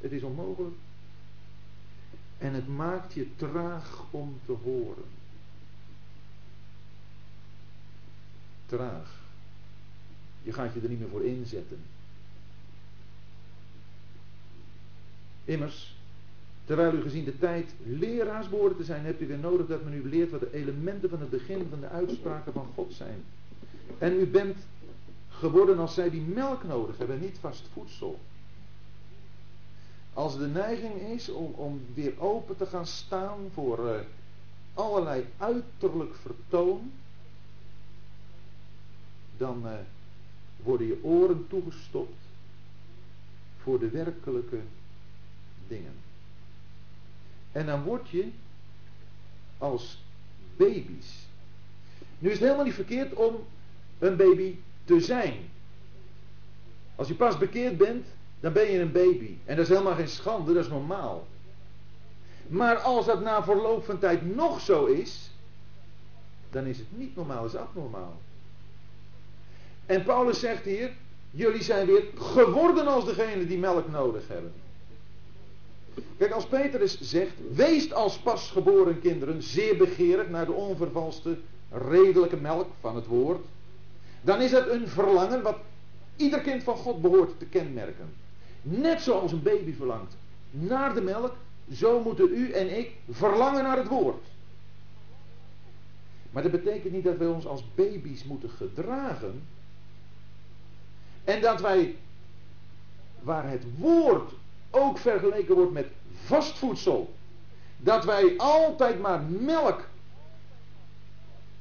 Het 0.00 0.12
is 0.12 0.22
onmogelijk. 0.22 0.74
En 2.38 2.54
het 2.54 2.68
maakt 2.68 3.12
je 3.12 3.36
traag 3.36 4.04
om 4.10 4.40
te 4.46 4.52
horen. 4.52 5.04
Traag. 8.66 9.20
Je 10.42 10.52
gaat 10.52 10.74
je 10.74 10.80
er 10.80 10.88
niet 10.88 10.98
meer 10.98 11.08
voor 11.08 11.24
inzetten. 11.24 11.80
Immers, 15.44 15.96
terwijl 16.64 16.94
u 16.94 17.00
gezien 17.00 17.24
de 17.24 17.38
tijd 17.38 17.74
leraars 17.84 18.48
behoort 18.48 18.76
te 18.76 18.84
zijn, 18.84 19.04
hebt 19.04 19.20
u 19.20 19.26
weer 19.26 19.38
nodig 19.38 19.66
dat 19.66 19.84
men 19.84 19.92
u 19.92 20.08
leert 20.08 20.30
wat 20.30 20.40
de 20.40 20.54
elementen 20.54 21.10
van 21.10 21.20
het 21.20 21.30
begin 21.30 21.66
van 21.70 21.80
de 21.80 21.88
uitspraken 21.88 22.52
van 22.52 22.66
God 22.74 22.92
zijn. 22.92 23.24
En 23.98 24.12
u 24.12 24.26
bent 24.26 24.56
geworden 25.28 25.78
als 25.78 25.94
zij 25.94 26.10
die 26.10 26.20
melk 26.20 26.64
nodig 26.64 26.98
hebben, 26.98 27.20
niet 27.20 27.38
vast 27.40 27.68
voedsel. 27.72 28.18
Als 30.12 30.38
de 30.38 30.46
neiging 30.46 31.00
is 31.00 31.28
om, 31.28 31.52
om 31.52 31.80
weer 31.94 32.20
open 32.20 32.56
te 32.56 32.66
gaan 32.66 32.86
staan 32.86 33.38
voor 33.52 33.86
uh, 33.86 33.94
allerlei 34.74 35.26
uiterlijk 35.36 36.14
vertoon, 36.14 36.92
dan 39.36 39.62
uh, 39.64 39.72
worden 40.62 40.86
je 40.86 40.98
oren 41.02 41.46
toegestopt 41.48 42.20
voor 43.62 43.78
de 43.78 43.88
werkelijke 43.88 44.60
dingen. 45.72 45.94
En 47.52 47.66
dan 47.66 47.82
word 47.82 48.08
je 48.08 48.28
als 49.58 50.02
baby's. 50.56 51.26
Nu 52.18 52.28
is 52.28 52.34
het 52.34 52.42
helemaal 52.42 52.64
niet 52.64 52.74
verkeerd 52.74 53.14
om 53.14 53.36
een 53.98 54.16
baby 54.16 54.54
te 54.84 55.00
zijn. 55.00 55.34
Als 56.96 57.08
je 57.08 57.14
pas 57.14 57.38
bekeerd 57.38 57.76
bent, 57.76 58.06
dan 58.40 58.52
ben 58.52 58.70
je 58.70 58.78
een 58.80 58.92
baby. 58.92 59.36
En 59.44 59.56
dat 59.56 59.64
is 59.64 59.70
helemaal 59.70 59.94
geen 59.94 60.08
schande, 60.08 60.52
dat 60.52 60.64
is 60.64 60.70
normaal. 60.70 61.26
Maar 62.46 62.76
als 62.76 63.06
dat 63.06 63.22
na 63.22 63.42
verloop 63.42 63.84
van 63.84 63.98
tijd 63.98 64.34
nog 64.34 64.60
zo 64.60 64.84
is, 64.84 65.30
dan 66.50 66.64
is 66.64 66.78
het 66.78 66.86
niet 66.98 67.16
normaal, 67.16 67.44
is 67.44 67.56
abnormaal. 67.56 68.20
En 69.86 70.04
Paulus 70.04 70.40
zegt 70.40 70.64
hier, 70.64 70.92
jullie 71.30 71.62
zijn 71.62 71.86
weer 71.86 72.04
geworden 72.14 72.86
als 72.86 73.04
degene 73.04 73.46
die 73.46 73.58
melk 73.58 73.90
nodig 73.90 74.28
hebben. 74.28 74.52
Kijk, 76.16 76.32
als 76.32 76.46
Petrus 76.46 77.00
zegt, 77.00 77.34
wees 77.54 77.92
als 77.92 78.18
pasgeboren 78.18 79.00
kinderen 79.00 79.42
zeer 79.42 79.76
begeerig 79.76 80.28
naar 80.28 80.46
de 80.46 80.52
onvervalste 80.52 81.38
redelijke 81.70 82.36
melk 82.36 82.68
van 82.80 82.96
het 82.96 83.06
woord, 83.06 83.44
dan 84.20 84.40
is 84.40 84.50
het 84.50 84.68
een 84.68 84.88
verlangen 84.88 85.42
wat 85.42 85.56
ieder 86.16 86.40
kind 86.40 86.62
van 86.62 86.76
God 86.76 87.00
behoort 87.00 87.38
te 87.38 87.44
kenmerken. 87.44 88.14
Net 88.62 89.00
zoals 89.00 89.32
een 89.32 89.42
baby 89.42 89.74
verlangt 89.74 90.16
naar 90.50 90.94
de 90.94 91.00
melk, 91.00 91.34
zo 91.72 92.02
moeten 92.02 92.28
u 92.34 92.50
en 92.52 92.78
ik 92.78 92.90
verlangen 93.10 93.62
naar 93.62 93.76
het 93.76 93.88
woord. 93.88 94.24
Maar 96.30 96.42
dat 96.42 96.52
betekent 96.52 96.92
niet 96.92 97.04
dat 97.04 97.16
wij 97.16 97.26
ons 97.26 97.46
als 97.46 97.64
baby's 97.74 98.24
moeten 98.24 98.50
gedragen. 98.50 99.42
En 101.24 101.40
dat 101.40 101.60
wij, 101.60 101.96
waar 103.22 103.50
het 103.50 103.64
woord 103.78 104.32
ook 104.72 104.98
vergeleken 104.98 105.54
wordt 105.54 105.72
met 105.72 105.86
vastvoedsel, 106.24 107.14
dat 107.76 108.04
wij 108.04 108.34
altijd 108.36 109.00
maar 109.00 109.22
melk, 109.22 109.88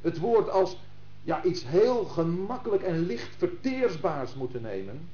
het 0.01 0.19
woord 0.19 0.49
als 0.49 0.77
ja, 1.23 1.43
iets 1.43 1.63
heel 1.65 2.05
gemakkelijk 2.05 2.83
en 2.83 2.99
licht 2.99 3.35
verteersbaars 3.37 4.33
moeten 4.33 4.61
nemen. 4.61 5.09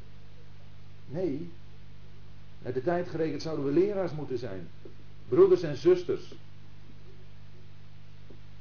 Nee, 1.07 1.49
naar 2.59 2.73
de 2.73 2.83
tijd 2.83 3.09
gerekend 3.09 3.41
zouden 3.41 3.65
we 3.65 3.71
leraars 3.71 4.11
moeten 4.11 4.37
zijn. 4.37 4.67
Broeders 5.27 5.61
en 5.61 5.77
zusters. 5.77 6.27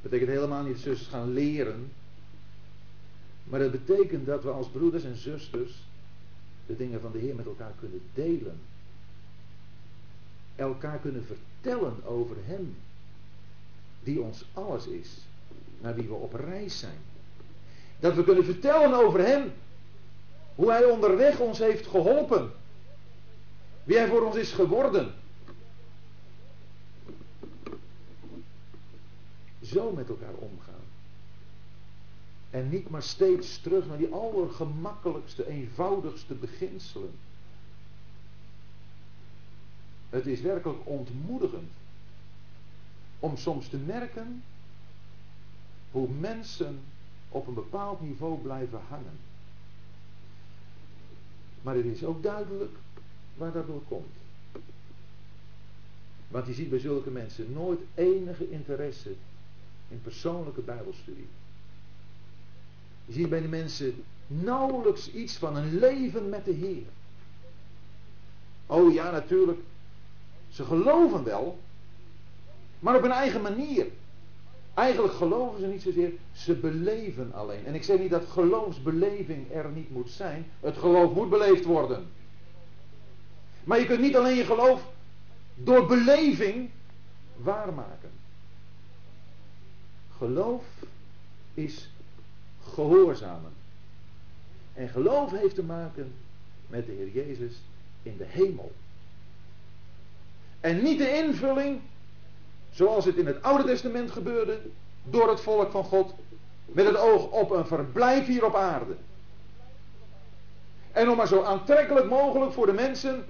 Dat 0.03 0.11
betekent 0.11 0.30
helemaal 0.30 0.62
niet 0.62 0.78
zusters 0.78 1.09
gaan 1.09 1.32
leren. 1.32 1.93
Maar 3.45 3.61
dat 3.61 3.70
betekent 3.70 4.26
dat 4.26 4.43
we 4.43 4.51
als 4.51 4.68
broeders 4.68 5.05
en 5.05 5.16
zusters 5.16 5.72
de 6.66 6.76
dingen 6.76 7.01
van 7.01 7.12
de 7.12 7.18
Heer 7.18 7.34
met 7.34 7.47
elkaar 7.47 7.72
kunnen 7.80 8.01
delen 8.14 8.61
elkaar 10.57 10.99
kunnen 10.99 11.25
vertellen 11.27 12.05
over 12.05 12.37
Hem, 12.45 12.77
die 14.03 14.21
ons 14.21 14.45
alles 14.53 14.87
is, 14.87 15.09
naar 15.81 15.95
wie 15.95 16.09
we 16.09 16.15
op 16.15 16.33
reis 16.33 16.79
zijn. 16.79 16.99
Dat 18.01 18.15
we 18.15 18.25
kunnen 18.25 18.45
vertellen 18.45 18.95
over 18.95 19.21
Hem, 19.21 19.53
hoe 20.55 20.71
Hij 20.71 20.85
onderweg 20.85 21.39
ons 21.39 21.59
heeft 21.59 21.87
geholpen, 21.87 22.51
wie 23.85 23.97
Hij 23.97 24.09
voor 24.09 24.23
ons 24.23 24.37
is 24.37 24.53
geworden. 24.53 25.15
Zo 29.63 29.91
met 29.91 30.09
elkaar 30.09 30.35
omgaan. 30.35 30.75
En 32.51 32.69
niet 32.69 32.91
maar 32.91 33.03
steeds 33.03 33.61
terug 33.61 33.87
naar 33.87 33.99
die 33.99 34.13
allergemakkelijkste, 34.13 35.49
eenvoudigste 35.49 36.35
beginselen. 36.35 37.13
Het 40.17 40.27
is 40.27 40.41
werkelijk 40.41 40.79
ontmoedigend 40.85 41.71
om 43.19 43.37
soms 43.37 43.69
te 43.69 43.77
merken 43.77 44.43
hoe 45.91 46.09
mensen 46.09 46.79
op 47.29 47.47
een 47.47 47.55
bepaald 47.55 48.01
niveau 48.01 48.39
blijven 48.39 48.81
hangen. 48.89 49.19
Maar 51.62 51.75
het 51.75 51.85
is 51.85 52.05
ook 52.05 52.23
duidelijk 52.23 52.77
waar 53.35 53.53
dat 53.53 53.67
door 53.67 53.83
komt. 53.89 54.14
Want 56.29 56.47
je 56.47 56.55
ziet 56.55 56.71
bij 56.71 56.79
zulke 56.79 57.11
mensen 57.11 57.53
nooit 57.53 57.81
enige 57.95 58.51
interesse 58.51 59.14
in 59.89 60.01
persoonlijke 60.03 60.61
bijbelstudie. 60.61 61.29
Je 63.05 63.12
ziet 63.12 63.29
bij 63.29 63.41
die 63.41 63.49
mensen 63.49 64.05
nauwelijks 64.27 65.11
iets 65.11 65.37
van 65.37 65.57
een 65.57 65.79
leven 65.79 66.29
met 66.29 66.45
de 66.45 66.53
Heer. 66.53 66.87
Oh 68.67 68.93
ja, 68.93 69.11
natuurlijk. 69.11 69.61
Ze 70.57 70.65
geloven 70.65 71.25
wel, 71.25 71.59
maar 72.79 72.97
op 72.97 73.03
hun 73.03 73.11
eigen 73.11 73.43
manier. 73.43 73.87
Eigenlijk 74.75 75.15
geloven 75.15 75.61
ze 75.61 75.67
niet 75.67 75.83
zozeer, 75.83 76.13
ze 76.33 76.55
beleven 76.55 77.33
alleen. 77.33 77.67
En 77.67 77.75
ik 77.75 77.83
zeg 77.83 77.99
niet 77.99 78.11
dat 78.11 78.27
geloofsbeleving 78.27 79.53
er 79.53 79.71
niet 79.71 79.91
moet 79.91 80.11
zijn. 80.11 80.47
Het 80.61 80.77
geloof 80.77 81.15
moet 81.15 81.31
beleefd 81.31 81.65
worden. 81.65 82.07
Maar 83.65 83.79
je 83.79 83.87
kunt 83.87 84.01
niet 84.01 84.17
alleen 84.17 84.37
je 84.37 84.45
geloof 84.45 84.83
door 85.55 85.87
beleving 85.87 86.71
waarmaken. 87.37 88.11
Geloof 90.17 90.65
is 91.55 91.91
gehoorzamen. 92.75 93.53
En 94.75 94.89
geloof 94.89 95.31
heeft 95.31 95.55
te 95.55 95.63
maken 95.63 96.13
met 96.67 96.87
de 96.87 96.93
Heer 96.93 97.27
Jezus 97.27 97.61
in 98.03 98.17
de 98.17 98.27
hemel. 98.29 98.73
En 100.61 100.83
niet 100.83 100.99
de 100.99 101.17
invulling, 101.17 101.81
zoals 102.71 103.05
het 103.05 103.17
in 103.17 103.27
het 103.27 103.43
Oude 103.43 103.65
Testament 103.65 104.11
gebeurde, 104.11 104.61
door 105.05 105.29
het 105.29 105.41
volk 105.41 105.71
van 105.71 105.85
God, 105.85 106.15
met 106.67 106.87
het 106.87 106.97
oog 106.97 107.31
op 107.31 107.51
een 107.51 107.67
verblijf 107.67 108.27
hier 108.27 108.45
op 108.45 108.55
aarde. 108.55 108.97
En 110.93 111.11
om 111.11 111.17
maar 111.17 111.27
zo 111.27 111.43
aantrekkelijk 111.43 112.09
mogelijk 112.09 112.53
voor 112.53 112.67
de 112.67 112.73
mensen 112.73 113.25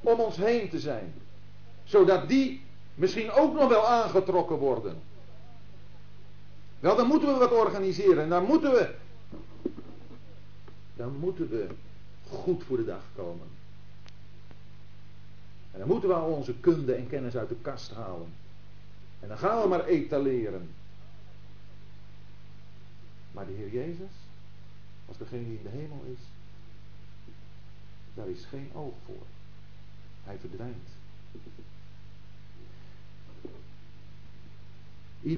om 0.00 0.20
ons 0.20 0.36
heen 0.36 0.68
te 0.68 0.78
zijn. 0.78 1.14
Zodat 1.84 2.28
die 2.28 2.62
misschien 2.94 3.30
ook 3.30 3.54
nog 3.54 3.68
wel 3.68 3.86
aangetrokken 3.86 4.56
worden. 4.56 4.98
Wel, 6.80 6.96
dan 6.96 7.06
moeten 7.06 7.32
we 7.32 7.38
wat 7.38 7.52
organiseren. 7.52 8.22
En 8.22 8.28
dan 8.28 8.44
moeten 8.44 8.70
we. 8.70 8.94
Dan 10.94 11.16
moeten 11.16 11.48
we 11.48 11.66
goed 12.28 12.64
voor 12.64 12.76
de 12.76 12.84
dag 12.84 13.02
komen. 13.16 13.55
En 15.76 15.82
dan 15.82 15.90
moeten 15.90 16.08
we 16.08 16.14
al 16.14 16.32
onze 16.32 16.54
kunde 16.54 16.94
en 16.94 17.08
kennis 17.08 17.36
uit 17.36 17.48
de 17.48 17.56
kast 17.62 17.90
halen. 17.90 18.32
En 19.20 19.28
dan 19.28 19.38
gaan 19.38 19.62
we 19.62 19.68
maar 19.68 19.84
etaleren. 19.84 20.68
Maar 23.32 23.46
de 23.46 23.52
Heer 23.52 23.70
Jezus, 23.70 24.12
als 25.08 25.18
degene 25.18 25.44
die 25.44 25.56
in 25.56 25.62
de 25.62 25.78
hemel 25.78 26.04
is, 26.12 26.18
daar 28.14 28.28
is 28.28 28.44
geen 28.44 28.70
oog 28.74 28.94
voor. 29.04 29.26
Hij 30.24 30.36
verdwijnt. 30.38 30.88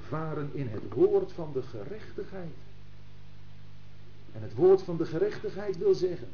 varen 0.08 0.50
in 0.52 0.68
het 0.68 0.92
woord 0.92 1.32
van 1.32 1.50
de 1.52 1.62
gerechtigheid. 1.62 2.56
En 4.32 4.42
het 4.42 4.54
woord 4.54 4.82
van 4.82 4.96
de 4.96 5.06
gerechtigheid 5.06 5.78
wil 5.78 5.94
zeggen 5.94 6.28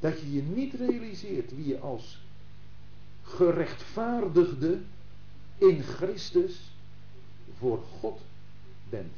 dat 0.00 0.20
je 0.20 0.32
je 0.32 0.42
niet 0.42 0.74
realiseert 0.74 1.56
wie 1.56 1.66
je 1.66 1.78
als 1.78 2.18
gerechtvaardigde 3.22 4.78
in 5.58 5.82
Christus 5.82 6.72
voor 7.58 7.82
God 8.00 8.20
bent. 8.88 9.16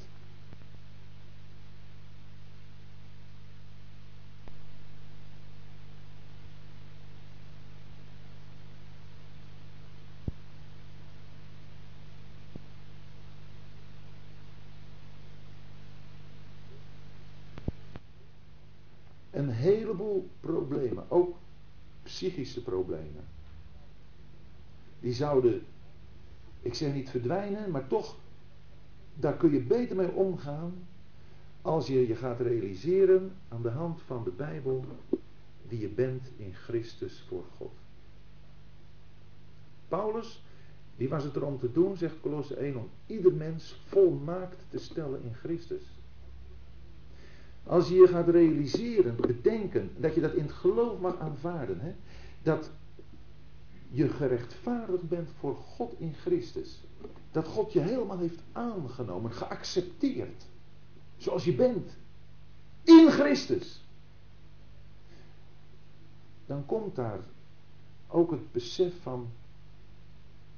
een 19.34 19.50
heleboel 19.50 20.28
problemen, 20.40 21.10
ook 21.10 21.36
psychische 22.02 22.62
problemen. 22.62 23.24
Die 25.04 25.12
zouden, 25.12 25.62
ik 26.60 26.74
zeg 26.74 26.94
niet 26.94 27.10
verdwijnen, 27.10 27.70
maar 27.70 27.86
toch, 27.86 28.16
daar 29.14 29.36
kun 29.36 29.52
je 29.52 29.60
beter 29.60 29.96
mee 29.96 30.10
omgaan 30.10 30.72
als 31.62 31.86
je 31.86 32.06
je 32.06 32.14
gaat 32.14 32.40
realiseren 32.40 33.32
aan 33.48 33.62
de 33.62 33.70
hand 33.70 34.02
van 34.02 34.24
de 34.24 34.30
Bijbel 34.30 34.84
wie 35.68 35.80
je 35.80 35.88
bent 35.88 36.30
in 36.36 36.54
Christus 36.54 37.24
voor 37.28 37.44
God. 37.56 37.72
Paulus, 39.88 40.42
die 40.96 41.08
was 41.08 41.24
het 41.24 41.36
er 41.36 41.44
om 41.44 41.58
te 41.58 41.72
doen, 41.72 41.96
zegt 41.96 42.20
Colosse 42.20 42.54
1, 42.54 42.76
om 42.76 42.88
ieder 43.06 43.32
mens 43.32 43.80
volmaakt 43.86 44.64
te 44.68 44.78
stellen 44.78 45.22
in 45.22 45.34
Christus. 45.34 45.82
Als 47.64 47.88
je 47.88 47.94
je 47.94 48.08
gaat 48.08 48.28
realiseren, 48.28 49.16
bedenken, 49.16 49.90
dat 49.96 50.14
je 50.14 50.20
dat 50.20 50.34
in 50.34 50.42
het 50.42 50.52
geloof 50.52 51.00
mag 51.00 51.18
aanvaarden. 51.18 51.80
Hè? 51.80 51.94
Dat 52.42 52.70
je 53.94 54.08
gerechtvaardigd 54.08 55.08
bent 55.08 55.30
voor 55.38 55.56
God 55.56 55.94
in 55.98 56.14
Christus. 56.14 56.80
Dat 57.30 57.46
God 57.46 57.72
je 57.72 57.80
helemaal 57.80 58.18
heeft 58.18 58.40
aangenomen, 58.52 59.32
geaccepteerd. 59.32 60.46
Zoals 61.16 61.44
je 61.44 61.54
bent. 61.54 61.96
In 62.82 63.10
Christus. 63.10 63.82
Dan 66.46 66.66
komt 66.66 66.94
daar 66.94 67.20
ook 68.08 68.30
het 68.30 68.52
besef 68.52 69.02
van, 69.02 69.28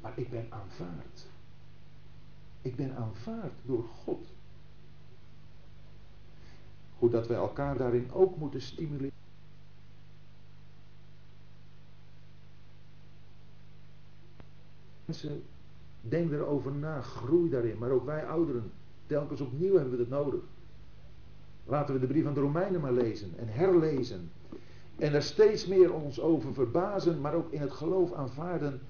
maar 0.00 0.18
ik 0.18 0.30
ben 0.30 0.46
aanvaard. 0.48 1.26
Ik 2.62 2.76
ben 2.76 2.96
aanvaard 2.96 3.52
door 3.62 3.84
God. 4.04 4.26
Goed 6.98 7.12
dat 7.12 7.26
wij 7.26 7.36
elkaar 7.36 7.76
daarin 7.76 8.12
ook 8.12 8.36
moeten 8.36 8.60
stimuleren. 8.60 9.25
Mensen, 15.06 15.42
denk 16.00 16.32
erover 16.32 16.72
na, 16.72 17.00
groei 17.00 17.50
daarin. 17.50 17.78
Maar 17.78 17.90
ook 17.90 18.04
wij 18.04 18.26
ouderen, 18.26 18.72
telkens 19.06 19.40
opnieuw 19.40 19.74
hebben 19.74 19.92
we 19.92 19.98
het 19.98 20.08
nodig. 20.08 20.40
Laten 21.64 21.94
we 21.94 22.00
de 22.00 22.06
brief 22.06 22.24
van 22.24 22.34
de 22.34 22.40
Romeinen 22.40 22.80
maar 22.80 22.92
lezen 22.92 23.32
en 23.38 23.48
herlezen. 23.48 24.30
En 24.96 25.14
er 25.14 25.22
steeds 25.22 25.66
meer 25.66 25.92
ons 25.92 26.20
over 26.20 26.54
verbazen, 26.54 27.20
maar 27.20 27.34
ook 27.34 27.52
in 27.52 27.60
het 27.60 27.72
geloof 27.72 28.12
aanvaarden, 28.12 28.80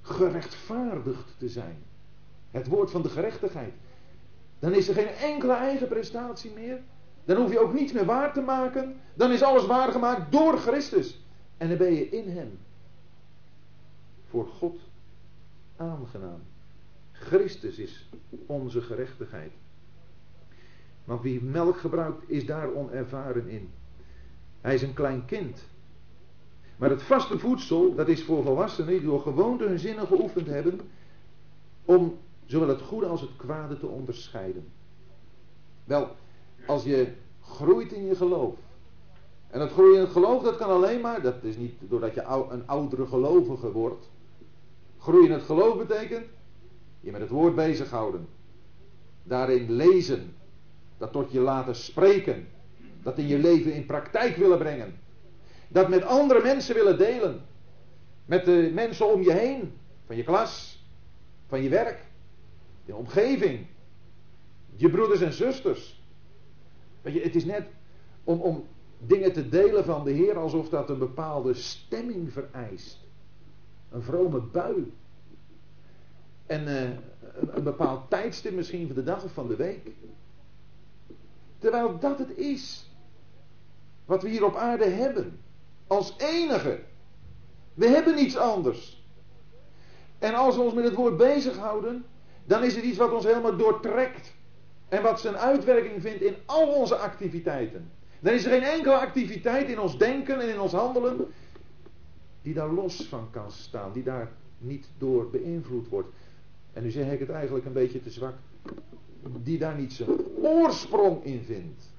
gerechtvaardigd 0.00 1.34
te 1.38 1.48
zijn. 1.48 1.76
Het 2.50 2.66
woord 2.66 2.90
van 2.90 3.02
de 3.02 3.08
gerechtigheid. 3.08 3.72
Dan 4.58 4.72
is 4.72 4.88
er 4.88 4.94
geen 4.94 5.08
enkele 5.08 5.52
eigen 5.52 5.88
prestatie 5.88 6.52
meer. 6.52 6.80
Dan 7.24 7.36
hoef 7.36 7.52
je 7.52 7.60
ook 7.60 7.74
niets 7.74 7.92
meer 7.92 8.04
waar 8.04 8.32
te 8.32 8.40
maken. 8.40 8.96
Dan 9.14 9.30
is 9.30 9.42
alles 9.42 9.66
waargemaakt 9.66 10.32
door 10.32 10.58
Christus. 10.58 11.20
En 11.56 11.68
dan 11.68 11.76
ben 11.76 11.92
je 11.92 12.08
in 12.08 12.28
Hem. 12.28 12.58
Voor 14.28 14.46
God 14.46 14.89
aangenaam. 15.80 16.40
Christus 17.12 17.78
is 17.78 18.08
onze 18.46 18.80
gerechtigheid. 18.80 19.52
Want 21.04 21.22
wie 21.22 21.42
melk 21.42 21.78
gebruikt 21.78 22.30
is 22.30 22.46
daar 22.46 22.74
onervaren 22.74 23.48
in. 23.48 23.70
Hij 24.60 24.74
is 24.74 24.82
een 24.82 24.94
klein 24.94 25.24
kind. 25.24 25.68
Maar 26.76 26.90
het 26.90 27.02
vaste 27.02 27.38
voedsel, 27.38 27.94
dat 27.94 28.08
is 28.08 28.24
voor 28.24 28.42
volwassenen 28.42 28.90
die 28.90 29.02
door 29.02 29.20
gewoonte 29.20 29.64
hun 29.64 29.78
zinnen 29.78 30.06
geoefend 30.06 30.46
hebben. 30.46 30.80
Om 31.84 32.18
zowel 32.46 32.68
het 32.68 32.80
goede 32.80 33.06
als 33.06 33.20
het 33.20 33.36
kwade 33.36 33.78
te 33.78 33.86
onderscheiden. 33.86 34.64
Wel, 35.84 36.16
als 36.66 36.84
je 36.84 37.12
groeit 37.42 37.92
in 37.92 38.04
je 38.04 38.16
geloof. 38.16 38.54
En 39.50 39.58
dat 39.58 39.70
groeien 39.70 39.94
in 39.94 40.00
het 40.00 40.10
geloof, 40.10 40.42
dat 40.42 40.56
kan 40.56 40.70
alleen 40.70 41.00
maar, 41.00 41.22
dat 41.22 41.42
is 41.42 41.56
niet 41.56 41.74
doordat 41.80 42.14
je 42.14 42.22
een 42.50 42.66
oudere 42.66 43.06
gelovige 43.06 43.72
wordt. 43.72 44.08
Groeien 45.00 45.26
in 45.26 45.32
het 45.32 45.42
geloof 45.42 45.86
betekent 45.86 46.26
je 47.00 47.10
met 47.10 47.20
het 47.20 47.30
woord 47.30 47.54
bezighouden. 47.54 48.28
Daarin 49.22 49.72
lezen. 49.72 50.34
Dat 50.98 51.12
tot 51.12 51.32
je 51.32 51.40
laten 51.40 51.74
spreken. 51.74 52.48
Dat 53.02 53.18
in 53.18 53.26
je 53.26 53.38
leven 53.38 53.72
in 53.72 53.86
praktijk 53.86 54.36
willen 54.36 54.58
brengen. 54.58 54.98
Dat 55.68 55.88
met 55.88 56.04
andere 56.04 56.42
mensen 56.42 56.74
willen 56.74 56.98
delen. 56.98 57.40
Met 58.24 58.44
de 58.44 58.70
mensen 58.74 59.12
om 59.12 59.22
je 59.22 59.32
heen. 59.32 59.72
Van 60.06 60.16
je 60.16 60.24
klas. 60.24 60.84
Van 61.46 61.62
je 61.62 61.68
werk. 61.68 62.04
Je 62.84 62.94
omgeving. 62.94 63.66
Je 64.76 64.90
broeders 64.90 65.20
en 65.20 65.32
zusters. 65.32 66.02
Je, 67.02 67.20
het 67.20 67.34
is 67.34 67.44
net 67.44 67.66
om, 68.24 68.40
om 68.40 68.64
dingen 68.98 69.32
te 69.32 69.48
delen 69.48 69.84
van 69.84 70.04
de 70.04 70.10
Heer 70.10 70.38
alsof 70.38 70.68
dat 70.68 70.90
een 70.90 70.98
bepaalde 70.98 71.54
stemming 71.54 72.32
vereist. 72.32 73.08
Een 73.90 74.02
vrome 74.02 74.40
bui. 74.40 74.92
En 76.46 76.68
uh, 76.68 76.82
een 77.54 77.62
bepaald 77.62 78.10
tijdstip 78.10 78.54
misschien 78.54 78.86
van 78.86 78.96
de 78.96 79.02
dag 79.02 79.24
of 79.24 79.32
van 79.32 79.48
de 79.48 79.56
week. 79.56 79.90
Terwijl 81.58 81.98
dat 81.98 82.18
het 82.18 82.36
is. 82.36 82.90
Wat 84.04 84.22
we 84.22 84.28
hier 84.28 84.44
op 84.44 84.56
aarde 84.56 84.84
hebben. 84.84 85.40
Als 85.86 86.14
enige. 86.18 86.80
We 87.74 87.86
hebben 87.86 88.14
niets 88.14 88.36
anders. 88.36 89.04
En 90.18 90.34
als 90.34 90.56
we 90.56 90.62
ons 90.62 90.74
met 90.74 90.84
het 90.84 90.94
woord 90.94 91.16
bezighouden, 91.16 92.04
dan 92.44 92.64
is 92.64 92.74
het 92.74 92.84
iets 92.84 92.98
wat 92.98 93.12
ons 93.12 93.24
helemaal 93.24 93.56
doortrekt. 93.56 94.34
En 94.88 95.02
wat 95.02 95.20
zijn 95.20 95.36
uitwerking 95.36 96.02
vindt 96.02 96.22
in 96.22 96.34
al 96.46 96.66
onze 96.66 96.96
activiteiten. 96.96 97.90
Dan 98.20 98.32
is 98.32 98.44
er 98.44 98.50
geen 98.50 98.62
enkele 98.62 98.98
activiteit 98.98 99.68
in 99.68 99.80
ons 99.80 99.98
denken 99.98 100.40
en 100.40 100.48
in 100.48 100.60
ons 100.60 100.72
handelen 100.72 101.26
die 102.42 102.54
daar 102.54 102.72
los 102.72 103.06
van 103.08 103.28
kan 103.30 103.50
staan, 103.50 103.92
die 103.92 104.02
daar 104.02 104.32
niet 104.58 104.88
door 104.98 105.30
beïnvloed 105.30 105.88
wordt. 105.88 106.08
En 106.72 106.82
nu 106.82 106.90
zeg 106.90 107.12
ik 107.12 107.18
het 107.18 107.30
eigenlijk 107.30 107.66
een 107.66 107.72
beetje 107.72 108.02
te 108.02 108.10
zwak, 108.10 108.34
die 109.42 109.58
daar 109.58 109.76
niet 109.76 109.92
zijn 109.92 110.10
oorsprong 110.42 111.24
in 111.24 111.42
vindt. 111.42 111.92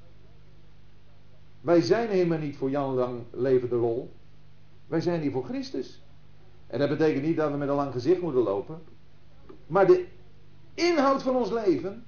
Wij 1.61 1.81
zijn 1.81 2.09
helemaal 2.09 2.37
niet 2.37 2.57
voor 2.57 2.69
Jan 2.69 2.93
Lang 2.93 3.21
levende 3.31 3.75
lol. 3.75 4.11
Wij 4.87 5.01
zijn 5.01 5.21
hier 5.21 5.31
voor 5.31 5.45
Christus. 5.45 6.01
En 6.67 6.79
dat 6.79 6.89
betekent 6.89 7.23
niet 7.23 7.37
dat 7.37 7.51
we 7.51 7.57
met 7.57 7.69
een 7.69 7.75
lang 7.75 7.91
gezicht 7.91 8.21
moeten 8.21 8.41
lopen. 8.41 8.81
Maar 9.67 9.87
de 9.87 10.05
inhoud 10.73 11.23
van 11.23 11.35
ons 11.35 11.51
leven, 11.51 12.03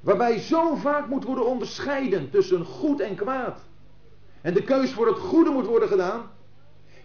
waarbij 0.00 0.38
zo 0.38 0.74
vaak 0.74 1.08
moet 1.08 1.24
worden 1.24 1.46
onderscheiden 1.46 2.30
tussen 2.30 2.64
goed 2.64 3.00
en 3.00 3.16
kwaad. 3.16 3.60
En 4.40 4.54
de 4.54 4.62
keus 4.62 4.92
voor 4.92 5.06
het 5.06 5.18
goede 5.18 5.50
moet 5.50 5.66
worden 5.66 5.88
gedaan. 5.88 6.30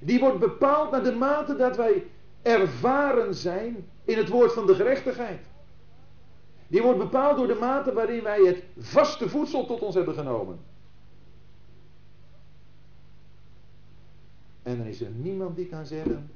Die 0.05 0.19
wordt 0.19 0.39
bepaald 0.39 0.91
naar 0.91 1.03
de 1.03 1.11
mate 1.11 1.55
dat 1.55 1.77
wij 1.77 2.05
ervaren 2.41 3.35
zijn 3.35 3.85
in 4.03 4.17
het 4.17 4.29
woord 4.29 4.53
van 4.53 4.65
de 4.67 4.75
gerechtigheid. 4.75 5.45
Die 6.67 6.81
wordt 6.81 6.99
bepaald 6.99 7.37
door 7.37 7.47
de 7.47 7.57
mate 7.59 7.93
waarin 7.93 8.23
wij 8.23 8.39
het 8.39 8.63
vaste 8.77 9.29
voedsel 9.29 9.65
tot 9.65 9.81
ons 9.81 9.95
hebben 9.95 10.13
genomen. 10.13 10.59
En 14.63 14.77
dan 14.77 14.87
is 14.87 15.01
er 15.01 15.09
niemand 15.09 15.55
die 15.55 15.65
kan 15.65 15.85
zeggen, 15.85 16.31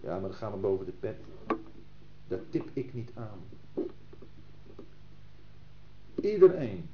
ja 0.00 0.12
maar 0.12 0.28
dan 0.28 0.34
gaan 0.38 0.52
we 0.52 0.58
boven 0.58 0.86
de 0.86 0.92
pet. 0.92 1.16
Dat 2.28 2.40
tip 2.50 2.70
ik 2.72 2.94
niet 2.94 3.10
aan. 3.14 3.38
Iedereen 6.20 6.88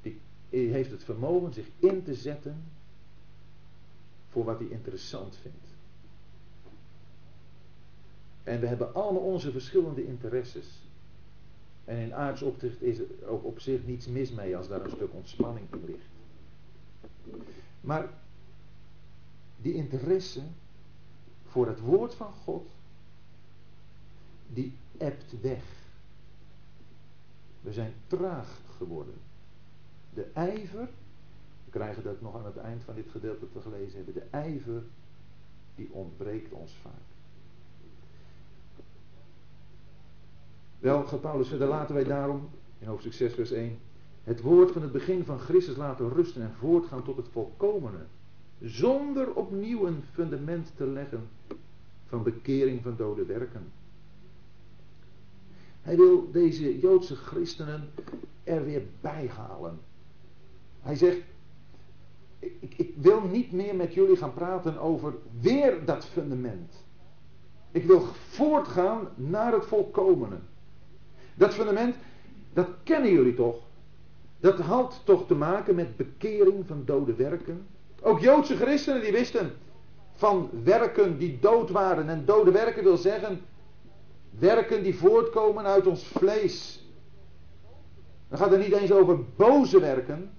die 0.00 0.20
heeft 0.50 0.90
het 0.90 1.04
vermogen 1.04 1.52
zich 1.52 1.66
in 1.78 2.02
te 2.02 2.14
zetten 2.14 2.64
voor 4.28 4.44
wat 4.44 4.58
hij 4.58 4.68
interessant 4.68 5.36
vindt. 5.36 5.66
En 8.42 8.60
we 8.60 8.66
hebben 8.66 8.94
allemaal 8.94 9.22
onze 9.22 9.52
verschillende 9.52 10.06
interesses. 10.06 10.66
En 11.84 11.96
in 11.96 12.14
aards 12.14 12.42
opzicht 12.42 12.82
is 12.82 12.98
er 12.98 13.26
ook 13.26 13.44
op 13.44 13.60
zich 13.60 13.86
niets 13.86 14.06
mis 14.06 14.30
mee 14.30 14.56
als 14.56 14.68
daar 14.68 14.84
een 14.84 14.90
stuk 14.90 15.14
ontspanning 15.14 15.66
in 15.72 15.84
ligt. 15.84 16.08
Maar 17.80 18.08
die 19.56 19.74
interesse 19.74 20.42
voor 21.46 21.66
het 21.66 21.80
woord 21.80 22.14
van 22.14 22.32
God, 22.32 22.68
die 24.46 24.76
ebt 24.98 25.40
weg. 25.40 25.64
We 27.60 27.72
zijn 27.72 27.94
traag 28.06 28.60
geworden. 28.76 29.14
De 30.14 30.26
ijver, 30.32 30.88
we 31.70 31.78
krijgen 31.78 32.02
dat 32.02 32.20
nog 32.20 32.36
aan 32.36 32.44
het 32.44 32.56
eind 32.56 32.84
van 32.84 32.94
dit 32.94 33.08
gedeelte 33.10 33.50
te 33.52 33.60
gelezen 33.60 33.96
hebben, 33.96 34.14
de 34.14 34.26
ijver 34.30 34.82
die 35.74 35.88
ontbreekt 35.92 36.52
ons 36.52 36.76
vaak. 36.82 36.92
Wel, 40.78 41.04
gaat 41.04 41.20
Paulus 41.20 41.48
verder, 41.48 41.68
laten 41.68 41.94
wij 41.94 42.04
daarom, 42.04 42.48
in 42.78 42.86
hoofdstuk 42.86 43.12
6 43.12 43.34
vers 43.34 43.50
1, 43.50 43.78
het 44.24 44.40
woord 44.40 44.72
van 44.72 44.82
het 44.82 44.92
begin 44.92 45.24
van 45.24 45.38
Christus 45.38 45.76
laten 45.76 46.12
rusten 46.12 46.42
en 46.42 46.54
voortgaan 46.58 47.04
tot 47.04 47.16
het 47.16 47.28
volkomene. 47.28 48.04
Zonder 48.60 49.34
opnieuw 49.34 49.86
een 49.86 50.02
fundament 50.12 50.72
te 50.76 50.86
leggen 50.86 51.28
van 52.06 52.22
bekering 52.22 52.82
van 52.82 52.96
dode 52.96 53.24
werken. 53.24 53.72
Hij 55.82 55.96
wil 55.96 56.30
deze 56.30 56.78
Joodse 56.78 57.16
christenen 57.16 57.88
er 58.44 58.64
weer 58.64 58.82
bij 59.00 59.28
halen. 59.28 59.78
Hij 60.80 60.96
zegt, 60.96 61.20
ik, 62.38 62.92
wil 62.96 63.20
niet 63.20 63.52
meer 63.52 63.74
met 63.74 63.94
jullie 63.94 64.16
gaan 64.16 64.34
praten 64.34 64.78
over 64.78 65.14
weer 65.40 65.84
dat 65.84 66.04
fundament. 66.04 66.84
Ik 67.70 67.84
wil 67.84 68.00
voortgaan 68.28 69.08
naar 69.14 69.52
het 69.52 69.64
volkomene. 69.64 70.36
Dat 71.34 71.54
fundament, 71.54 71.96
dat 72.52 72.68
kennen 72.82 73.10
jullie 73.10 73.34
toch? 73.34 73.56
Dat 74.40 74.58
had 74.58 75.00
toch 75.04 75.26
te 75.26 75.34
maken 75.34 75.74
met 75.74 75.96
bekering 75.96 76.66
van 76.66 76.82
dode 76.84 77.14
werken. 77.14 77.66
Ook 78.02 78.20
Joodse 78.20 78.56
christenen 78.56 79.00
die 79.00 79.12
wisten 79.12 79.52
van 80.12 80.50
werken 80.64 81.18
die 81.18 81.38
dood 81.40 81.70
waren. 81.70 82.08
En 82.08 82.24
dode 82.24 82.50
werken 82.50 82.82
wil 82.82 82.96
zeggen 82.96 83.40
werken 84.38 84.82
die 84.82 84.98
voortkomen 84.98 85.64
uit 85.64 85.86
ons 85.86 86.04
vlees. 86.04 86.86
Dan 88.28 88.38
gaat 88.38 88.50
het 88.50 88.60
niet 88.60 88.72
eens 88.72 88.92
over 88.92 89.18
boze 89.36 89.80
werken. 89.80 90.30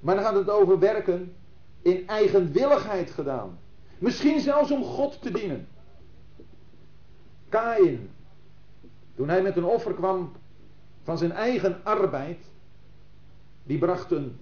Maar 0.00 0.14
dan 0.14 0.24
gaat 0.24 0.34
het 0.34 0.50
over 0.50 0.78
werken 0.78 1.34
in 1.82 2.08
eigenwilligheid 2.08 3.10
gedaan. 3.10 3.58
Misschien 3.98 4.40
zelfs 4.40 4.70
om 4.70 4.84
God 4.84 5.22
te 5.22 5.30
dienen. 5.30 5.68
Kain, 7.48 8.10
toen 9.14 9.28
hij 9.28 9.42
met 9.42 9.56
een 9.56 9.64
offer 9.64 9.94
kwam 9.94 10.32
van 11.02 11.18
zijn 11.18 11.32
eigen 11.32 11.80
arbeid, 11.82 12.44
die 13.62 13.78
bracht 13.78 14.10
een, 14.10 14.38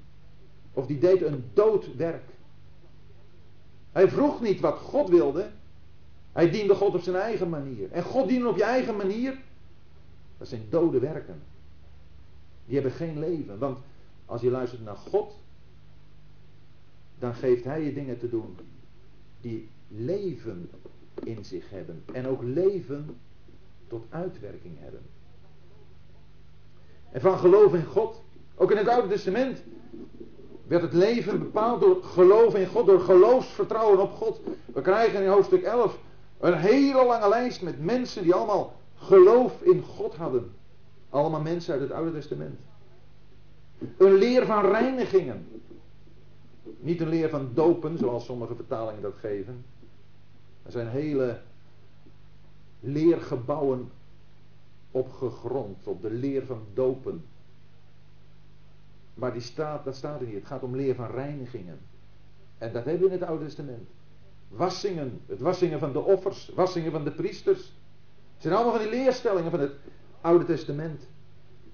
of 0.72 0.86
die 0.86 0.98
deed 0.98 1.22
een 1.22 1.44
dood 1.54 1.96
werk. 1.96 2.30
Hij 3.92 4.08
vroeg 4.08 4.40
niet 4.40 4.60
wat 4.60 4.78
God 4.78 5.08
wilde, 5.08 5.50
hij 6.32 6.50
diende 6.50 6.74
God 6.74 6.94
op 6.94 7.00
zijn 7.00 7.16
eigen 7.16 7.48
manier. 7.48 7.92
En 7.92 8.02
God 8.02 8.28
dienen 8.28 8.48
op 8.48 8.56
je 8.56 8.64
eigen 8.64 8.96
manier, 8.96 9.38
dat 10.38 10.48
zijn 10.48 10.66
dode 10.70 10.98
werken. 10.98 11.42
Die 12.64 12.74
hebben 12.74 12.92
geen 12.92 13.18
leven, 13.18 13.58
want 13.58 13.78
als 14.26 14.40
je 14.40 14.50
luistert 14.50 14.84
naar 14.84 14.96
God, 14.96 15.38
dan 17.18 17.34
geeft 17.34 17.64
hij 17.64 17.82
je 17.82 17.92
dingen 17.92 18.18
te 18.18 18.28
doen 18.28 18.56
die 19.40 19.68
leven 19.88 20.70
in 21.24 21.44
zich 21.44 21.70
hebben. 21.70 22.02
En 22.12 22.26
ook 22.26 22.42
leven 22.42 23.16
tot 23.86 24.04
uitwerking 24.10 24.78
hebben. 24.78 25.00
En 27.10 27.20
van 27.20 27.38
geloof 27.38 27.74
in 27.74 27.84
God, 27.84 28.22
ook 28.54 28.70
in 28.70 28.76
het 28.76 28.88
Oude 28.88 29.08
Testament, 29.08 29.62
werd 30.66 30.82
het 30.82 30.92
leven 30.92 31.38
bepaald 31.38 31.80
door 31.80 32.02
geloof 32.02 32.54
in 32.54 32.66
God, 32.66 32.86
door 32.86 33.00
geloofsvertrouwen 33.00 34.00
op 34.00 34.12
God. 34.12 34.40
We 34.72 34.80
krijgen 34.80 35.22
in 35.22 35.28
hoofdstuk 35.28 35.62
11 35.62 35.98
een 36.40 36.54
hele 36.54 37.04
lange 37.04 37.28
lijst 37.28 37.62
met 37.62 37.84
mensen 37.84 38.22
die 38.22 38.34
allemaal 38.34 38.76
geloof 38.94 39.62
in 39.62 39.82
God 39.82 40.14
hadden. 40.14 40.52
Allemaal 41.08 41.40
mensen 41.40 41.72
uit 41.72 41.82
het 41.82 41.92
Oude 41.92 42.12
Testament. 42.12 42.58
Een 43.96 44.14
leer 44.14 44.46
van 44.46 44.64
reinigingen. 44.64 45.46
Niet 46.80 47.00
een 47.00 47.08
leer 47.08 47.28
van 47.28 47.50
dopen, 47.54 47.98
zoals 47.98 48.24
sommige 48.24 48.54
vertalingen 48.54 49.02
dat 49.02 49.14
geven. 49.16 49.64
Er 50.62 50.72
zijn 50.72 50.88
hele 50.88 51.40
leergebouwen 52.80 53.90
opgegrond 54.90 55.86
op 55.86 56.02
de 56.02 56.10
leer 56.10 56.46
van 56.46 56.62
dopen. 56.74 57.24
Maar 59.14 59.32
die 59.32 59.42
staat, 59.42 59.84
dat 59.84 59.96
staat 59.96 60.20
er 60.20 60.26
niet. 60.26 60.34
Het 60.34 60.46
gaat 60.46 60.62
om 60.62 60.76
leer 60.76 60.94
van 60.94 61.10
reinigingen. 61.10 61.78
En 62.58 62.72
dat 62.72 62.84
hebben 62.84 63.08
we 63.08 63.14
in 63.14 63.20
het 63.20 63.28
Oude 63.28 63.44
Testament. 63.44 63.88
Wassingen, 64.48 65.20
het 65.26 65.40
wassingen 65.40 65.78
van 65.78 65.92
de 65.92 66.00
offers, 66.00 66.50
wassingen 66.54 66.92
van 66.92 67.04
de 67.04 67.10
priesters. 67.10 67.60
Het 68.32 68.42
zijn 68.42 68.54
allemaal 68.54 68.72
van 68.72 68.82
die 68.82 68.90
leerstellingen 68.90 69.50
van 69.50 69.60
het 69.60 69.72
Oude 70.20 70.44
Testament. 70.44 71.08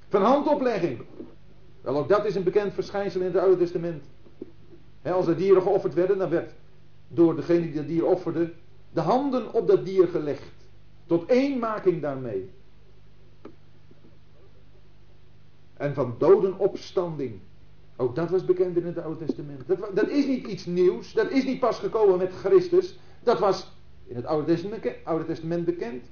Van 0.08 0.22
handoplegging. 0.22 1.02
Wel, 1.80 1.96
ook 1.96 2.08
dat 2.08 2.24
is 2.24 2.34
een 2.34 2.42
bekend 2.42 2.74
verschijnsel 2.74 3.20
in 3.20 3.26
het 3.26 3.36
Oude 3.36 3.56
Testament. 3.56 4.04
Als 5.12 5.26
er 5.26 5.36
dieren 5.36 5.62
geofferd 5.62 5.94
werden, 5.94 6.18
dan 6.18 6.30
werd 6.30 6.52
door 7.08 7.36
degene 7.36 7.60
die 7.60 7.74
dat 7.74 7.86
dier 7.86 8.04
offerde, 8.06 8.52
de 8.92 9.00
handen 9.00 9.52
op 9.52 9.66
dat 9.66 9.84
dier 9.84 10.08
gelegd. 10.08 10.52
Tot 11.06 11.28
eenmaking 11.28 12.02
daarmee. 12.02 12.50
En 15.74 15.94
van 15.94 16.14
dodenopstanding. 16.18 17.40
Ook 17.96 18.14
dat 18.14 18.30
was 18.30 18.44
bekend 18.44 18.76
in 18.76 18.86
het 18.86 18.98
Oude 18.98 19.24
Testament. 19.24 19.66
Dat, 19.66 19.78
dat, 19.94 20.08
is 20.08 20.26
niet 20.26 20.46
iets 20.46 20.66
nieuws. 20.66 21.12
Dat 21.12 21.30
is 21.30 21.44
niet 21.44 21.60
pas 21.60 21.78
gekomen 21.78 22.18
met 22.18 22.32
Christus. 22.32 22.98
Dat 23.22 23.38
was 23.38 23.72
in 24.06 24.16
het 24.16 24.26
Oude 25.04 25.24
Testament, 25.26 25.64
bekend. 25.64 26.04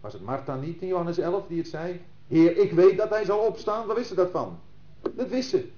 Was 0.00 0.12
het 0.12 0.22
Martha 0.22 0.56
niet 0.56 0.82
in 0.82 0.88
Johannes 0.88 1.18
11 1.18 1.46
die 1.46 1.58
het 1.58 1.68
zei? 1.68 2.00
Heer, 2.26 2.56
ik 2.56 2.72
weet 2.72 2.96
dat 2.96 3.08
hij 3.08 3.24
zal 3.24 3.38
opstaan. 3.38 3.86
Waar 3.86 3.96
wist 3.96 4.08
ze 4.08 4.14
dat 4.14 4.30
van? 4.30 4.58
Dat 5.14 5.28
wist 5.28 5.48
ze. 5.48 5.68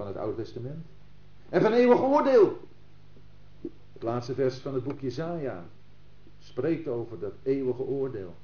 Van 0.00 0.08
het 0.08 0.18
Oude 0.18 0.42
Testament. 0.42 0.86
En 1.48 1.62
van 1.62 1.72
eeuwig 1.72 2.00
oordeel. 2.00 2.60
Het 3.92 4.02
laatste 4.02 4.34
vers 4.34 4.58
van 4.58 4.74
het 4.74 4.84
boek 4.84 5.00
Jezaja 5.00 5.64
spreekt 6.38 6.88
over 6.88 7.18
dat 7.18 7.32
eeuwige 7.42 7.82
oordeel. 7.82 8.34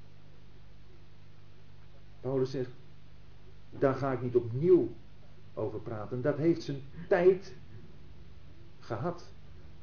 Paulus 2.20 2.50
zegt, 2.50 2.70
daar 3.70 3.94
ga 3.94 4.12
ik 4.12 4.22
niet 4.22 4.36
opnieuw 4.36 4.88
over 5.54 5.80
praten. 5.80 6.22
Dat 6.22 6.36
heeft 6.36 6.62
zijn 6.62 6.80
tijd 7.08 7.54
gehad. 8.80 9.24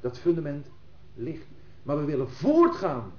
Dat 0.00 0.18
fundament 0.18 0.66
ligt. 1.14 1.46
Maar 1.82 1.98
we 1.98 2.04
willen 2.04 2.30
voortgaan 2.30 3.12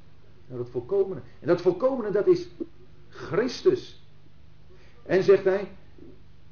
naar 0.47 0.59
het 0.59 0.69
volkomene. 0.69 1.21
En 1.39 1.47
dat 1.47 1.61
volkomene, 1.61 2.11
dat 2.11 2.27
is 2.27 2.47
Christus. 3.09 4.03
En 5.03 5.23
zegt 5.23 5.43
hij, 5.43 5.71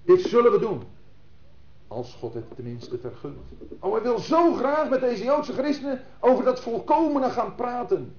dit 0.06 0.22
zullen 0.22 0.52
we 0.52 0.60
doen. 0.60 0.84
Als 1.94 2.14
God 2.14 2.34
het 2.34 2.56
tenminste 2.56 2.98
vergunt. 2.98 3.52
Oh, 3.80 3.92
hij 3.92 4.02
wil 4.02 4.20
zo 4.20 4.54
graag 4.54 4.90
met 4.90 5.00
deze 5.00 5.24
Joodse 5.24 5.54
christenen 5.54 6.02
over 6.20 6.44
dat 6.44 6.60
volkomene 6.60 7.30
gaan 7.30 7.56
praten. 7.56 8.16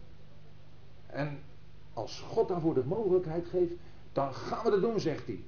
En 1.07 1.39
als 1.93 2.25
God 2.29 2.49
daarvoor 2.49 2.75
de 2.75 2.85
mogelijkheid 2.85 3.47
geeft, 3.47 3.73
dan 4.13 4.35
gaan 4.35 4.65
we 4.65 4.71
dat 4.71 4.81
doen, 4.81 5.01
zegt 5.01 5.27
hij. 5.27 5.45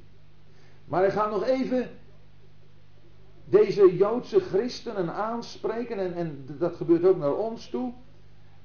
Maar 0.85 1.01
hij 1.01 1.11
gaat 1.11 1.31
nog 1.31 1.45
even 1.45 1.91
deze 3.45 3.97
Joodse 3.97 4.41
christenen 4.41 5.15
aanspreken, 5.15 5.99
en, 5.99 6.15
en 6.15 6.45
dat 6.59 6.77
gebeurt 6.77 7.05
ook 7.05 7.19
naar 7.19 7.37
ons 7.37 7.69
toe, 7.69 7.93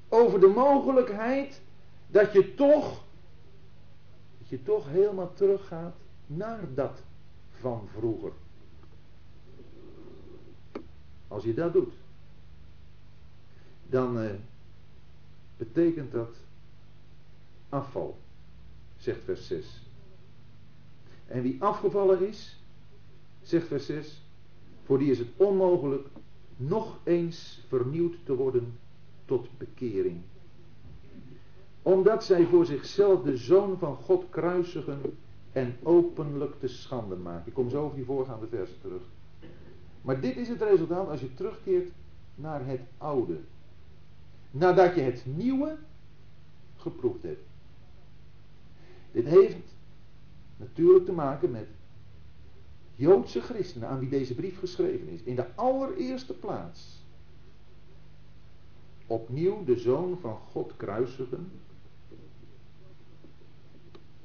over 0.08 0.40
de 0.40 0.46
mogelijkheid 0.46 1.60
dat 2.06 2.32
je 2.32 2.54
toch, 2.54 3.04
dat 4.38 4.48
je 4.48 4.62
toch 4.62 4.88
helemaal 4.88 5.32
teruggaat 5.32 5.94
naar 6.26 6.60
dat 6.74 7.02
van 7.60 7.88
vroeger. 7.98 8.32
Als 11.32 11.44
je 11.44 11.54
dat 11.54 11.72
doet, 11.72 11.92
dan 13.86 14.18
eh, 14.18 14.30
betekent 15.56 16.12
dat 16.12 16.36
afval, 17.68 18.18
zegt 18.96 19.24
vers 19.24 19.46
6. 19.46 19.82
En 21.26 21.42
wie 21.42 21.62
afgevallen 21.62 22.28
is, 22.28 22.58
zegt 23.42 23.66
vers 23.66 23.86
6, 23.86 24.22
voor 24.84 24.98
die 24.98 25.10
is 25.10 25.18
het 25.18 25.28
onmogelijk 25.36 26.06
nog 26.56 26.98
eens 27.04 27.60
vernieuwd 27.68 28.14
te 28.24 28.34
worden 28.34 28.78
tot 29.24 29.48
bekering. 29.58 30.20
Omdat 31.82 32.24
zij 32.24 32.46
voor 32.46 32.66
zichzelf 32.66 33.22
de 33.22 33.36
zoon 33.36 33.78
van 33.78 33.96
God 33.96 34.24
kruisigen 34.30 35.00
en 35.52 35.76
openlijk 35.82 36.60
te 36.60 36.68
schande 36.68 37.16
maken. 37.16 37.46
Ik 37.46 37.54
kom 37.54 37.70
zo 37.70 37.84
over 37.84 37.96
die 37.96 38.04
voorgaande 38.04 38.46
versen 38.46 38.80
terug. 38.80 39.02
Maar 40.02 40.20
dit 40.20 40.36
is 40.36 40.48
het 40.48 40.62
resultaat 40.62 41.08
als 41.08 41.20
je 41.20 41.34
terugkeert 41.34 41.92
naar 42.34 42.66
het 42.66 42.80
oude. 42.98 43.40
Nadat 44.50 44.94
je 44.94 45.00
het 45.00 45.22
nieuwe 45.24 45.76
geproefd 46.76 47.22
hebt. 47.22 47.46
Dit 49.12 49.26
heeft 49.26 49.74
natuurlijk 50.56 51.04
te 51.04 51.12
maken 51.12 51.50
met 51.50 51.66
Joodse 52.94 53.40
christenen 53.40 53.88
aan 53.88 53.98
wie 53.98 54.08
deze 54.08 54.34
brief 54.34 54.58
geschreven 54.58 55.08
is. 55.08 55.22
In 55.22 55.36
de 55.36 55.54
allereerste 55.54 56.32
plaats. 56.32 57.04
Opnieuw 59.06 59.64
de 59.64 59.78
zoon 59.78 60.18
van 60.20 60.36
God 60.50 60.76
kruisigen. 60.76 61.50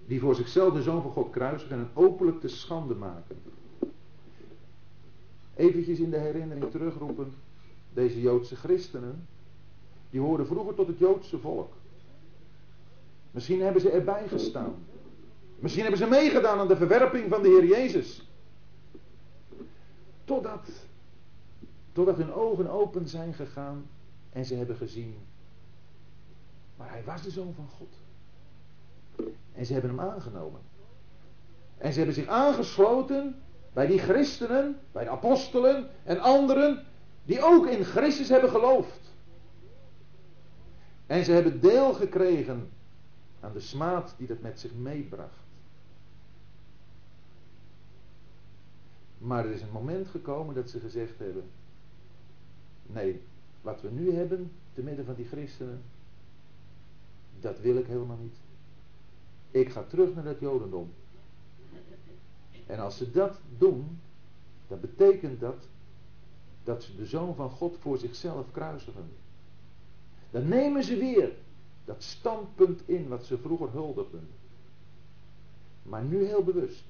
Die 0.05 0.19
voor 0.19 0.35
zichzelf 0.35 0.73
de 0.73 0.81
zoon 0.81 1.01
van 1.01 1.11
God 1.11 1.29
kruisigen 1.29 1.77
en 1.77 1.89
openlijk 1.93 2.39
te 2.39 2.47
schande 2.47 2.95
maken. 2.95 3.37
Eventjes 5.57 5.99
in 5.99 6.09
de 6.09 6.17
herinnering 6.17 6.71
terugroepen. 6.71 7.33
Deze 7.93 8.21
Joodse 8.21 8.55
christenen. 8.55 9.27
Die 10.09 10.19
hoorden 10.19 10.47
vroeger 10.47 10.73
tot 10.73 10.87
het 10.87 10.97
Joodse 10.97 11.39
volk. 11.39 11.73
Misschien 13.31 13.61
hebben 13.61 13.81
ze 13.81 13.89
erbij 13.89 14.27
gestaan. 14.27 14.75
Misschien 15.59 15.81
hebben 15.81 16.01
ze 16.01 16.07
meegedaan 16.07 16.59
aan 16.59 16.67
de 16.67 16.75
verwerping 16.75 17.29
van 17.29 17.41
de 17.41 17.47
Heer 17.47 17.65
Jezus. 17.65 18.29
Totdat, 20.23 20.69
totdat 21.91 22.17
hun 22.17 22.33
ogen 22.33 22.69
open 22.69 23.07
zijn 23.07 23.33
gegaan 23.33 23.85
en 24.29 24.45
ze 24.45 24.55
hebben 24.55 24.75
gezien. 24.75 25.15
Maar 26.77 26.89
hij 26.89 27.03
was 27.03 27.23
de 27.23 27.31
zoon 27.31 27.53
van 27.55 27.67
God. 27.77 27.93
En 29.53 29.65
ze 29.65 29.73
hebben 29.73 29.89
hem 29.89 29.99
aangenomen. 29.99 30.61
En 31.77 31.91
ze 31.91 31.97
hebben 31.97 32.15
zich 32.15 32.27
aangesloten 32.27 33.35
bij 33.77 33.87
die 33.87 33.99
christenen, 33.99 34.79
bij 34.91 35.03
de 35.03 35.09
apostelen 35.09 35.89
en 36.03 36.19
anderen 36.19 36.83
die 37.25 37.41
ook 37.41 37.67
in 37.67 37.83
Christus 37.83 38.29
hebben 38.29 38.49
geloofd. 38.49 39.13
En 41.05 41.23
ze 41.23 41.31
hebben 41.31 41.61
deel 41.61 41.93
gekregen 41.93 42.69
aan 43.39 43.53
de 43.53 43.59
smaad 43.59 44.13
die 44.17 44.27
dat 44.27 44.41
met 44.41 44.59
zich 44.59 44.73
meebracht. 44.73 45.45
Maar 49.17 49.45
er 49.45 49.51
is 49.51 49.61
een 49.61 49.71
moment 49.71 50.07
gekomen 50.07 50.55
dat 50.55 50.69
ze 50.69 50.79
gezegd 50.79 51.19
hebben: 51.19 51.43
nee, 52.83 53.21
wat 53.61 53.81
we 53.81 53.89
nu 53.89 54.11
hebben 54.11 54.51
te 54.73 54.81
midden 54.81 55.05
van 55.05 55.15
die 55.15 55.27
christenen, 55.27 55.81
dat 57.39 57.59
wil 57.59 57.75
ik 57.75 57.87
helemaal 57.87 58.19
niet. 58.21 58.37
Ik 59.51 59.69
ga 59.69 59.83
terug 59.83 60.15
naar 60.15 60.25
het 60.25 60.39
Jodendom. 60.39 60.91
En 62.67 62.79
als 62.79 62.97
ze 62.97 63.11
dat 63.11 63.39
doen, 63.57 63.99
dan 64.67 64.79
betekent 64.79 65.39
dat 65.39 65.67
dat 66.63 66.83
ze 66.83 66.95
de 66.95 67.05
zoon 67.05 67.35
van 67.35 67.49
God 67.49 67.77
voor 67.79 67.97
zichzelf 67.97 68.51
kruisigen. 68.51 69.09
Dan 70.31 70.47
nemen 70.47 70.83
ze 70.83 70.97
weer 70.97 71.31
dat 71.85 72.03
standpunt 72.03 72.81
in 72.85 73.07
wat 73.07 73.25
ze 73.25 73.37
vroeger 73.37 73.71
huldigden. 73.71 74.27
Maar 75.83 76.03
nu 76.03 76.25
heel 76.25 76.43
bewust. 76.43 76.83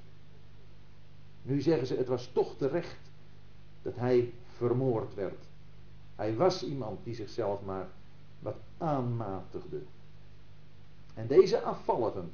Nu 1.42 1.62
zeggen 1.62 1.88
ze, 1.88 1.96
het 1.96 2.08
was 2.08 2.30
toch 2.34 2.56
terecht 2.56 3.12
dat 3.82 3.96
hij 3.96 4.34
vermoord 4.56 5.14
werd. 5.14 5.46
Hij 6.16 6.36
was 6.36 6.64
iemand 6.64 7.04
die 7.04 7.16
zichzelf 7.16 7.62
maar 7.66 7.88
wat 8.40 8.58
aanmatigde. 8.78 9.82
En 11.14 11.28
deze 11.28 11.62
afvalligen, 11.62 12.32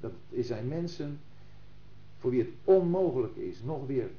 dat 0.00 0.12
zijn 0.40 0.68
mensen 0.68 1.20
voor 2.22 2.30
wie 2.30 2.40
het 2.40 2.52
onmogelijk 2.64 3.36
is 3.36 3.62
nog 3.62 3.86
weer 3.86 4.10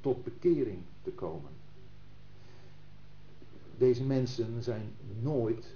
tot 0.00 0.24
bekering 0.24 0.78
te 1.02 1.10
komen. 1.10 1.50
Deze 3.78 4.04
mensen 4.04 4.62
zijn 4.62 4.92
nooit 5.20 5.74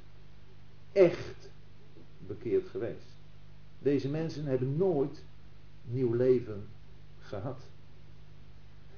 echt 0.92 1.50
bekeerd 2.26 2.68
geweest. 2.68 3.06
Deze 3.78 4.08
mensen 4.08 4.46
hebben 4.46 4.76
nooit 4.76 5.24
nieuw 5.84 6.12
leven 6.12 6.66
gehad. 7.18 7.62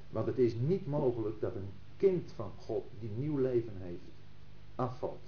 Want 0.09 0.25
het 0.25 0.37
is 0.37 0.53
niet 0.55 0.87
mogelijk 0.87 1.41
dat 1.41 1.55
een 1.55 1.71
kind 1.97 2.31
van 2.35 2.51
God 2.57 2.85
die 2.99 3.11
nieuw 3.17 3.37
leven 3.37 3.73
heeft, 3.77 4.11
afvalt. 4.75 5.21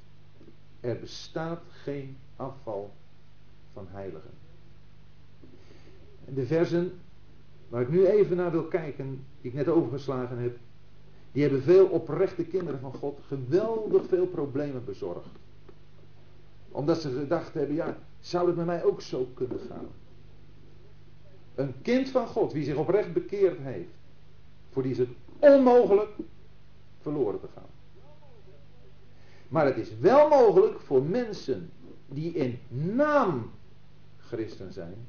Er 0.79 0.99
bestaat 0.99 1.63
geen 1.69 2.17
afval 2.35 2.93
van 3.71 3.87
heiligen. 3.89 4.31
De 6.33 6.45
versen 6.45 6.99
waar 7.70 7.82
ik 7.82 7.89
nu 7.89 8.05
even 8.05 8.38
naar 8.38 8.51
wil 8.51 8.63
kijken, 8.63 9.26
die 9.41 9.51
ik 9.51 9.57
net 9.57 9.68
overgeslagen 9.68 10.38
heb, 10.38 10.57
die 11.32 11.43
hebben 11.43 11.61
veel 11.61 11.86
oprechte 11.86 12.43
kinderen 12.43 12.80
van 12.80 12.93
God 12.93 13.20
geweldig 13.28 14.07
veel 14.07 14.28
problemen 14.28 14.86
bezorgd. 14.86 15.30
Omdat 16.72 17.01
ze 17.01 17.09
gedacht 17.09 17.53
hebben, 17.53 17.76
ja, 17.76 17.97
zou 18.20 18.47
het 18.47 18.55
met 18.55 18.66
mij 18.66 18.84
ook 18.84 19.01
zo 19.01 19.28
kunnen 19.34 19.59
gaan? 19.70 19.88
Een 21.55 21.74
kind 21.82 22.09
van 22.09 22.28
God, 22.28 22.53
wie 22.53 22.63
zich 22.63 22.76
oprecht 22.76 23.13
bekeerd 23.13 23.59
heeft, 23.59 23.89
voor 24.70 24.84
die 24.84 24.91
is 24.91 24.97
het 24.97 25.09
onmogelijk 25.39 26.09
verloren 27.01 27.39
te 27.39 27.47
gaan. 27.53 27.70
Maar 29.47 29.66
het 29.66 29.78
is 29.78 29.97
wel 29.99 30.30
mogelijk 30.30 30.80
voor 30.80 31.03
mensen 31.03 31.70
die 32.07 32.34
in 32.34 32.59
naam 32.95 33.51
christen 34.18 34.74
zijn, 34.74 35.07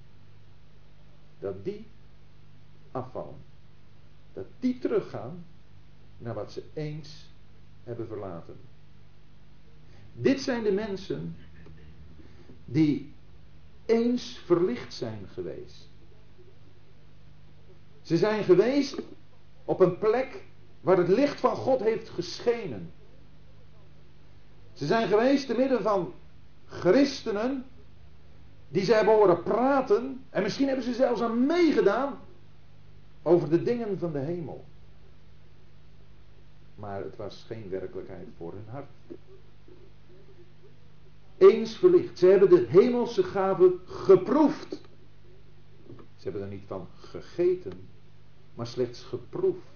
dat 1.39 1.65
die 1.65 1.87
afvallen. 2.97 3.37
Dat 4.33 4.45
die 4.61 4.79
teruggaan 4.79 5.45
naar 6.19 6.35
wat 6.35 6.53
ze 6.53 6.63
eens 6.75 7.31
hebben 7.85 8.07
verlaten. 8.07 8.57
Dit 10.13 10.41
zijn 10.41 10.63
de 10.63 10.73
mensen 10.73 11.37
die 12.65 13.13
eens 13.87 14.43
verlicht 14.45 14.95
zijn 14.95 15.27
geweest. 15.33 15.89
Ze 18.03 18.17
zijn 18.17 18.45
geweest 18.45 19.01
op 19.65 19.81
een 19.81 19.99
plek 19.99 20.45
waar 20.81 20.97
het 20.97 21.09
licht 21.09 21.41
van 21.41 21.57
God 21.57 21.81
heeft 21.81 22.09
geschenen. 22.09 22.93
Ze 24.73 24.87
zijn 24.87 25.09
geweest 25.09 25.47
te 25.47 25.55
midden 25.55 25.83
van 25.83 26.13
christenen 26.67 27.65
Die 28.69 28.85
ze 28.85 28.95
hebben 28.95 29.15
horen 29.15 29.43
praten. 29.43 30.25
En 30.31 30.43
misschien 30.43 30.67
hebben 30.67 30.85
ze 30.85 30.95
zelfs 30.95 31.21
aan 31.21 31.47
meegedaan. 31.47 32.19
Over 33.27 33.51
de 33.51 33.63
dingen 33.63 33.99
van 33.99 34.13
de 34.13 34.19
hemel. 34.19 34.65
Maar 36.75 37.03
het 37.03 37.17
was 37.17 37.45
geen 37.47 37.69
werkelijkheid 37.69 38.27
voor 38.37 38.53
hun 38.53 38.69
hart. 38.69 38.91
Eens 41.39 41.77
verlicht. 41.77 42.19
Ze 42.19 42.27
hebben 42.27 42.49
de 42.49 42.67
hemelse 42.69 43.23
gaven 43.23 43.81
geproefd. 43.85 44.81
Ze 46.17 46.23
hebben 46.23 46.43
er 46.43 46.49
niet 46.49 46.67
van 46.67 46.87
gegeten, 46.95 47.73
maar 48.55 48.67
slechts 48.67 49.03
geproefd. 49.03 49.69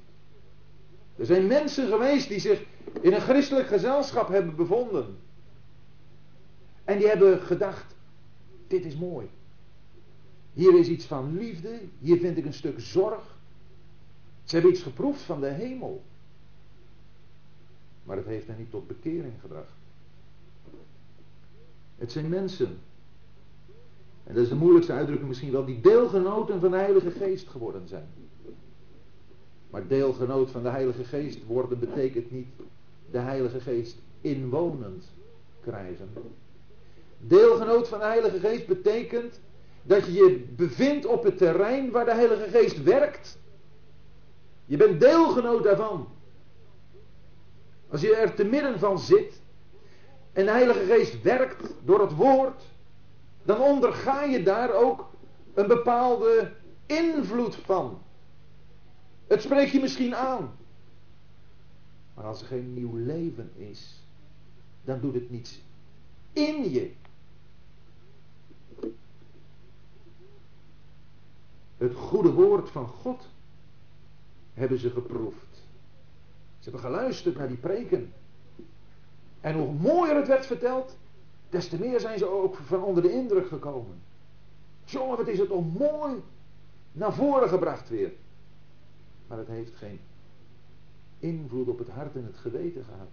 Er 1.16 1.26
zijn 1.26 1.46
mensen 1.46 1.88
geweest 1.88 2.28
die 2.28 2.40
zich 2.40 2.64
in 3.01 3.12
een 3.12 3.20
christelijk 3.20 3.68
gezelschap 3.68 4.28
hebben 4.28 4.57
bevonden. 4.57 5.16
En 6.84 6.98
die 6.98 7.09
hebben 7.09 7.40
gedacht, 7.40 7.94
dit 8.66 8.84
is 8.84 8.96
mooi. 8.96 9.30
Hier 10.53 10.78
is 10.78 10.88
iets 10.88 11.05
van 11.05 11.38
liefde, 11.38 11.80
hier 11.98 12.18
vind 12.18 12.36
ik 12.36 12.44
een 12.44 12.55
stuk 12.55 12.80
zorg. 12.80 13.38
Ze 14.51 14.57
hebben 14.57 14.74
iets 14.74 14.82
geproefd 14.82 15.22
van 15.22 15.40
de 15.40 15.46
hemel. 15.46 16.03
Maar 18.05 18.16
het 18.16 18.26
heeft 18.26 18.46
hen 18.46 18.59
niet 18.59 18.70
tot 18.70 18.86
bekering 18.86 19.32
gebracht. 19.40 19.72
Het 21.96 22.12
zijn 22.12 22.28
mensen. 22.28 22.78
En 24.24 24.34
dat 24.34 24.42
is 24.42 24.48
de 24.48 24.55
moeilijkste 24.55 24.92
uitdrukking 24.92 25.28
misschien 25.28 25.51
wel, 25.51 25.64
die 25.64 25.80
deelgenoten 25.80 26.61
van 26.61 26.70
de 26.70 26.76
Heilige 26.76 27.11
Geest 27.11 27.48
geworden 27.48 27.88
zijn. 27.88 28.07
Maar 29.70 29.86
deelgenoot 29.86 30.51
van 30.51 30.62
de 30.62 30.68
Heilige 30.68 31.05
Geest 31.05 31.46
worden 31.46 31.78
betekent 31.78 32.30
niet 32.30 32.48
de 33.11 33.18
Heilige 33.18 33.61
Geest 33.61 33.96
inwonend 34.20 35.05
krijgen. 35.61 36.09
Deelgenoot 37.18 37.88
van 37.88 37.98
de 37.98 38.05
Heilige 38.05 38.38
Geest 38.38 38.66
betekent 38.66 39.40
dat 39.82 40.07
je 40.07 40.12
je 40.12 40.46
bevindt 40.57 41.07
op 41.07 41.22
het 41.22 41.38
terrein 41.38 41.90
waar 41.90 42.05
de 42.05 42.14
Heilige 42.14 42.48
Geest 42.48 42.82
werkt. 42.82 43.38
Je 44.70 44.76
bent 44.76 45.00
deelgenoot 45.00 45.62
daarvan. 45.62 46.08
Als 47.88 48.00
je 48.00 48.16
er 48.16 48.34
te 48.34 48.44
midden 48.44 48.78
van 48.78 48.98
zit 48.98 49.40
en 50.32 50.44
de 50.44 50.50
Heilige 50.50 50.84
Geest 50.84 51.22
werkt 51.22 51.74
door 51.84 52.00
het 52.00 52.14
woord, 52.14 52.62
dan 53.42 53.60
onderga 53.60 54.22
je 54.22 54.42
daar 54.42 54.72
ook 54.72 55.10
een 55.54 55.66
bepaalde 55.66 56.52
invloed 56.86 57.56
van. 57.56 58.02
Het 59.26 59.42
spreekt 59.42 59.70
je 59.70 59.80
misschien 59.80 60.14
aan. 60.14 60.56
Maar 62.14 62.24
als 62.24 62.40
er 62.40 62.46
geen 62.46 62.74
nieuw 62.74 62.96
leven 62.96 63.50
is, 63.56 64.02
dan 64.84 65.00
doet 65.00 65.14
het 65.14 65.30
niets 65.30 65.60
in 66.32 66.70
je. 66.70 66.92
Het 71.76 71.94
goede 71.94 72.32
woord 72.32 72.70
van 72.70 72.86
God 72.86 73.28
hebben 74.61 74.78
ze 74.78 74.90
geproefd. 74.90 75.54
Ze 76.58 76.70
hebben 76.70 76.80
geluisterd 76.80 77.36
naar 77.36 77.48
die 77.48 77.56
preken. 77.56 78.12
En 79.40 79.54
hoe 79.54 79.72
mooier 79.72 80.16
het 80.16 80.28
werd 80.28 80.46
verteld, 80.46 80.96
des 81.48 81.68
te 81.68 81.78
meer 81.78 82.00
zijn 82.00 82.18
ze 82.18 82.26
ook 82.26 82.56
van 82.56 82.82
onder 82.82 83.02
de 83.02 83.12
indruk 83.12 83.48
gekomen. 83.48 84.02
Jongen, 84.84 85.16
wat 85.16 85.28
is 85.28 85.38
het 85.38 85.50
om 85.50 85.74
mooi 85.78 86.22
naar 86.92 87.14
voren 87.14 87.48
gebracht 87.48 87.88
weer. 87.88 88.12
Maar 89.26 89.38
het 89.38 89.48
heeft 89.48 89.76
geen 89.76 90.00
invloed 91.18 91.68
op 91.68 91.78
het 91.78 91.88
hart 91.88 92.14
en 92.14 92.24
het 92.24 92.36
geweten 92.36 92.84
gehad. 92.84 93.08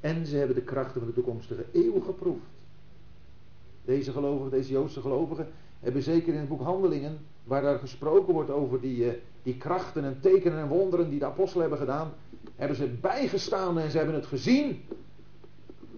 En 0.00 0.26
ze 0.26 0.36
hebben 0.36 0.56
de 0.56 0.62
krachten 0.62 1.00
van 1.00 1.08
de 1.08 1.14
toekomstige 1.14 1.64
eeuw 1.72 2.00
geproefd. 2.00 2.50
Deze 3.84 4.12
gelovigen, 4.12 4.50
deze 4.50 4.72
Joodse 4.72 5.00
gelovigen, 5.00 5.48
hebben 5.80 6.02
zeker 6.02 6.32
in 6.32 6.38
het 6.38 6.48
boek 6.48 6.60
Handelingen, 6.60 7.18
waar 7.48 7.62
daar 7.62 7.78
gesproken 7.78 8.34
wordt 8.34 8.50
over 8.50 8.80
die, 8.80 9.10
eh, 9.10 9.18
die 9.42 9.56
krachten 9.56 10.04
en 10.04 10.20
tekenen 10.20 10.58
en 10.58 10.68
wonderen 10.68 11.10
die 11.10 11.18
de 11.18 11.24
apostelen 11.24 11.60
hebben 11.68 11.86
gedaan, 11.86 12.12
hebben 12.56 12.76
ze 12.76 12.86
bijgestaan 12.86 13.78
en 13.78 13.90
ze 13.90 13.96
hebben 13.96 14.14
het 14.14 14.26
gezien. 14.26 14.84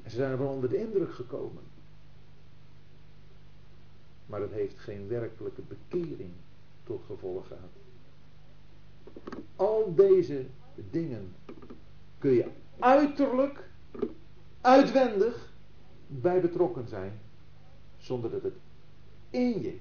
En 0.02 0.10
ze 0.10 0.16
zijn 0.16 0.30
er 0.30 0.40
onder 0.40 0.68
de 0.68 0.76
indruk 0.76 1.12
gekomen. 1.14 1.62
Maar 4.26 4.40
het 4.40 4.52
heeft 4.52 4.78
geen 4.78 5.08
werkelijke 5.08 5.62
bekering 5.68 6.30
tot 6.84 7.02
gevolg 7.06 7.46
gehad. 7.46 7.70
Al 9.56 9.94
deze 9.94 10.46
dingen 10.90 11.34
kun 12.18 12.30
je 12.30 12.46
uiterlijk, 12.78 13.68
uitwendig 14.60 15.52
bij 16.06 16.40
betrokken 16.40 16.88
zijn, 16.88 17.20
zonder 17.98 18.30
dat 18.30 18.42
het 18.42 18.56
in 19.30 19.60
je, 19.62 19.76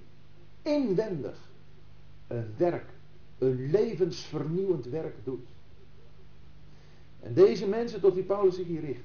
inwendig, 0.61 1.48
een 2.29 2.53
werk, 2.57 2.89
een 3.37 3.69
levensvernieuwend 3.71 4.85
werk 4.85 5.15
doet. 5.23 5.47
En 7.19 7.33
deze 7.33 7.67
mensen 7.67 8.01
tot 8.01 8.13
wie 8.13 8.23
Paulus 8.23 8.55
zich 8.55 8.67
hier 8.67 8.81
richt, 8.81 9.03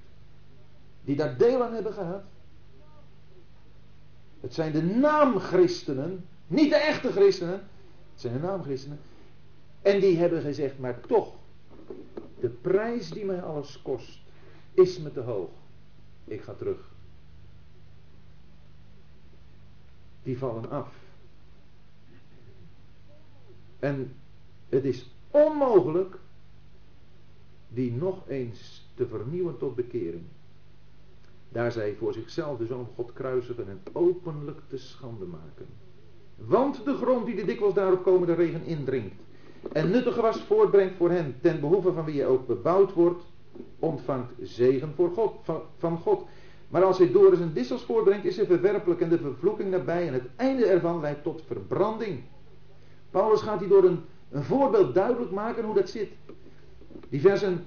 die 1.04 1.16
daar 1.16 1.38
deel 1.38 1.64
aan 1.64 1.74
hebben 1.74 1.92
gehad, 1.92 2.22
het 4.40 4.54
zijn 4.54 4.72
de 4.72 4.82
naamchristenen, 4.82 6.24
niet 6.46 6.70
de 6.70 6.76
echte 6.76 7.12
christenen, 7.12 7.60
het 8.12 8.20
zijn 8.20 8.32
de 8.32 8.40
naamchristenen, 8.40 8.98
en 9.82 10.00
die 10.00 10.16
hebben 10.16 10.42
gezegd, 10.42 10.78
maar 10.78 11.00
toch, 11.00 11.34
de 12.40 12.48
prijs 12.48 13.10
die 13.10 13.24
mij 13.24 13.42
alles 13.42 13.82
kost, 13.82 14.18
is 14.74 14.98
me 14.98 15.12
te 15.12 15.20
hoog. 15.20 15.50
Ik 16.24 16.42
ga 16.42 16.54
terug. 16.54 16.92
Die 20.22 20.38
vallen 20.38 20.70
af. 20.70 21.03
En 23.84 24.12
het 24.68 24.84
is 24.84 25.10
onmogelijk 25.30 26.16
die 27.68 27.92
nog 27.92 28.28
eens 28.28 28.88
te 28.94 29.06
vernieuwen 29.06 29.58
tot 29.58 29.74
bekering. 29.74 30.22
Daar 31.48 31.72
zij 31.72 31.94
voor 31.98 32.12
zichzelf 32.12 32.58
de 32.58 32.66
Zoon 32.66 32.88
God 32.94 33.12
kruisigen 33.12 33.68
en 33.68 33.80
openlijk 33.92 34.60
te 34.68 34.78
schande 34.78 35.24
maken. 35.24 35.66
Want 36.36 36.84
de 36.84 36.94
grond 36.94 37.26
die 37.26 37.34
de 37.34 37.44
dikwijls 37.44 37.74
daarop 37.74 38.02
komende 38.02 38.34
regen 38.34 38.64
indringt 38.64 39.14
en 39.72 39.90
nuttig 39.90 40.14
gewas 40.14 40.40
voortbrengt 40.40 40.96
voor 40.96 41.10
hen, 41.10 41.34
ten 41.40 41.60
behoeve 41.60 41.92
van 41.92 42.04
wie 42.04 42.14
je 42.14 42.26
ook 42.26 42.46
bebouwd 42.46 42.92
wordt, 42.92 43.22
ontvangt 43.78 44.32
zegen 44.42 44.92
voor 44.94 45.10
God, 45.10 45.34
van, 45.42 45.62
van 45.76 45.98
God. 45.98 46.26
Maar 46.68 46.84
als 46.84 46.98
hij 46.98 47.12
door 47.12 47.32
een 47.32 47.52
dissels 47.52 47.84
voortbrengt, 47.84 48.24
is 48.24 48.36
hij 48.36 48.46
verwerpelijk 48.46 49.00
en 49.00 49.08
de 49.08 49.18
vervloeking 49.18 49.70
nabij 49.70 50.06
en 50.06 50.12
het 50.12 50.28
einde 50.36 50.66
ervan 50.66 51.00
leidt 51.00 51.22
tot 51.22 51.42
verbranding. 51.46 52.22
Paulus 53.14 53.40
gaat 53.40 53.60
hier 53.60 53.68
door 53.68 53.84
een, 53.84 54.04
voorbeeld 54.32 54.94
duidelijk 54.94 55.30
maken 55.30 55.64
hoe 55.64 55.74
dat 55.74 55.88
zit. 55.88 56.08
Die 57.08 57.20
versen 57.20 57.66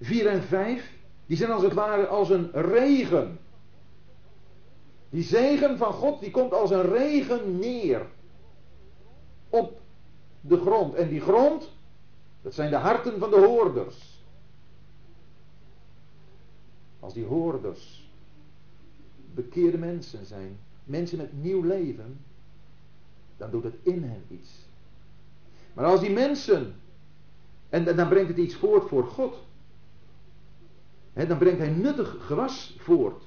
4 0.00 0.26
en 0.26 0.42
5, 0.42 0.92
die 1.26 1.36
zijn 1.36 1.50
als 1.50 1.62
het 1.62 1.72
ware 1.72 2.06
als 2.06 2.30
een 2.30 2.50
regen. 2.52 3.38
Die 5.10 5.22
zegen 5.22 5.78
van 5.78 5.92
God, 5.92 6.20
die 6.20 6.30
komt 6.30 6.52
als 6.52 6.70
een 6.70 6.82
regen 6.82 7.58
neer. 7.58 8.06
Op 9.48 9.80
de 10.40 10.56
grond. 10.60 10.94
En 10.94 11.08
die 11.08 11.20
grond, 11.20 11.72
dat 12.42 12.54
zijn 12.54 12.70
de 12.70 12.76
harten 12.76 13.18
van 13.18 13.30
de 13.30 13.46
hoorders. 13.46 14.24
Als 17.00 17.14
die 17.14 17.24
hoorders 17.24 18.10
bekeerde 19.34 19.78
mensen 19.78 20.26
zijn, 20.26 20.58
mensen 20.84 21.18
met 21.18 21.42
nieuw 21.42 21.62
leven, 21.62 22.18
dan 23.38 23.50
doet 23.50 23.62
het 23.62 23.74
in 23.82 24.02
hen 24.02 24.22
iets. 24.28 24.66
Maar 25.74 25.84
als 25.84 26.00
die 26.00 26.10
mensen, 26.10 26.74
en, 27.68 27.96
dan 27.96 28.08
brengt 28.08 28.28
het 28.28 28.38
iets 28.38 28.54
voort 28.54 28.88
voor 28.88 29.04
God, 29.06 29.36
dan 31.12 31.38
brengt 31.38 31.58
hij 31.58 31.70
nuttig 31.70 32.26
gewas 32.26 32.76
voort. 32.78 33.22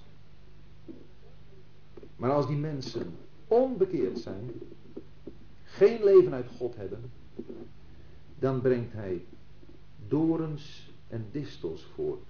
Maar 2.16 2.32
als 2.32 2.48
die 2.48 2.58
mensen 2.58 3.16
onbekeerd 3.48 4.20
zijn, 4.20 4.52
geen 5.64 6.04
leven 6.04 6.34
uit 6.34 6.48
God 6.58 6.76
hebben, 6.76 7.12
dan 8.40 8.62
brengt 8.62 8.94
hij 8.94 9.26
dorens 10.08 10.92
en 11.08 11.28
distels 11.32 11.88
voort. 11.96 12.24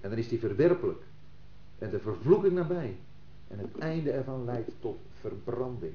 En 0.00 0.10
dan 0.10 0.18
is 0.18 0.28
die 0.28 0.38
verwerpelijk 0.38 1.02
en 1.78 1.90
de 1.90 2.00
vervloeking 2.00 2.52
nabij. 2.52 2.96
En 3.48 3.58
het 3.58 3.78
einde 3.78 4.10
ervan 4.10 4.44
leidt 4.44 4.70
tot 4.80 4.98
verbranding. 5.20 5.94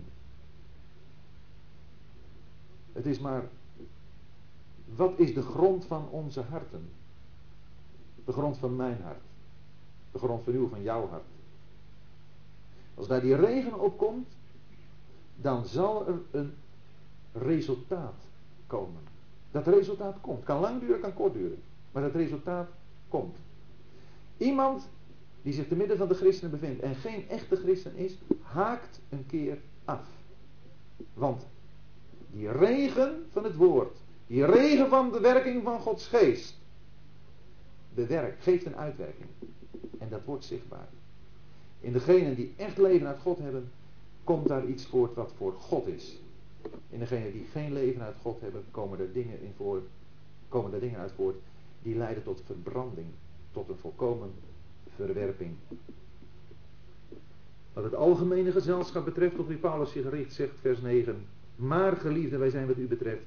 Het 2.95 3.05
is 3.05 3.19
maar, 3.19 3.43
wat 4.85 5.19
is 5.19 5.33
de 5.33 5.41
grond 5.41 5.85
van 5.85 6.09
onze 6.09 6.41
harten? 6.41 6.89
De 8.25 8.31
grond 8.31 8.57
van 8.57 8.75
mijn 8.75 9.01
hart. 9.01 9.21
De 10.11 10.17
grond 10.17 10.43
van 10.43 10.53
uw, 10.53 10.67
van 10.67 10.81
jouw 10.81 11.07
hart. 11.07 11.23
Als 12.93 13.07
daar 13.07 13.21
die 13.21 13.35
regen 13.35 13.79
op 13.79 13.97
komt, 13.97 14.27
dan 15.35 15.65
zal 15.65 16.07
er 16.07 16.19
een 16.31 16.53
resultaat 17.31 18.23
komen. 18.67 19.01
Dat 19.51 19.67
resultaat 19.67 20.21
komt. 20.21 20.43
Kan 20.43 20.59
lang 20.59 20.79
duren, 20.79 20.99
kan 20.99 21.13
kort 21.13 21.33
duren. 21.33 21.61
Maar 21.91 22.03
dat 22.03 22.13
resultaat 22.13 22.67
komt. 23.07 23.37
Iemand 24.37 24.89
die 25.41 25.53
zich 25.53 25.67
te 25.67 25.75
midden 25.75 25.97
van 25.97 26.07
de 26.07 26.15
christenen 26.15 26.51
bevindt 26.51 26.81
en 26.81 26.95
geen 26.95 27.29
echte 27.29 27.55
christen 27.55 27.95
is, 27.95 28.17
haakt 28.41 28.99
een 29.09 29.25
keer 29.25 29.57
af. 29.85 30.07
Want 31.13 31.45
die 32.35 32.51
regen 32.51 33.25
van 33.31 33.43
het 33.43 33.55
woord, 33.55 33.97
die 34.27 34.45
regen 34.45 34.89
van 34.89 35.11
de 35.11 35.19
werking 35.19 35.63
van 35.63 35.79
Gods 35.79 36.07
geest, 36.07 36.57
bewerkt, 37.93 38.43
geeft 38.43 38.65
een 38.65 38.75
uitwerking. 38.75 39.29
En 39.97 40.09
dat 40.09 40.25
wordt 40.25 40.45
zichtbaar. 40.45 40.87
In 41.79 41.93
degenen 41.93 42.35
die 42.35 42.53
echt 42.57 42.77
leven 42.77 43.07
uit 43.07 43.19
God 43.19 43.37
hebben, 43.39 43.71
komt 44.23 44.47
daar 44.47 44.65
iets 44.65 44.85
voort 44.85 45.15
wat 45.15 45.31
voor 45.37 45.53
God 45.53 45.87
is. 45.87 46.17
In 46.89 46.99
degenen 46.99 47.31
die 47.31 47.45
geen 47.51 47.73
leven 47.73 48.01
uit 48.01 48.15
God 48.21 48.41
hebben, 48.41 48.63
komen 48.71 48.99
er 48.99 49.13
dingen 49.13 49.41
in 49.41 49.53
voor, 49.57 49.81
komen 50.49 50.73
er 50.73 50.79
dingen 50.79 50.99
uit 50.99 51.11
voort 51.15 51.35
die 51.81 51.95
leiden 51.95 52.23
tot 52.23 52.41
verbranding, 52.45 53.07
tot 53.51 53.69
een 53.69 53.77
volkomen 53.77 54.31
verwerping. 54.95 55.55
Wat 57.73 57.83
het 57.83 57.95
algemene 57.95 58.51
gezelschap 58.51 59.05
betreft, 59.05 59.35
tot 59.35 59.47
wie 59.47 59.57
Paulus 59.57 59.91
zich 59.91 60.09
richt, 60.09 60.33
zegt 60.33 60.59
vers 60.59 60.81
9. 60.81 61.25
Maar 61.55 61.95
geliefde, 61.95 62.37
wij 62.37 62.49
zijn 62.49 62.67
wat 62.67 62.77
u 62.77 62.87
betreft 62.87 63.25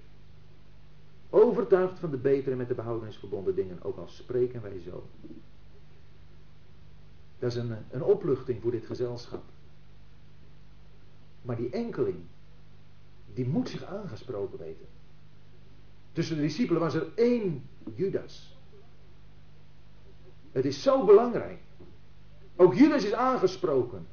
overtuigd 1.31 1.99
van 1.99 2.11
de 2.11 2.17
betere 2.17 2.57
met 2.57 2.69
de 2.69 2.75
behoudenis 2.75 3.17
verbonden 3.17 3.55
dingen, 3.55 3.83
ook 3.83 3.99
al 3.99 4.09
spreken 4.09 4.63
wij 4.63 4.81
zo. 4.85 5.07
Dat 7.39 7.51
is 7.51 7.57
een, 7.57 7.77
een 7.91 8.03
opluchting 8.03 8.63
voor 8.63 8.71
dit 8.71 8.87
gezelschap. 8.87 9.43
Maar 11.43 11.57
die 11.57 11.71
enkeling, 11.71 12.17
die 13.35 13.47
moet 13.47 13.69
zich 13.69 13.85
aangesproken 13.85 14.59
weten. 14.59 14.87
Tussen 16.13 16.37
de 16.37 16.43
discipelen 16.43 16.81
was 16.81 16.95
er 16.95 17.07
één 17.15 17.69
Judas. 17.95 18.57
Het 20.53 20.65
is 20.65 20.83
zo 20.83 21.05
belangrijk. 21.05 21.59
Ook 22.57 22.75
Judas 22.75 23.05
is 23.05 23.13
aangesproken. 23.13 24.07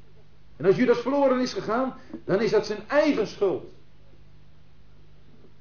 En 0.56 0.64
als 0.64 0.76
Judas 0.76 0.98
verloren 0.98 1.40
is 1.40 1.52
gegaan, 1.52 1.94
dan 2.24 2.40
is 2.40 2.50
dat 2.50 2.66
zijn 2.66 2.88
eigen 2.88 3.26
schuld. 3.26 3.75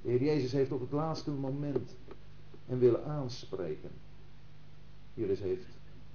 De 0.06 0.12
Heer 0.12 0.24
Jezus 0.24 0.52
heeft 0.52 0.72
op 0.72 0.80
het 0.80 0.92
laatste 0.92 1.32
moment 1.32 1.96
hem 2.66 2.80
willen 2.80 3.06
aanspreken. 3.06 3.90
Judas 5.14 5.40
heeft 5.40 5.66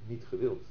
niet 0.06 0.24
gewild. 0.24 0.66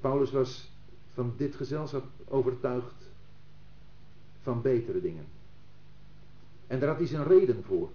Paulus 0.00 0.30
was 0.30 0.70
van 1.12 1.34
dit 1.36 1.54
gezelschap 1.54 2.04
overtuigd 2.28 3.10
van 4.42 4.62
betere 4.62 5.00
dingen. 5.00 5.26
En 6.66 6.78
daar 6.78 6.88
had 6.88 6.98
hij 6.98 7.06
zijn 7.06 7.26
reden 7.26 7.64
voor. 7.64 7.90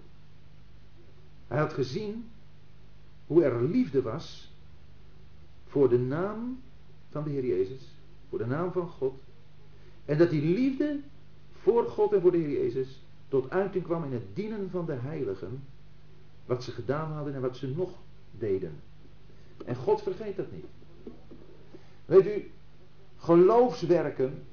Hij 1.48 1.58
had 1.58 1.72
gezien 1.72 2.30
hoe 3.26 3.44
er 3.44 3.62
liefde 3.62 4.02
was 4.02 4.52
voor 5.66 5.88
de 5.88 5.98
naam 5.98 6.60
van 7.10 7.24
de 7.24 7.30
Heer 7.30 7.46
Jezus, 7.46 7.96
voor 8.28 8.38
de 8.38 8.46
naam 8.46 8.72
van 8.72 8.88
God. 8.88 9.14
En 10.04 10.18
dat 10.18 10.30
die 10.30 10.42
liefde 10.42 11.00
voor 11.52 11.84
God 11.84 12.12
en 12.12 12.20
voor 12.20 12.30
de 12.30 12.38
Heer 12.38 12.62
Jezus 12.62 13.02
tot 13.28 13.50
uiting 13.50 13.84
kwam 13.84 14.04
in 14.04 14.12
het 14.12 14.36
dienen 14.36 14.70
van 14.70 14.86
de 14.86 14.92
heiligen, 14.92 15.64
wat 16.46 16.64
ze 16.64 16.70
gedaan 16.70 17.12
hadden 17.12 17.34
en 17.34 17.40
wat 17.40 17.56
ze 17.56 17.68
nog 17.68 17.90
deden. 18.30 18.80
En 19.64 19.76
God 19.76 20.02
vergeet 20.02 20.36
dat 20.36 20.52
niet. 20.52 20.64
Weet 22.04 22.26
u, 22.26 22.50
geloofswerken, 23.16 24.44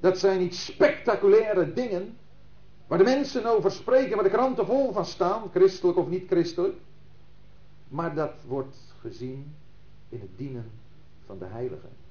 dat 0.00 0.18
zijn 0.18 0.38
niet 0.38 0.54
spectaculaire 0.54 1.72
dingen, 1.72 2.16
waar 2.86 2.98
de 2.98 3.04
mensen 3.04 3.46
over 3.46 3.70
spreken, 3.70 4.14
waar 4.14 4.24
de 4.24 4.30
kranten 4.30 4.66
vol 4.66 4.92
van 4.92 5.06
staan, 5.06 5.50
christelijk 5.50 5.98
of 5.98 6.08
niet 6.08 6.26
christelijk. 6.26 6.76
Maar 7.88 8.14
dat 8.14 8.34
wordt 8.46 8.94
gezien 9.00 9.54
in 10.08 10.20
het 10.20 10.30
dienen 10.36 10.70
van 11.26 11.38
de 11.38 11.44
heiligen. 11.44 12.01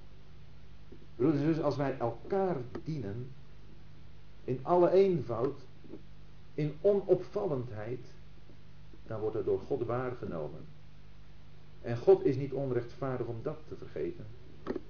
Dus 1.22 1.61
als 1.61 1.76
wij 1.76 1.95
elkaar 1.99 2.55
dienen, 2.84 3.30
in 4.43 4.59
alle 4.61 4.91
eenvoud, 4.91 5.59
in 6.53 6.74
onopvallendheid, 6.82 7.99
dan 9.07 9.19
wordt 9.19 9.36
het 9.36 9.45
door 9.45 9.59
God 9.59 9.86
waargenomen. 9.86 10.59
En 11.82 11.97
God 11.97 12.26
is 12.26 12.36
niet 12.36 12.53
onrechtvaardig 12.53 13.28
om 13.28 13.39
dat 13.41 13.57
te 13.67 13.76
vergeten. 13.76 14.26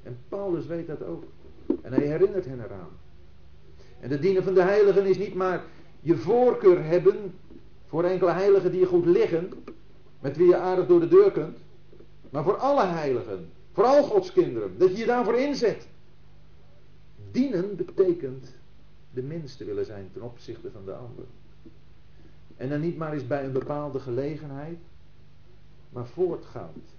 En 0.04 0.18
Paulus 0.30 0.66
weet 0.66 0.88
dat 0.88 1.04
ook. 1.04 1.24
En 1.82 1.94
hij 1.94 2.06
herinnert 2.06 2.46
hen 2.46 2.64
eraan. 2.64 2.90
En 4.00 4.10
de 4.10 4.20
dienen 4.20 4.44
van 4.44 4.54
de 4.54 4.62
heiligen 4.62 5.06
is 5.06 5.18
niet 5.18 5.34
maar 5.34 5.64
je 6.00 6.18
voorkeur 6.18 6.84
hebben 6.84 7.34
voor 7.88 8.04
enkele 8.04 8.32
heiligen 8.32 8.72
die 8.72 8.80
je 8.80 8.86
goed 8.86 9.06
liggen, 9.06 9.50
met 10.20 10.38
wie 10.38 10.48
je 10.48 10.58
aardig 10.58 10.88
door 10.88 11.00
de 11.00 11.08
deur 11.08 11.32
kunt, 11.32 11.58
maar 12.30 12.44
voor 12.44 12.58
alle 12.58 12.86
heiligen, 12.86 13.50
voor 13.72 13.84
al 13.84 14.04
Gods 14.04 14.32
kinderen, 14.32 14.78
dat 14.78 14.92
je 14.92 14.98
je 14.98 15.06
daarvoor 15.06 15.38
inzet. 15.38 15.88
Dienen 17.32 17.76
betekent 17.76 18.56
de 19.14 19.22
minste 19.22 19.66
willen 19.66 19.86
zijn 19.86 20.10
ten 20.14 20.22
opzichte 20.22 20.72
van 20.72 20.86
de 20.86 20.94
ander. 20.94 21.26
En 22.58 22.70
dan 22.70 22.80
niet 22.80 22.98
maar 22.98 23.14
eens 23.14 23.28
bij 23.28 23.46
een 23.46 23.52
bepaalde 23.52 24.00
gelegenheid, 24.00 24.78
maar 25.90 26.06
voortgaand. 26.06 26.96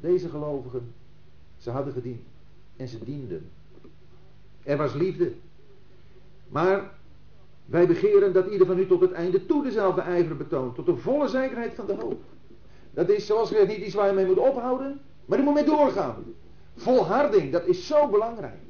Deze 0.00 0.28
gelovigen 0.28 0.92
ze 1.58 1.70
hadden 1.70 1.92
gediend. 1.92 2.26
En 2.76 2.88
ze 2.88 3.04
dienden. 3.04 3.50
Er 4.62 4.76
was 4.76 4.94
liefde. 4.94 5.32
Maar 6.48 6.90
wij 7.64 7.86
begeren 7.86 8.32
dat 8.32 8.50
ieder 8.50 8.66
van 8.66 8.78
u 8.78 8.86
tot 8.86 9.00
het 9.00 9.12
einde 9.12 9.46
toe 9.46 9.62
dezelfde 9.62 10.00
ijver 10.00 10.36
betoont. 10.36 10.74
Tot 10.74 10.86
de 10.86 10.96
volle 10.96 11.28
zekerheid 11.28 11.74
van 11.74 11.86
de 11.86 11.94
hoop. 11.94 12.22
Dat 12.90 13.08
is 13.08 13.26
zoals 13.26 13.48
gezegd 13.48 13.68
niet 13.68 13.86
iets 13.86 13.94
waar 13.94 14.06
je 14.06 14.12
mee 14.12 14.26
moet 14.26 14.38
ophouden. 14.38 15.00
Maar 15.24 15.38
je 15.38 15.44
moet 15.44 15.54
mee 15.54 15.64
doorgaan. 15.64 16.24
Volharding, 16.76 17.52
dat 17.52 17.66
is 17.66 17.86
zo 17.86 18.08
belangrijk. 18.08 18.69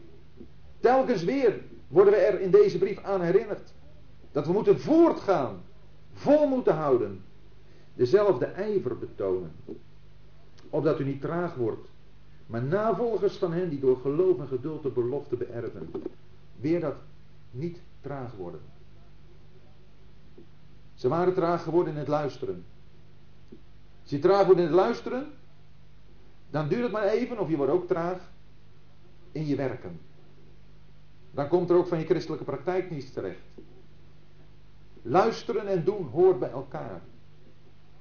Telkens 0.80 1.24
weer 1.24 1.60
worden 1.88 2.12
we 2.12 2.18
er 2.18 2.40
in 2.40 2.50
deze 2.50 2.78
brief 2.78 3.02
aan 3.02 3.22
herinnerd. 3.22 3.72
Dat 4.32 4.46
we 4.46 4.52
moeten 4.52 4.80
voortgaan. 4.80 5.62
Vol 6.12 6.46
moeten 6.46 6.74
houden. 6.74 7.24
Dezelfde 7.94 8.46
ijver 8.46 8.98
betonen. 8.98 9.52
Opdat 10.70 11.00
u 11.00 11.04
niet 11.04 11.20
traag 11.20 11.54
wordt 11.54 11.88
maar 12.50 12.62
navolgers 12.62 13.36
van 13.36 13.52
hen 13.52 13.68
die 13.68 13.80
door 13.80 13.96
geloof 13.96 14.38
en 14.38 14.48
geduld 14.48 14.82
de 14.82 14.88
belofte 14.88 15.36
beërven. 15.36 15.90
Weer 16.56 16.80
dat 16.80 16.96
niet 17.50 17.78
traag 18.00 18.32
worden. 18.36 18.60
Ze 20.94 21.08
waren 21.08 21.34
traag 21.34 21.62
geworden 21.62 21.92
in 21.92 21.98
het 21.98 22.08
luisteren. 22.08 22.64
Als 24.02 24.10
je 24.10 24.18
traag 24.18 24.44
wordt 24.44 24.60
in 24.60 24.66
het 24.66 24.74
luisteren, 24.74 25.26
dan 26.50 26.68
duurt 26.68 26.82
het 26.82 26.92
maar 26.92 27.08
even 27.08 27.38
of 27.38 27.48
je 27.48 27.56
wordt 27.56 27.72
ook 27.72 27.86
traag 27.86 28.30
in 29.32 29.46
je 29.46 29.56
werken. 29.56 30.00
Dan 31.30 31.48
komt 31.48 31.70
er 31.70 31.76
ook 31.76 31.86
van 31.86 31.98
je 31.98 32.04
christelijke 32.04 32.44
praktijk 32.44 32.90
niets 32.90 33.12
terecht. 33.12 33.40
Luisteren 35.02 35.66
en 35.66 35.84
doen 35.84 36.06
hoort 36.06 36.38
bij 36.38 36.50
elkaar. 36.50 37.02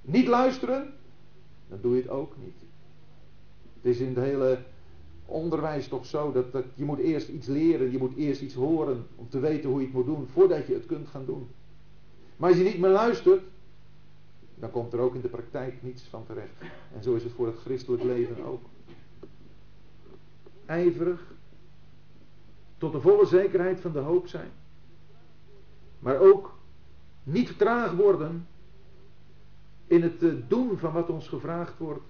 Niet 0.02 0.28
luisteren, 0.28 0.94
dan 1.68 1.80
doe 1.82 1.96
je 1.96 2.02
het 2.02 2.12
ook 2.12 2.36
niet. 2.44 2.58
Het 3.76 3.86
is 3.86 4.00
in 4.00 4.08
het 4.08 4.24
hele 4.24 4.60
onderwijs 5.26 5.88
toch 5.88 6.06
zo 6.06 6.32
dat, 6.32 6.52
dat 6.52 6.66
je 6.76 6.86
moet 6.86 7.00
eerst 7.00 7.28
iets 7.28 7.48
leren, 7.48 7.92
je 7.92 7.98
moet 7.98 8.16
eerst 8.16 8.42
iets 8.42 8.54
horen 8.54 9.08
om 9.16 9.30
te 9.30 9.40
weten 9.40 9.70
hoe 9.70 9.80
je 9.80 9.86
het 9.86 9.96
moet 9.96 10.06
doen 10.06 10.28
voordat 10.28 10.68
je 10.68 10.74
het 10.74 10.86
kunt 10.86 11.08
gaan 11.08 11.26
doen. 11.26 11.48
Maar 12.38 12.50
als 12.50 12.58
je 12.58 12.64
niet 12.64 12.80
meer 12.80 12.90
luistert, 12.90 13.42
dan 14.56 14.72
komt 14.72 14.94
er 14.94 15.00
ook 15.00 15.16
in 15.16 15.22
de 15.22 15.28
praktijk 15.28 15.84
niets 15.84 16.04
van 16.04 16.26
terecht. 16.26 16.54
En 16.96 17.04
zo 17.04 17.16
is 17.16 17.24
het 17.24 17.32
voor 17.32 17.46
het 17.46 17.58
christelijk 17.58 18.04
leven 18.04 18.44
ook. 18.44 18.62
Ijverig, 20.66 21.34
tot 22.80 22.92
de 22.92 23.02
volle 23.02 23.26
zekerheid 23.26 23.80
van 23.80 23.92
de 23.92 24.00
hoop 24.00 24.28
zijn. 24.28 24.52
Maar 26.00 26.20
ook 26.20 26.58
niet 27.24 27.58
traag 27.58 27.92
worden 27.92 28.48
in 29.88 30.02
het 30.02 30.24
eh, 30.24 30.30
doen 30.48 30.78
van 30.78 30.92
wat 30.92 31.10
ons 31.10 31.28
gevraagd 31.28 31.78
wordt 31.78 32.04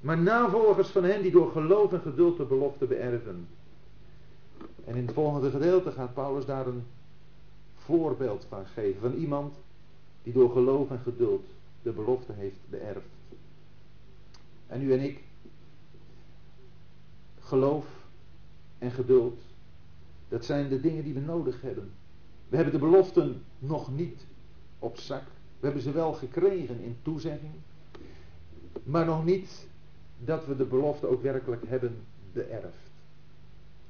maar 0.00 0.18
navolgers 0.18 0.88
van 0.88 1.04
hen 1.04 1.22
die 1.22 1.30
door 1.30 1.50
geloof 1.50 1.92
en 1.92 2.00
geduld 2.00 2.36
de 2.36 2.44
belofte 2.44 2.86
beërven. 2.86 3.48
En 4.84 4.94
in 4.94 5.06
het 5.06 5.14
volgende 5.14 5.50
gedeelte 5.50 5.92
gaat 5.92 6.14
Paulus 6.14 6.44
daar 6.44 6.66
een 6.66 6.84
voorbeeld 7.74 8.46
van 8.48 8.66
geven. 8.66 9.00
Van 9.00 9.12
iemand 9.12 9.54
die 10.22 10.32
door 10.32 10.50
geloof 10.50 10.90
en 10.90 11.00
geduld 11.00 11.46
de 11.82 11.90
belofte 11.90 12.32
heeft 12.32 12.58
beërfd. 12.68 13.08
En 14.66 14.82
u 14.82 14.92
en 14.92 15.00
ik, 15.00 15.22
geloof 17.40 17.86
en 18.78 18.90
geduld, 18.90 19.40
dat 20.28 20.44
zijn 20.44 20.68
de 20.68 20.80
dingen 20.80 21.04
die 21.04 21.14
we 21.14 21.20
nodig 21.20 21.60
hebben. 21.60 21.90
We 22.48 22.56
hebben 22.56 22.74
de 22.74 22.80
beloften 22.80 23.42
nog 23.58 23.96
niet 23.96 24.26
op 24.78 24.98
zak. 24.98 25.22
We 25.60 25.66
hebben 25.66 25.82
ze 25.82 25.92
wel 25.92 26.12
gekregen 26.12 26.80
in 26.80 26.96
toezegging, 27.02 27.52
maar 28.82 29.06
nog 29.06 29.24
niet 29.24 29.66
dat 30.24 30.46
we 30.46 30.56
de 30.56 30.64
belofte 30.64 31.06
ook 31.06 31.22
werkelijk 31.22 31.62
hebben 31.66 31.96
beërfd. 32.32 32.90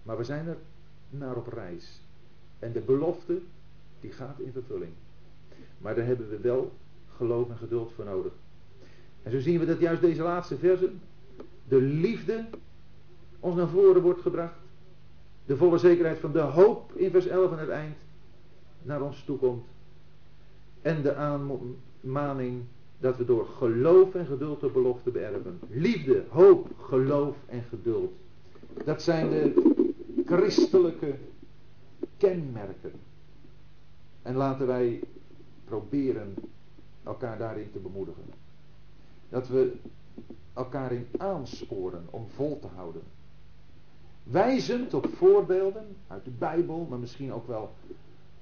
Maar 0.02 0.16
we 0.16 0.24
zijn 0.24 0.46
er 0.46 0.56
naar 1.10 1.36
op 1.36 1.46
reis. 1.46 2.00
En 2.58 2.72
de 2.72 2.80
belofte, 2.80 3.40
die 4.00 4.12
gaat 4.12 4.40
in 4.40 4.52
vervulling. 4.52 4.92
Maar 5.78 5.94
daar 5.94 6.06
hebben 6.06 6.28
we 6.28 6.38
wel 6.38 6.72
geloof 7.16 7.50
en 7.50 7.56
geduld 7.56 7.92
voor 7.92 8.04
nodig. 8.04 8.32
En 9.22 9.30
zo 9.30 9.40
zien 9.40 9.58
we 9.58 9.66
dat 9.66 9.80
juist 9.80 10.00
deze 10.00 10.22
laatste 10.22 10.56
versen, 10.56 11.00
de 11.68 11.80
liefde, 11.80 12.44
ons 13.40 13.56
naar 13.56 13.68
voren 13.68 14.02
wordt 14.02 14.20
gebracht. 14.20 14.58
De 15.48 15.56
volle 15.56 15.78
zekerheid 15.78 16.18
van 16.18 16.32
de 16.32 16.40
hoop 16.40 16.92
in 16.94 17.10
vers 17.10 17.26
11 17.26 17.52
aan 17.52 17.58
het 17.58 17.68
eind 17.68 17.96
naar 18.82 19.02
ons 19.02 19.24
toe 19.24 19.38
komt. 19.38 19.66
En 20.82 21.02
de 21.02 21.14
aanmaning 21.14 22.62
dat 22.98 23.16
we 23.16 23.24
door 23.24 23.46
geloof 23.46 24.14
en 24.14 24.26
geduld 24.26 24.60
de 24.60 24.68
belofte 24.68 25.10
beërven. 25.10 25.60
Liefde, 25.68 26.24
hoop, 26.28 26.68
geloof 26.80 27.36
en 27.46 27.62
geduld. 27.62 28.12
Dat 28.84 29.02
zijn 29.02 29.30
de 29.30 29.72
christelijke 30.24 31.14
kenmerken. 32.16 32.92
En 34.22 34.34
laten 34.34 34.66
wij 34.66 35.00
proberen 35.64 36.34
elkaar 37.02 37.38
daarin 37.38 37.70
te 37.72 37.78
bemoedigen. 37.78 38.24
Dat 39.28 39.48
we 39.48 39.72
elkaar 40.54 40.92
in 40.92 41.06
aansporen 41.16 42.06
om 42.10 42.26
vol 42.34 42.58
te 42.60 42.68
houden. 42.74 43.02
Wijzend 44.30 44.94
op 44.94 45.08
voorbeelden 45.16 45.96
uit 46.06 46.24
de 46.24 46.30
Bijbel, 46.30 46.86
maar 46.90 46.98
misschien 46.98 47.32
ook 47.32 47.46
wel 47.46 47.72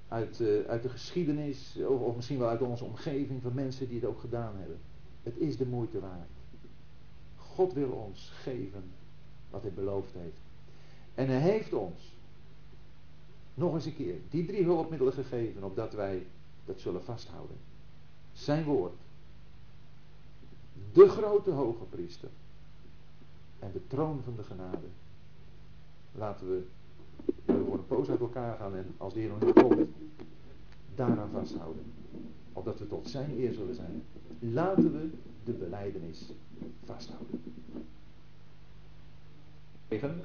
uit, 0.08 0.40
uh, 0.40 0.64
uit 0.64 0.82
de 0.82 0.88
geschiedenis, 0.88 1.76
of, 1.88 2.00
of 2.00 2.16
misschien 2.16 2.38
wel 2.38 2.48
uit 2.48 2.62
onze 2.62 2.84
omgeving 2.84 3.42
van 3.42 3.54
mensen 3.54 3.88
die 3.88 4.00
het 4.00 4.08
ook 4.08 4.20
gedaan 4.20 4.56
hebben. 4.56 4.78
Het 5.22 5.36
is 5.36 5.56
de 5.56 5.66
moeite 5.66 6.00
waard. 6.00 6.28
God 7.36 7.72
wil 7.72 7.90
ons 7.90 8.30
geven 8.42 8.82
wat 9.50 9.62
hij 9.62 9.72
beloofd 9.72 10.12
heeft. 10.12 10.40
En 11.14 11.28
hij 11.28 11.40
heeft 11.40 11.72
ons 11.72 12.14
nog 13.54 13.74
eens 13.74 13.86
een 13.86 13.96
keer 13.96 14.14
die 14.30 14.46
drie 14.46 14.64
hulpmiddelen 14.64 15.12
gegeven, 15.12 15.64
opdat 15.64 15.92
wij 15.92 16.26
dat 16.64 16.80
zullen 16.80 17.04
vasthouden. 17.04 17.56
Zijn 18.32 18.64
woord. 18.64 18.94
De 20.92 21.08
grote 21.08 21.50
hoge 21.50 21.84
priester. 21.84 22.28
En 23.58 23.70
de 23.72 23.86
troon 23.86 24.20
van 24.24 24.36
de 24.36 24.42
genade. 24.42 24.86
Laten 26.18 26.48
we 26.48 26.62
voor 27.47 27.74
een 27.74 27.86
poos 27.86 28.10
uit 28.10 28.20
elkaar 28.20 28.56
gaan 28.56 28.74
en 28.74 28.94
als 28.97 29.14
de 29.14 29.20
Heer 29.20 29.28
nog 29.28 29.40
niet 29.40 29.62
komt, 29.62 29.88
daaraan 30.94 31.30
vasthouden. 31.32 31.84
Opdat 32.52 32.78
we 32.78 32.86
tot 32.86 33.09
zijn 33.09 33.38
eer 33.38 33.52
zullen 33.52 33.74
zijn. 33.74 34.02
Laten 34.38 34.93
we 34.93 35.10
de 35.44 35.52
beleidenis 35.52 36.32
vasthouden. 36.84 37.43
Even. 39.88 40.20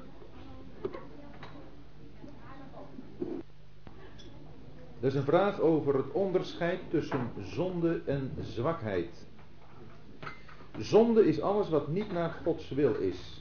Dat 4.99 5.11
is 5.11 5.15
een 5.15 5.23
vraag 5.23 5.59
over 5.59 5.95
het 5.95 6.11
onderscheid 6.11 6.79
tussen 6.89 7.29
zonde 7.39 8.01
en 8.05 8.31
zwakheid. 8.39 9.25
Zonde 10.77 11.27
is 11.27 11.41
alles 11.41 11.69
wat 11.69 11.87
niet 11.87 12.11
naar 12.11 12.39
Gods 12.43 12.69
wil 12.69 12.95
is. 12.95 13.40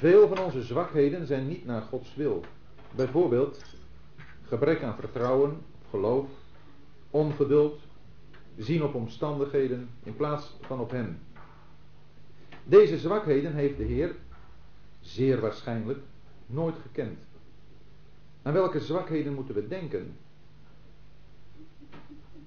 Veel 0.00 0.28
van 0.28 0.38
onze 0.38 0.62
zwakheden 0.62 1.26
zijn 1.26 1.48
niet 1.48 1.64
naar 1.66 1.82
Gods 1.82 2.14
wil. 2.14 2.44
Bijvoorbeeld 2.94 3.64
gebrek 4.42 4.82
aan 4.82 4.94
vertrouwen, 4.94 5.58
geloof, 5.90 6.28
ongeduld, 7.10 7.80
zien 8.56 8.82
op 8.82 8.94
omstandigheden 8.94 9.88
in 10.02 10.16
plaats 10.16 10.56
van 10.60 10.80
op 10.80 10.90
Hem. 10.90 11.18
Deze 12.64 12.98
zwakheden 12.98 13.54
heeft 13.54 13.76
de 13.76 13.84
Heer, 13.84 14.14
zeer 15.00 15.40
waarschijnlijk, 15.40 15.98
nooit 16.46 16.76
gekend. 16.82 17.18
Aan 18.42 18.52
welke 18.52 18.80
zwakheden 18.80 19.34
moeten 19.34 19.54
we 19.54 19.68
denken? 19.68 20.16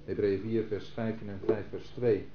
Hebreeën 0.04 0.40
4, 0.40 0.64
vers 0.64 0.88
15 0.88 1.28
en 1.28 1.40
5, 1.46 1.64
vers 1.70 1.86
2. 1.94 2.26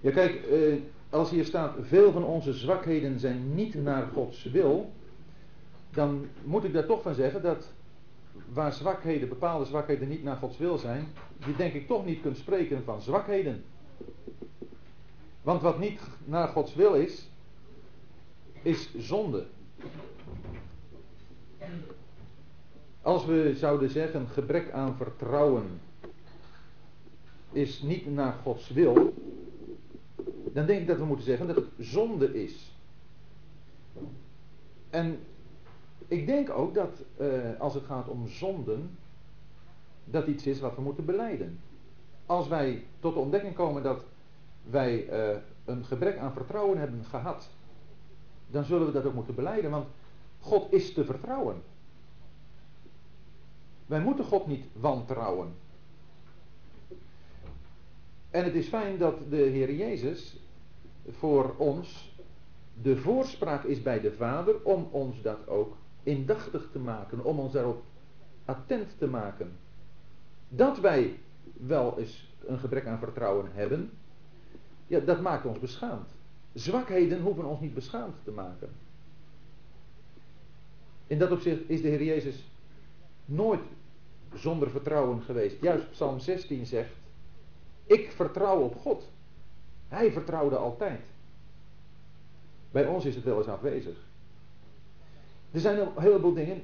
Ja, 0.00 0.10
kijk, 0.10 0.34
eh, 0.34 0.74
als 1.14 1.30
hier 1.30 1.44
staat: 1.44 1.74
veel 1.80 2.12
van 2.12 2.24
onze 2.24 2.52
zwakheden 2.52 3.18
zijn 3.18 3.54
niet 3.54 3.74
naar 3.74 4.06
Gods 4.12 4.44
wil, 4.44 4.92
dan 5.90 6.26
moet 6.44 6.64
ik 6.64 6.72
daar 6.72 6.86
toch 6.86 7.02
van 7.02 7.14
zeggen 7.14 7.42
dat 7.42 7.72
waar 8.52 8.72
zwakheden, 8.72 9.28
bepaalde 9.28 9.64
zwakheden 9.64 10.08
niet 10.08 10.22
naar 10.22 10.36
Gods 10.36 10.58
wil 10.58 10.78
zijn, 10.78 11.06
je 11.46 11.56
denk 11.56 11.72
ik 11.72 11.86
toch 11.86 12.04
niet 12.04 12.20
kunt 12.20 12.36
spreken 12.36 12.84
van 12.84 13.02
zwakheden. 13.02 13.64
Want 15.42 15.62
wat 15.62 15.78
niet 15.78 16.00
naar 16.24 16.48
Gods 16.48 16.74
wil 16.74 16.94
is, 16.94 17.28
is 18.62 18.94
zonde. 18.96 19.46
Als 23.02 23.24
we 23.24 23.52
zouden 23.56 23.90
zeggen 23.90 24.28
gebrek 24.28 24.70
aan 24.70 24.96
vertrouwen 24.96 25.80
is 27.52 27.82
niet 27.82 28.14
naar 28.14 28.32
Gods 28.42 28.68
wil, 28.68 29.14
dan 30.54 30.66
denk 30.66 30.80
ik 30.80 30.86
dat 30.86 30.98
we 30.98 31.04
moeten 31.04 31.24
zeggen 31.24 31.46
dat 31.46 31.56
het 31.56 31.68
zonde 31.78 32.42
is. 32.42 32.72
En 34.90 35.18
ik 36.08 36.26
denk 36.26 36.50
ook 36.50 36.74
dat 36.74 37.02
uh, 37.20 37.60
als 37.60 37.74
het 37.74 37.84
gaat 37.84 38.08
om 38.08 38.28
zonden, 38.28 38.98
dat 40.04 40.26
iets 40.26 40.46
is 40.46 40.60
wat 40.60 40.74
we 40.74 40.82
moeten 40.82 41.04
beleiden. 41.04 41.60
Als 42.26 42.48
wij 42.48 42.84
tot 43.00 43.14
de 43.14 43.20
ontdekking 43.20 43.54
komen 43.54 43.82
dat 43.82 44.04
wij 44.70 45.08
uh, 45.10 45.36
een 45.64 45.84
gebrek 45.84 46.16
aan 46.18 46.32
vertrouwen 46.32 46.78
hebben 46.78 47.04
gehad, 47.04 47.48
dan 48.50 48.64
zullen 48.64 48.86
we 48.86 48.92
dat 48.92 49.04
ook 49.04 49.14
moeten 49.14 49.34
beleiden, 49.34 49.70
want 49.70 49.86
God 50.40 50.72
is 50.72 50.92
te 50.92 51.04
vertrouwen. 51.04 51.62
Wij 53.86 54.00
moeten 54.00 54.24
God 54.24 54.46
niet 54.46 54.64
wantrouwen. 54.72 55.54
En 58.30 58.44
het 58.44 58.54
is 58.54 58.68
fijn 58.68 58.98
dat 58.98 59.30
de 59.30 59.36
Heer 59.36 59.74
Jezus 59.74 60.36
voor 61.10 61.54
ons 61.56 62.14
de 62.82 62.96
voorspraak 62.96 63.64
is 63.64 63.82
bij 63.82 64.00
de 64.00 64.12
Vader 64.12 64.62
om 64.62 64.88
ons 64.90 65.22
dat 65.22 65.48
ook 65.48 65.76
indachtig 66.02 66.68
te 66.72 66.78
maken, 66.78 67.24
om 67.24 67.38
ons 67.38 67.52
daarop 67.52 67.82
attent 68.44 68.98
te 68.98 69.06
maken. 69.06 69.52
Dat 70.48 70.80
wij 70.80 71.18
wel 71.52 71.98
eens 71.98 72.28
een 72.46 72.58
gebrek 72.58 72.86
aan 72.86 72.98
vertrouwen 72.98 73.46
hebben, 73.52 73.90
ja, 74.86 75.00
dat 75.00 75.20
maakt 75.20 75.44
ons 75.44 75.58
beschaamd. 75.58 76.10
Zwakheden 76.52 77.20
hoeven 77.20 77.44
ons 77.44 77.60
niet 77.60 77.74
beschaamd 77.74 78.14
te 78.24 78.30
maken. 78.30 78.68
In 81.06 81.18
dat 81.18 81.30
opzicht 81.30 81.60
is 81.66 81.82
de 81.82 81.88
Heer 81.88 82.02
Jezus 82.02 82.44
nooit 83.24 83.62
zonder 84.34 84.70
vertrouwen 84.70 85.22
geweest. 85.22 85.56
Juist 85.60 85.90
Psalm 85.90 86.18
16 86.18 86.66
zegt, 86.66 86.92
ik 87.86 88.12
vertrouw 88.12 88.60
op 88.60 88.76
God. 88.76 89.12
Hij 89.94 90.12
vertrouwde 90.12 90.56
altijd. 90.56 91.00
Bij 92.70 92.86
ons 92.86 93.04
is 93.04 93.14
het 93.14 93.24
wel 93.24 93.38
eens 93.38 93.46
afwezig. 93.46 93.96
Er 95.50 95.60
zijn 95.60 95.78
een 95.78 95.88
heleboel 95.96 96.34
dingen 96.34 96.62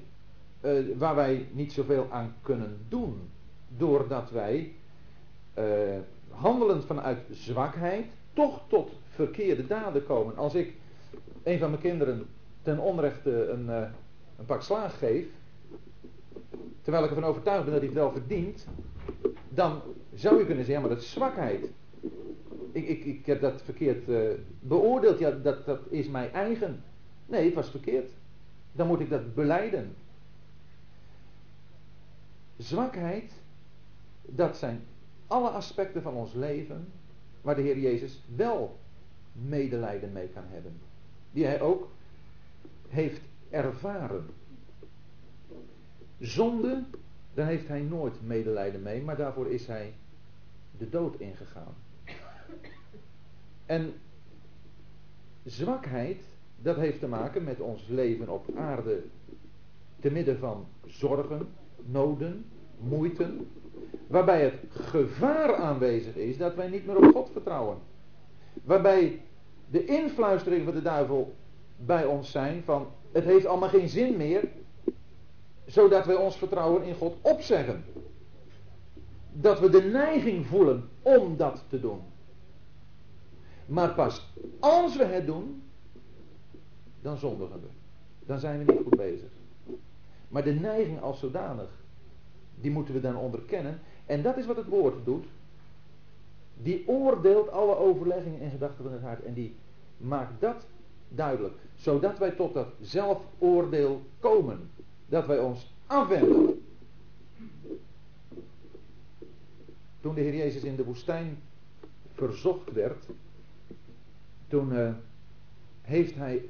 uh, 0.60 0.96
waar 0.98 1.14
wij 1.14 1.48
niet 1.52 1.72
zoveel 1.72 2.06
aan 2.10 2.34
kunnen 2.42 2.78
doen. 2.88 3.30
Doordat 3.68 4.30
wij 4.30 4.72
uh, 5.58 5.64
handelend 6.28 6.84
vanuit 6.84 7.18
zwakheid 7.30 8.06
toch 8.32 8.60
tot 8.66 8.90
verkeerde 9.08 9.66
daden 9.66 10.06
komen. 10.06 10.36
Als 10.36 10.54
ik 10.54 10.74
een 11.42 11.58
van 11.58 11.70
mijn 11.70 11.82
kinderen 11.82 12.26
ten 12.62 12.78
onrechte 12.78 13.48
een, 13.48 13.64
uh, 13.66 13.82
een 14.38 14.44
pak 14.46 14.62
slaag 14.62 14.98
geef, 14.98 15.26
terwijl 16.82 17.04
ik 17.04 17.10
ervan 17.10 17.28
overtuigd 17.28 17.64
ben 17.64 17.72
dat 17.72 17.82
hij 17.82 17.90
het 17.90 17.98
wel 17.98 18.12
verdient, 18.12 18.66
dan 19.48 19.80
zou 20.14 20.38
je 20.38 20.46
kunnen 20.46 20.64
zeggen, 20.64 20.74
ja, 20.74 20.80
maar 20.80 20.96
dat 20.96 21.04
is 21.04 21.10
zwakheid. 21.10 21.70
Ik, 22.72 22.88
ik, 22.88 23.04
ik 23.04 23.26
heb 23.26 23.40
dat 23.40 23.62
verkeerd 23.62 24.08
uh, 24.08 24.30
beoordeeld, 24.60 25.18
ja, 25.18 25.30
dat, 25.30 25.66
dat 25.66 25.80
is 25.88 26.08
mij 26.08 26.30
eigen. 26.32 26.82
Nee, 27.26 27.44
het 27.44 27.54
was 27.54 27.70
verkeerd. 27.70 28.10
Dan 28.72 28.86
moet 28.86 29.00
ik 29.00 29.10
dat 29.10 29.34
beleiden. 29.34 29.94
Zwakheid, 32.56 33.32
dat 34.22 34.56
zijn 34.56 34.82
alle 35.26 35.48
aspecten 35.48 36.02
van 36.02 36.14
ons 36.14 36.32
leven 36.34 36.88
waar 37.40 37.54
de 37.54 37.62
Heer 37.62 37.78
Jezus 37.78 38.22
wel 38.36 38.78
medelijden 39.32 40.12
mee 40.12 40.28
kan 40.28 40.44
hebben. 40.46 40.72
Die 41.32 41.44
hij 41.44 41.60
ook 41.60 41.88
heeft 42.88 43.20
ervaren. 43.50 44.26
Zonde, 46.18 46.82
daar 47.34 47.46
heeft 47.46 47.68
hij 47.68 47.80
nooit 47.80 48.26
medelijden 48.26 48.82
mee, 48.82 49.02
maar 49.02 49.16
daarvoor 49.16 49.50
is 49.50 49.66
hij 49.66 49.92
de 50.78 50.88
dood 50.88 51.20
ingegaan. 51.20 51.74
En 53.70 53.92
zwakheid, 55.44 56.22
dat 56.62 56.76
heeft 56.76 57.00
te 57.00 57.08
maken 57.08 57.44
met 57.44 57.60
ons 57.60 57.86
leven 57.88 58.28
op 58.28 58.46
aarde 58.56 59.02
te 60.00 60.10
midden 60.10 60.38
van 60.38 60.66
zorgen, 60.86 61.48
noden, 61.76 62.44
moeiten, 62.78 63.48
waarbij 64.06 64.42
het 64.42 64.54
gevaar 64.70 65.54
aanwezig 65.54 66.16
is 66.16 66.36
dat 66.36 66.54
wij 66.54 66.68
niet 66.68 66.86
meer 66.86 66.96
op 66.96 67.14
God 67.14 67.30
vertrouwen. 67.32 67.78
Waarbij 68.64 69.20
de 69.70 69.84
influistering 69.84 70.64
van 70.64 70.74
de 70.74 70.82
duivel 70.82 71.34
bij 71.76 72.04
ons 72.04 72.30
zijn 72.30 72.62
van 72.64 72.86
het 73.12 73.24
heeft 73.24 73.46
allemaal 73.46 73.68
geen 73.68 73.88
zin 73.88 74.16
meer, 74.16 74.48
zodat 75.66 76.06
wij 76.06 76.16
ons 76.16 76.36
vertrouwen 76.36 76.82
in 76.82 76.94
God 76.94 77.16
opzeggen. 77.20 77.84
dat 79.32 79.60
we 79.60 79.70
de 79.70 79.82
neiging 79.82 80.46
voelen 80.46 80.88
om 81.02 81.36
dat 81.36 81.64
te 81.68 81.80
doen. 81.80 82.09
Maar 83.70 83.94
pas 83.94 84.32
als 84.58 84.96
we 84.96 85.04
het 85.04 85.26
doen, 85.26 85.62
dan 87.00 87.16
zondigen 87.16 87.60
we. 87.60 87.66
Dan 88.26 88.38
zijn 88.38 88.64
we 88.64 88.72
niet 88.72 88.82
goed 88.82 88.96
bezig. 88.96 89.28
Maar 90.28 90.44
de 90.44 90.52
neiging 90.52 91.00
als 91.00 91.18
zodanig, 91.18 91.70
die 92.60 92.70
moeten 92.70 92.94
we 92.94 93.00
dan 93.00 93.16
onderkennen. 93.16 93.80
En 94.06 94.22
dat 94.22 94.36
is 94.36 94.46
wat 94.46 94.56
het 94.56 94.68
woord 94.68 95.04
doet. 95.04 95.26
Die 96.62 96.88
oordeelt 96.88 97.50
alle 97.50 97.76
overleggingen 97.76 98.40
en 98.40 98.50
gedachten 98.50 98.84
van 98.84 98.92
het 98.92 99.02
hart. 99.02 99.24
En 99.24 99.34
die 99.34 99.56
maakt 99.96 100.40
dat 100.40 100.66
duidelijk. 101.08 101.54
Zodat 101.74 102.18
wij 102.18 102.30
tot 102.30 102.54
dat 102.54 102.68
zelfoordeel 102.80 104.02
komen. 104.20 104.70
Dat 105.06 105.26
wij 105.26 105.38
ons 105.38 105.72
afwenden. 105.86 106.62
Toen 110.00 110.14
de 110.14 110.20
Heer 110.20 110.36
Jezus 110.36 110.62
in 110.62 110.76
de 110.76 110.84
woestijn 110.84 111.38
verzocht 112.14 112.72
werd. 112.72 113.04
Toen 114.50 114.72
uh, 114.72 114.90
heeft 115.82 116.14
hij 116.14 116.48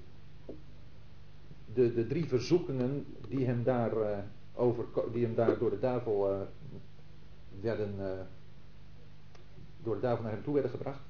de, 1.74 1.94
de 1.94 2.06
drie 2.06 2.24
verzoekingen 2.24 3.06
die 3.28 3.47
hem 3.47 3.62
daar, 3.62 3.97
uh, 3.97 4.18
over, 4.55 4.85
die 5.12 5.24
hem 5.24 5.35
daar 5.35 5.59
door 5.59 5.70
de 5.70 5.78
duivel 5.78 6.32
uh, 6.32 6.40
werden, 7.60 7.94
door 9.82 9.94
de 9.94 10.01
duivel 10.01 10.24
naar 10.24 10.32
hem 10.32 10.43
toe 10.43 10.52
werden 10.52 10.70
gebracht. 10.70 11.01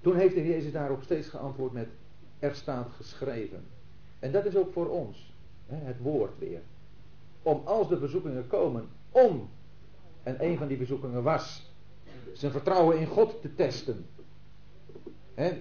Toen 0.00 0.16
heeft 0.16 0.34
de 0.34 0.40
Heer 0.40 0.52
Jezus 0.52 0.72
daarop 0.72 1.02
steeds 1.02 1.28
geantwoord 1.28 1.72
met, 1.72 1.88
er 2.38 2.54
staat 2.54 2.88
geschreven. 2.96 3.64
En 4.18 4.32
dat 4.32 4.44
is 4.44 4.56
ook 4.56 4.72
voor 4.72 4.88
ons, 4.88 5.32
hè, 5.66 5.76
het 5.76 5.98
woord 5.98 6.38
weer. 6.38 6.60
Om 7.42 7.60
als 7.64 7.88
de 7.88 7.98
verzoekingen 7.98 8.46
komen, 8.46 8.88
om, 9.10 9.48
en 10.22 10.44
een 10.44 10.58
van 10.58 10.68
die 10.68 10.76
verzoekingen 10.76 11.22
was, 11.22 11.72
zijn 12.32 12.52
vertrouwen 12.52 12.98
in 12.98 13.06
God 13.06 13.40
te 13.40 13.54
testen. 13.54 14.06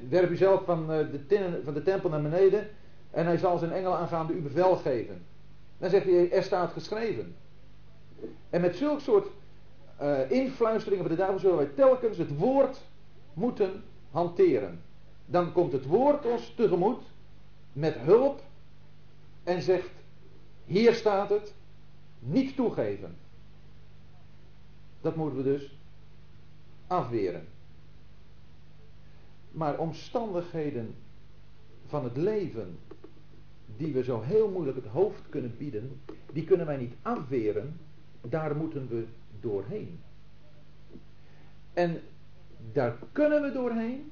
Werp 0.10 0.30
uzelf 0.30 0.64
van 0.66 0.88
de, 0.88 1.26
tinnen, 1.28 1.64
van 1.64 1.74
de 1.74 1.84
tempel 1.84 2.10
naar 2.10 2.22
beneden 2.22 2.68
en 3.12 3.26
hij 3.26 3.38
zal 3.38 3.58
zijn 3.58 3.72
engel 3.72 3.96
aangaande 3.96 4.34
u 4.34 4.42
bevel 4.42 4.76
geven. 4.76 5.26
Dan 5.78 5.90
zegt 5.90 6.06
hij, 6.06 6.32
er 6.32 6.44
staat 6.44 6.72
geschreven. 6.72 7.36
En 8.50 8.62
met 8.62 8.76
zulk 8.76 9.00
soort 9.00 9.28
uh, 10.02 10.32
influisteringen 10.32 11.06
van 11.06 11.16
de 11.16 11.22
duivel 11.22 11.40
zullen 11.40 11.58
wij 11.58 11.70
telkens 11.76 12.18
het 12.18 12.38
woord 12.38 12.82
moeten 13.34 13.84
hanteren. 14.12 14.82
Dan 15.26 15.52
komt 15.52 15.72
het 15.72 15.86
woord 15.86 16.26
ons 16.26 16.54
tegemoet 16.56 17.02
met 17.74 17.96
hulp 17.96 18.42
en 19.44 19.62
zegt, 19.62 19.92
hier 20.66 20.94
staat 20.94 21.30
het, 21.30 21.54
niet 22.20 22.56
toegeven. 22.56 23.16
Dat 25.02 25.16
moeten 25.16 25.38
we 25.38 25.44
dus 25.44 25.78
afweren. 26.88 27.48
Maar 29.56 29.78
omstandigheden 29.78 30.96
van 31.86 32.04
het 32.04 32.18
leven 32.18 32.78
die 33.78 33.94
we 33.94 34.04
zo 34.04 34.22
heel 34.22 34.50
moeilijk 34.50 34.78
het 34.78 34.88
hoofd 34.88 35.22
kunnen 35.30 35.58
bieden, 35.58 36.02
die 36.34 36.44
kunnen 36.44 36.66
wij 36.66 36.78
niet 36.78 36.94
afweren, 37.02 37.80
daar 38.22 38.56
moeten 38.56 38.88
we 38.88 39.06
doorheen. 39.40 40.00
En 41.74 42.02
daar 42.72 42.98
kunnen 43.12 43.42
we 43.42 43.52
doorheen, 43.52 44.12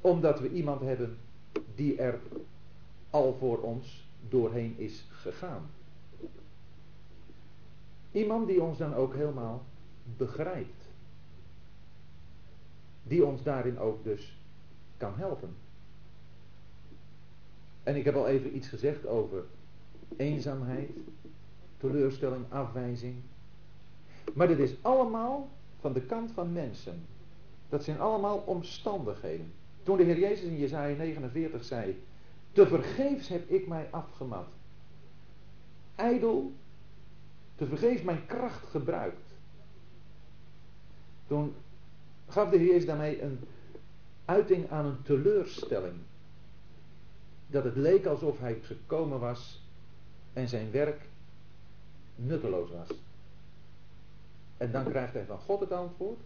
omdat 0.00 0.40
we 0.40 0.50
iemand 0.50 0.80
hebben 0.80 1.16
die 1.74 1.96
er 1.96 2.18
al 3.10 3.36
voor 3.38 3.58
ons 3.58 4.08
doorheen 4.28 4.74
is 4.76 5.06
gegaan. 5.10 5.70
Iemand 8.12 8.46
die 8.46 8.62
ons 8.62 8.78
dan 8.78 8.94
ook 8.94 9.14
helemaal 9.14 9.64
begrijpt. 10.16 10.77
Die 13.08 13.24
ons 13.24 13.42
daarin 13.42 13.78
ook 13.78 14.04
dus 14.04 14.38
kan 14.96 15.12
helpen. 15.16 15.56
En 17.82 17.96
ik 17.96 18.04
heb 18.04 18.14
al 18.14 18.28
even 18.28 18.56
iets 18.56 18.68
gezegd 18.68 19.06
over 19.06 19.44
eenzaamheid, 20.16 20.90
teleurstelling, 21.76 22.44
afwijzing. 22.48 23.14
Maar 24.34 24.48
dit 24.48 24.58
is 24.58 24.74
allemaal 24.82 25.48
van 25.80 25.92
de 25.92 26.00
kant 26.00 26.32
van 26.32 26.52
mensen. 26.52 27.06
Dat 27.68 27.84
zijn 27.84 28.00
allemaal 28.00 28.38
omstandigheden. 28.38 29.52
Toen 29.82 29.96
de 29.96 30.02
Heer 30.02 30.18
Jezus 30.18 30.44
in 30.44 30.58
Jezaja 30.58 30.96
49 30.96 31.64
zei, 31.64 32.02
te 32.52 32.66
vergeefs 32.66 33.28
heb 33.28 33.50
ik 33.50 33.66
mij 33.66 33.88
afgemat. 33.90 34.48
Ijdel, 35.94 36.52
te 37.54 37.66
vergeefs 37.66 38.02
mijn 38.02 38.26
kracht 38.26 38.66
gebruikt. 38.66 39.32
Toen 41.26 41.54
gaf 42.28 42.50
de 42.50 42.56
Heer 42.56 42.86
daarmee 42.86 43.22
een 43.22 43.38
uiting 44.24 44.70
aan 44.70 44.84
een 44.84 45.02
teleurstelling 45.02 45.94
dat 47.46 47.64
het 47.64 47.76
leek 47.76 48.06
alsof 48.06 48.38
hij 48.38 48.58
gekomen 48.62 49.20
was 49.20 49.62
en 50.32 50.48
zijn 50.48 50.70
werk 50.70 51.00
nutteloos 52.14 52.70
was. 52.70 52.88
En 54.56 54.72
dan 54.72 54.84
krijgt 54.84 55.12
hij 55.12 55.24
van 55.24 55.38
God 55.38 55.60
het 55.60 55.72
antwoord. 55.72 56.18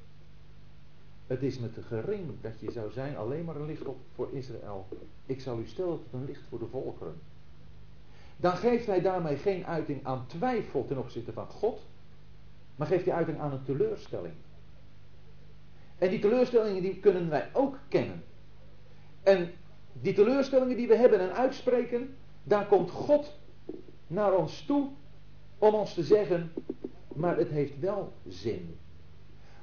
Het 1.26 1.42
is 1.42 1.58
me 1.58 1.72
te 1.72 1.82
gering 1.82 2.30
dat 2.40 2.60
je 2.60 2.70
zou 2.70 2.92
zijn 2.92 3.16
alleen 3.16 3.44
maar 3.44 3.56
een 3.56 3.66
licht 3.66 3.84
op 3.84 3.98
voor 4.14 4.28
Israël. 4.32 4.86
Ik 5.26 5.40
zal 5.40 5.58
u 5.58 5.66
stellen 5.66 5.98
tot 6.02 6.12
een 6.12 6.24
licht 6.24 6.42
voor 6.48 6.58
de 6.58 6.66
volkeren. 6.66 7.14
Dan 8.36 8.56
geeft 8.56 8.86
hij 8.86 9.00
daarmee 9.00 9.36
geen 9.36 9.66
uiting 9.66 10.04
aan 10.04 10.26
twijfel 10.26 10.84
ten 10.84 10.98
opzichte 10.98 11.32
van 11.32 11.46
God. 11.46 11.80
Maar 12.76 12.86
geeft 12.86 13.04
hij 13.04 13.14
uiting 13.14 13.38
aan 13.38 13.52
een 13.52 13.64
teleurstelling. 13.64 14.34
En 16.02 16.10
die 16.10 16.18
teleurstellingen 16.18 16.82
die 16.82 16.96
kunnen 16.96 17.28
wij 17.28 17.50
ook 17.52 17.78
kennen. 17.88 18.22
En 19.22 19.50
die 19.92 20.12
teleurstellingen 20.12 20.76
die 20.76 20.88
we 20.88 20.96
hebben 20.96 21.20
en 21.20 21.34
uitspreken, 21.34 22.14
daar 22.42 22.66
komt 22.66 22.90
God 22.90 23.38
naar 24.06 24.34
ons 24.34 24.64
toe 24.66 24.88
om 25.58 25.74
ons 25.74 25.94
te 25.94 26.02
zeggen, 26.02 26.52
maar 27.14 27.36
het 27.36 27.48
heeft 27.48 27.80
wel 27.80 28.12
zin. 28.28 28.76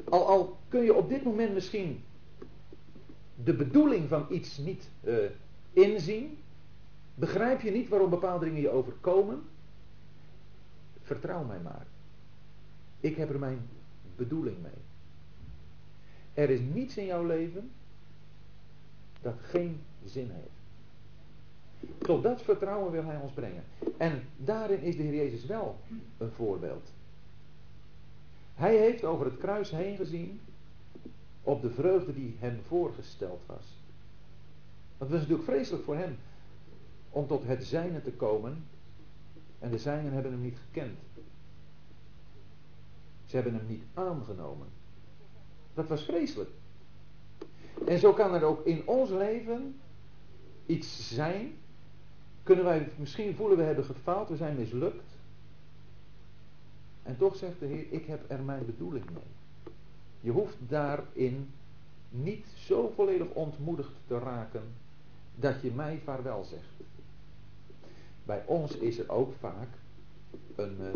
Al, 0.10 0.28
al 0.28 0.58
kun 0.68 0.84
je 0.84 0.96
op 0.96 1.10
dit 1.10 1.24
moment 1.24 1.54
misschien 1.54 2.04
de 3.44 3.54
bedoeling 3.54 4.10
van 4.10 4.26
iets 4.30 4.58
niet 4.58 4.90
uh, 5.04 5.18
inzien, 5.74 6.38
begrijp 7.16 7.62
je 7.62 7.72
niet 7.72 7.90
waarom 7.90 8.10
bepaalde 8.10 8.46
dingen 8.46 8.62
je 8.62 8.70
overkomen, 8.70 9.42
vertrouw 11.02 11.44
mij 11.44 11.60
maar. 11.60 11.88
Ik 13.00 13.16
heb 13.16 13.30
er 13.30 13.40
mijn 13.40 13.70
bedoeling 14.16 14.58
mee. 14.62 14.89
Er 16.40 16.50
is 16.50 16.60
niets 16.60 16.98
in 16.98 17.06
jouw 17.06 17.26
leven 17.26 17.72
dat 19.22 19.36
geen 19.42 19.82
zin 20.06 20.30
heeft. 20.32 21.94
Tot 21.98 22.24
dat 22.24 22.42
vertrouwen 22.42 22.92
wil 22.92 23.04
hij 23.04 23.18
ons 23.18 23.32
brengen. 23.32 23.64
En 23.98 24.24
daarin 24.38 24.82
is 24.82 24.96
de 24.96 25.04
Heer 25.04 25.16
Jezus 25.16 25.46
wel 25.46 25.78
een 26.18 26.32
voorbeeld. 26.32 26.92
Hij 28.56 28.78
heeft 28.78 29.04
over 29.04 29.26
het 29.26 29.38
kruis 29.38 29.72
heen 29.72 29.96
gezien 29.96 30.40
op 31.42 31.62
de 31.62 31.70
vreugde 31.70 32.14
die 32.14 32.36
hem 32.40 32.62
voorgesteld 32.68 33.42
was. 33.46 33.66
Want 34.98 35.12
het 35.12 35.20
was 35.20 35.20
natuurlijk 35.20 35.50
vreselijk 35.50 35.84
voor 35.84 35.96
hem 35.96 36.18
om 37.10 37.28
tot 37.28 37.44
het 37.44 37.66
zijne 37.66 38.02
te 38.02 38.12
komen 38.12 38.64
en 39.60 39.72
de 39.72 39.80
zijnen 39.80 40.14
hebben 40.14 40.32
hem 40.32 40.42
niet 40.42 40.58
gekend. 40.68 41.00
Ze 43.26 43.36
hebben 43.36 43.54
hem 43.54 43.68
niet 43.68 43.84
aangenomen. 43.94 44.79
Dat 45.80 45.88
was 45.88 46.04
vreselijk. 46.04 46.50
En 47.86 48.00
zo 48.00 48.14
kan 48.14 48.34
er 48.34 48.44
ook 48.44 48.66
in 48.66 48.88
ons 48.88 49.10
leven 49.10 49.80
iets 50.66 51.14
zijn. 51.14 51.54
Kunnen 52.44 52.66
wij 52.66 52.90
misschien 52.96 53.36
voelen 53.36 53.58
we 53.58 53.64
hebben 53.64 53.86
gefaald, 53.86 54.30
we 54.30 54.36
zijn 54.36 54.56
mislukt. 54.56 55.04
En 57.04 57.18
toch 57.18 57.36
zegt 57.36 57.60
de 57.60 57.66
Heer, 57.66 57.86
ik 57.90 58.06
heb 58.06 58.32
er 58.32 58.42
mijn 58.42 58.66
bedoeling 58.66 59.06
mee. 59.06 59.74
Je 60.22 60.32
hoeft 60.32 60.56
daarin 60.68 61.54
niet 62.10 62.46
zo 62.56 62.92
volledig 62.96 63.28
ontmoedigd 63.28 63.94
te 64.08 64.20
raken 64.20 64.64
dat 65.36 65.62
je 65.62 65.72
mij 65.72 66.02
vaarwel 66.04 66.44
zegt. 66.44 66.90
Bij 68.24 68.44
ons 68.46 68.78
is 68.78 69.00
er 69.00 69.10
ook 69.10 69.34
vaak 69.40 69.70
een, 70.56 70.78
uh, 70.80 70.88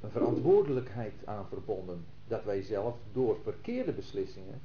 een 0.00 0.10
verantwoordelijkheid 0.10 1.14
aan 1.24 1.46
verbonden. 1.48 2.04
Dat 2.30 2.44
wij 2.44 2.62
zelf 2.62 2.96
door 3.12 3.36
verkeerde 3.42 3.92
beslissingen 3.92 4.60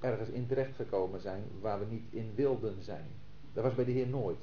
ergens 0.00 0.28
in 0.28 0.46
terecht 0.46 0.76
gekomen 0.76 1.20
zijn 1.20 1.42
waar 1.60 1.78
we 1.78 1.84
niet 1.90 2.04
in 2.10 2.32
wilden 2.34 2.82
zijn. 2.82 3.06
Dat 3.52 3.64
was 3.64 3.74
bij 3.74 3.84
de 3.84 3.90
Heer 3.90 4.08
nooit. 4.08 4.38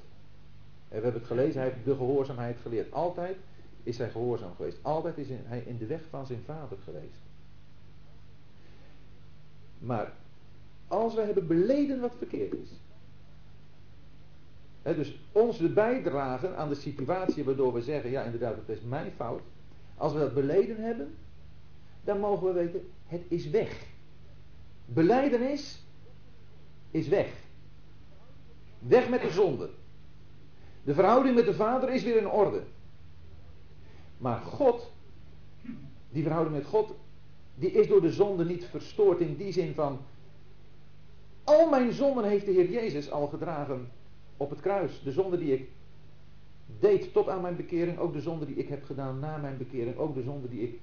En 0.87 0.97
we 0.97 1.03
hebben 1.03 1.21
het 1.21 1.29
gelezen, 1.29 1.61
hij 1.61 1.69
heeft 1.69 1.85
de 1.85 1.95
gehoorzaamheid 1.95 2.57
geleerd. 2.61 2.91
Altijd 2.91 3.37
is 3.83 3.97
hij 3.97 4.09
gehoorzaam 4.09 4.55
geweest. 4.55 4.77
Altijd 4.81 5.17
is 5.17 5.27
hij 5.29 5.63
in 5.65 5.77
de 5.77 5.85
weg 5.85 6.01
van 6.09 6.25
zijn 6.25 6.41
vader 6.45 6.77
geweest. 6.83 7.21
Maar 9.79 10.13
als 10.87 11.15
we 11.15 11.21
hebben 11.21 11.47
beleden 11.47 11.99
wat 11.99 12.15
verkeerd 12.17 12.53
is. 12.53 12.69
Hè, 14.81 14.95
dus 14.95 15.19
onze 15.31 15.69
bijdragen 15.69 16.57
aan 16.57 16.69
de 16.69 16.75
situatie 16.75 17.43
waardoor 17.43 17.73
we 17.73 17.81
zeggen, 17.81 18.09
ja 18.09 18.23
inderdaad, 18.23 18.55
het 18.55 18.77
is 18.77 18.81
mijn 18.81 19.11
fout. 19.11 19.41
Als 19.97 20.13
we 20.13 20.19
dat 20.19 20.33
beleden 20.33 20.83
hebben, 20.83 21.15
dan 22.03 22.19
mogen 22.19 22.47
we 22.47 22.53
weten, 22.53 22.89
het 23.05 23.23
is 23.27 23.49
weg. 23.49 23.85
Beleidenis 24.85 25.85
is 26.91 27.07
weg. 27.07 27.27
Weg 28.79 29.09
met 29.09 29.21
de 29.21 29.31
zonde. 29.31 29.69
De 30.83 30.93
verhouding 30.93 31.35
met 31.35 31.45
de 31.45 31.53
Vader 31.53 31.89
is 31.89 32.03
weer 32.03 32.17
in 32.17 32.29
orde. 32.29 32.63
Maar 34.17 34.39
God, 34.39 34.91
die 36.09 36.23
verhouding 36.23 36.55
met 36.55 36.65
God, 36.65 36.93
die 37.55 37.71
is 37.71 37.87
door 37.87 38.01
de 38.01 38.11
zonde 38.11 38.45
niet 38.45 38.65
verstoord 38.65 39.19
in 39.19 39.35
die 39.35 39.51
zin 39.51 39.73
van, 39.73 39.99
al 41.43 41.69
mijn 41.69 41.91
zonden 41.91 42.23
heeft 42.23 42.45
de 42.45 42.51
Heer 42.51 42.69
Jezus 42.69 43.11
al 43.11 43.27
gedragen 43.27 43.89
op 44.37 44.49
het 44.49 44.61
kruis. 44.61 45.01
De 45.03 45.11
zonde 45.11 45.37
die 45.37 45.53
ik 45.53 45.69
deed 46.79 47.13
tot 47.13 47.29
aan 47.29 47.41
mijn 47.41 47.55
bekering, 47.55 47.97
ook 47.97 48.13
de 48.13 48.21
zonde 48.21 48.45
die 48.45 48.55
ik 48.55 48.67
heb 48.67 48.83
gedaan 48.83 49.19
na 49.19 49.37
mijn 49.37 49.57
bekering, 49.57 49.97
ook 49.97 50.13
de 50.13 50.23
zonde 50.23 50.49
die 50.49 50.61
ik, 50.61 50.79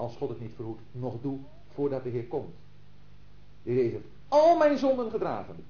als 0.00 0.16
God 0.16 0.28
het 0.28 0.40
niet 0.40 0.54
verhoedt, 0.54 0.80
nog 0.92 1.20
doe 1.20 1.38
voordat 1.68 2.02
de 2.02 2.08
Heer 2.08 2.26
komt. 2.26 2.54
De 3.62 3.70
heeft 3.70 3.96
al 4.28 4.56
mijn 4.56 4.78
zonden 4.78 5.10
gedragen. 5.10 5.64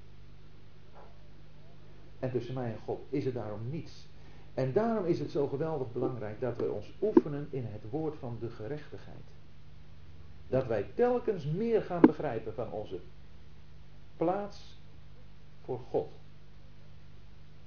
En 2.18 2.30
tussen 2.30 2.54
mij 2.54 2.72
en 2.72 2.78
God 2.84 3.00
is 3.08 3.24
er 3.24 3.32
daarom 3.32 3.60
niets. 3.70 4.06
En 4.54 4.72
daarom 4.72 5.04
is 5.04 5.18
het 5.18 5.30
zo 5.30 5.46
geweldig 5.46 5.92
belangrijk 5.92 6.40
dat 6.40 6.56
we 6.56 6.70
ons 6.70 6.92
oefenen 7.02 7.48
in 7.50 7.64
het 7.64 7.90
woord 7.90 8.16
van 8.18 8.36
de 8.40 8.48
gerechtigheid. 8.50 9.24
Dat 10.48 10.66
wij 10.66 10.86
telkens 10.94 11.44
meer 11.44 11.82
gaan 11.82 12.00
begrijpen 12.00 12.54
van 12.54 12.72
onze 12.72 13.00
plaats 14.16 14.78
voor 15.64 15.80
God. 15.90 16.08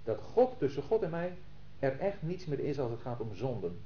Dat 0.04 0.22
God 0.22 0.60
tussen 0.60 0.84
God 0.84 1.02
en 1.02 1.10
mij 1.10 1.38
er 1.80 2.00
echt 2.00 2.22
niets 2.22 2.46
meer 2.46 2.60
is 2.60 2.80
als 2.80 2.92
het 2.92 3.02
gaat 3.02 3.20
om 3.20 3.36
zonden. 3.36 3.80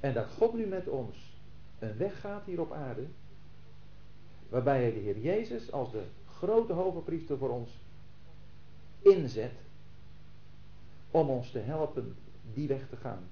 En 0.00 0.14
dat 0.14 0.26
God 0.36 0.54
nu 0.54 0.66
met 0.66 0.88
ons 0.88 1.16
een 1.78 1.96
weg 1.96 2.20
gaat 2.20 2.44
hier 2.44 2.60
op 2.60 2.72
aarde, 2.72 3.06
waarbij 4.48 4.80
hij 4.80 4.92
de 4.92 4.98
Heer 4.98 5.18
Jezus 5.18 5.72
als 5.72 5.90
de 5.92 6.02
grote 6.38 6.72
hoge 6.72 7.00
priester 7.00 7.38
voor 7.38 7.50
ons 7.50 7.70
inzet 9.00 9.52
om 11.10 11.30
ons 11.30 11.50
te 11.50 11.58
helpen 11.58 12.16
die 12.52 12.68
weg 12.68 12.88
te 12.88 12.96
gaan 12.96 13.28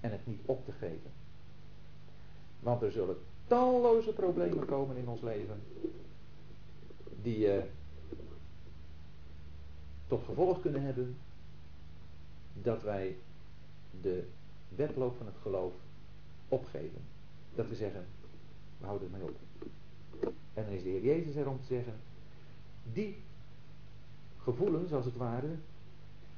en 0.00 0.10
het 0.10 0.26
niet 0.26 0.40
op 0.44 0.64
te 0.64 0.72
geven. 0.72 1.10
Want 2.60 2.82
er 2.82 2.92
zullen 2.92 3.16
talloze 3.46 4.12
problemen 4.12 4.66
komen 4.66 4.96
in 4.96 5.08
ons 5.08 5.20
leven 5.20 5.62
die 7.22 7.56
uh, 7.56 7.62
tot 10.06 10.24
gevolg 10.24 10.60
kunnen 10.60 10.82
hebben 10.82 11.16
dat 12.52 12.82
wij 12.82 13.16
de 14.00 14.26
wedloop 14.68 15.16
van 15.16 15.26
het 15.26 15.36
geloof 15.42 15.72
opgeven. 16.48 17.00
Dat 17.54 17.68
we 17.68 17.74
zeggen, 17.74 18.06
we 18.78 18.86
houden 18.86 19.08
het 19.12 19.20
mee 19.20 19.30
op. 19.30 19.36
En 20.54 20.64
dan 20.64 20.72
is 20.72 20.82
de 20.82 20.88
Heer 20.88 21.02
Jezus 21.02 21.34
er 21.34 21.48
om 21.48 21.60
te 21.60 21.66
zeggen, 21.66 21.94
die 22.92 23.16
gevoelens 24.38 24.92
als 24.92 25.04
het 25.04 25.16
ware, 25.16 25.48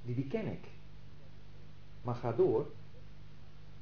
die, 0.04 0.14
die 0.14 0.26
ken 0.26 0.46
ik. 0.46 0.68
Maar 2.02 2.14
ga 2.14 2.32
door. 2.32 2.66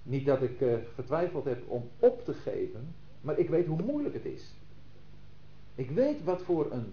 Niet 0.02 0.26
dat 0.26 0.42
ik 0.42 0.60
uh, 0.60 0.74
getwijfeld 0.94 1.44
heb 1.44 1.70
om 1.70 1.88
op 1.98 2.24
te 2.24 2.34
geven, 2.34 2.94
maar 3.20 3.38
ik 3.38 3.48
weet 3.48 3.66
hoe 3.66 3.82
moeilijk 3.82 4.14
het 4.14 4.24
is. 4.24 4.54
Ik 5.74 5.90
weet 5.90 6.24
wat 6.24 6.42
voor 6.42 6.72
een 6.72 6.92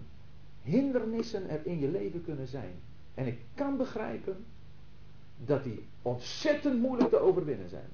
hindernissen 0.62 1.48
er 1.48 1.66
in 1.66 1.78
je 1.78 1.88
leven 1.88 2.24
kunnen 2.24 2.46
zijn. 2.46 2.74
En 3.14 3.26
ik 3.26 3.38
kan 3.54 3.76
begrijpen 3.76 4.44
dat 5.44 5.64
die 5.64 5.86
ontzettend 6.02 6.80
moeilijk 6.80 7.10
te 7.10 7.18
overwinnen 7.18 7.68
zijn. 7.68 7.88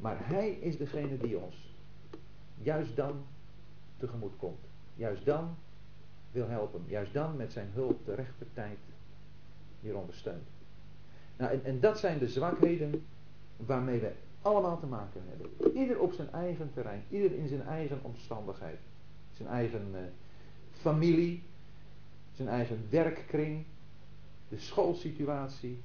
Maar 0.00 0.28
Hij 0.28 0.50
is 0.50 0.76
degene 0.76 1.18
die 1.18 1.38
ons 1.38 1.68
juist 2.62 2.96
dan 2.96 3.24
tegemoet 3.96 4.36
komt. 4.36 4.60
Juist 4.94 5.24
dan 5.24 5.56
wil 6.32 6.48
helpen. 6.48 6.84
Juist 6.86 7.12
dan 7.12 7.36
met 7.36 7.52
zijn 7.52 7.70
hulp 7.72 8.04
de 8.04 8.14
rechte 8.14 8.44
tijd 8.54 8.78
hier 9.80 9.96
ondersteunt. 9.96 10.46
Nou, 11.36 11.52
en, 11.52 11.64
en 11.64 11.80
dat 11.80 11.98
zijn 11.98 12.18
de 12.18 12.28
zwakheden 12.28 13.06
waarmee 13.56 14.00
we 14.00 14.12
allemaal 14.42 14.80
te 14.80 14.86
maken 14.86 15.22
hebben. 15.28 15.76
Ieder 15.76 15.98
op 15.98 16.12
zijn 16.12 16.32
eigen 16.32 16.70
terrein. 16.74 17.02
Ieder 17.10 17.32
in 17.32 17.48
zijn 17.48 17.62
eigen 17.62 17.98
omstandigheid. 18.02 18.78
Zijn 19.32 19.48
eigen 19.48 19.88
uh, 19.92 19.98
familie. 20.72 21.42
Zijn 22.34 22.48
eigen 22.48 22.86
werkkring. 22.90 23.64
De 24.48 24.58
schoolsituatie. 24.58 25.80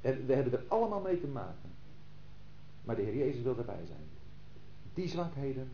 We 0.00 0.32
hebben 0.32 0.52
er 0.52 0.64
allemaal 0.68 1.00
mee 1.00 1.20
te 1.20 1.26
maken. 1.26 1.70
Maar 2.90 2.98
de 2.98 3.04
Heer 3.04 3.16
Jezus 3.16 3.42
wil 3.42 3.58
erbij 3.58 3.86
zijn. 3.86 4.08
Die 4.94 5.08
zwakheden, 5.08 5.68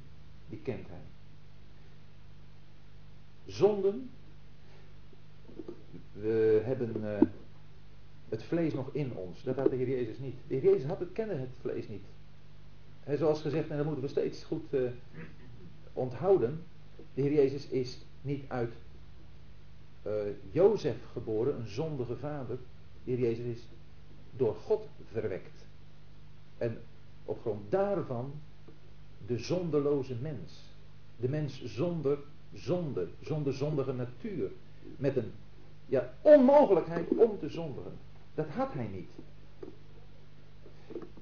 die 0.49 0.59
kent 0.59 0.87
Hij. 0.89 1.05
Zonden. 3.47 4.11
We 6.13 6.63
hebben 6.65 6.97
uh, 6.97 7.21
het 8.29 8.43
vlees 8.43 8.75
nog 8.75 8.89
in 8.93 9.15
ons. 9.15 9.43
Dat 9.43 9.57
had 9.57 9.71
de 9.71 9.77
Heer 9.77 9.89
Jezus 9.89 10.19
niet. 10.19 10.35
De 10.47 10.55
Heer 10.55 10.63
Jezus 10.63 10.85
had 10.85 11.01
het, 11.01 11.13
kende 11.13 11.35
het 11.35 11.49
vlees 11.61 11.89
niet. 11.89 12.05
He, 13.01 13.17
zoals 13.17 13.41
gezegd, 13.41 13.71
en 13.71 13.77
dat 13.77 13.87
moeten 13.87 14.05
we 14.05 14.11
steeds 14.11 14.45
goed 14.45 14.75
uh, 14.75 14.91
onthouden. 15.93 16.63
De 17.15 17.23
Heer 17.23 17.33
Jezus 17.33 17.69
is 17.69 17.99
niet 18.23 18.45
uit 18.49 18.73
uh, 20.07 20.13
Jozef 20.51 20.97
geboren, 21.13 21.57
een 21.57 21.69
zondige 21.69 22.17
vader. 22.17 22.59
De 23.05 23.11
Heer 23.11 23.21
Jezus 23.21 23.47
is 23.47 23.69
door 24.31 24.55
God 24.55 24.89
verwekt. 25.13 25.65
En 26.59 26.81
op 27.27 27.41
grond 27.41 27.71
daarvan 27.71 28.33
de 29.27 29.39
zondeloze 29.39 30.15
mens. 30.21 30.75
De 31.17 31.29
mens 31.29 31.65
zonder 31.65 32.19
zonde, 32.53 33.09
zonder 33.21 33.53
zondige 33.53 33.93
natuur. 33.93 34.51
Met 34.97 35.17
een 35.17 35.33
ja, 35.87 36.13
onmogelijkheid 36.21 37.09
om 37.09 37.39
te 37.39 37.49
zondigen. 37.49 37.93
Dat 38.35 38.49
had 38.49 38.73
hij 38.73 38.87
niet. 38.87 39.11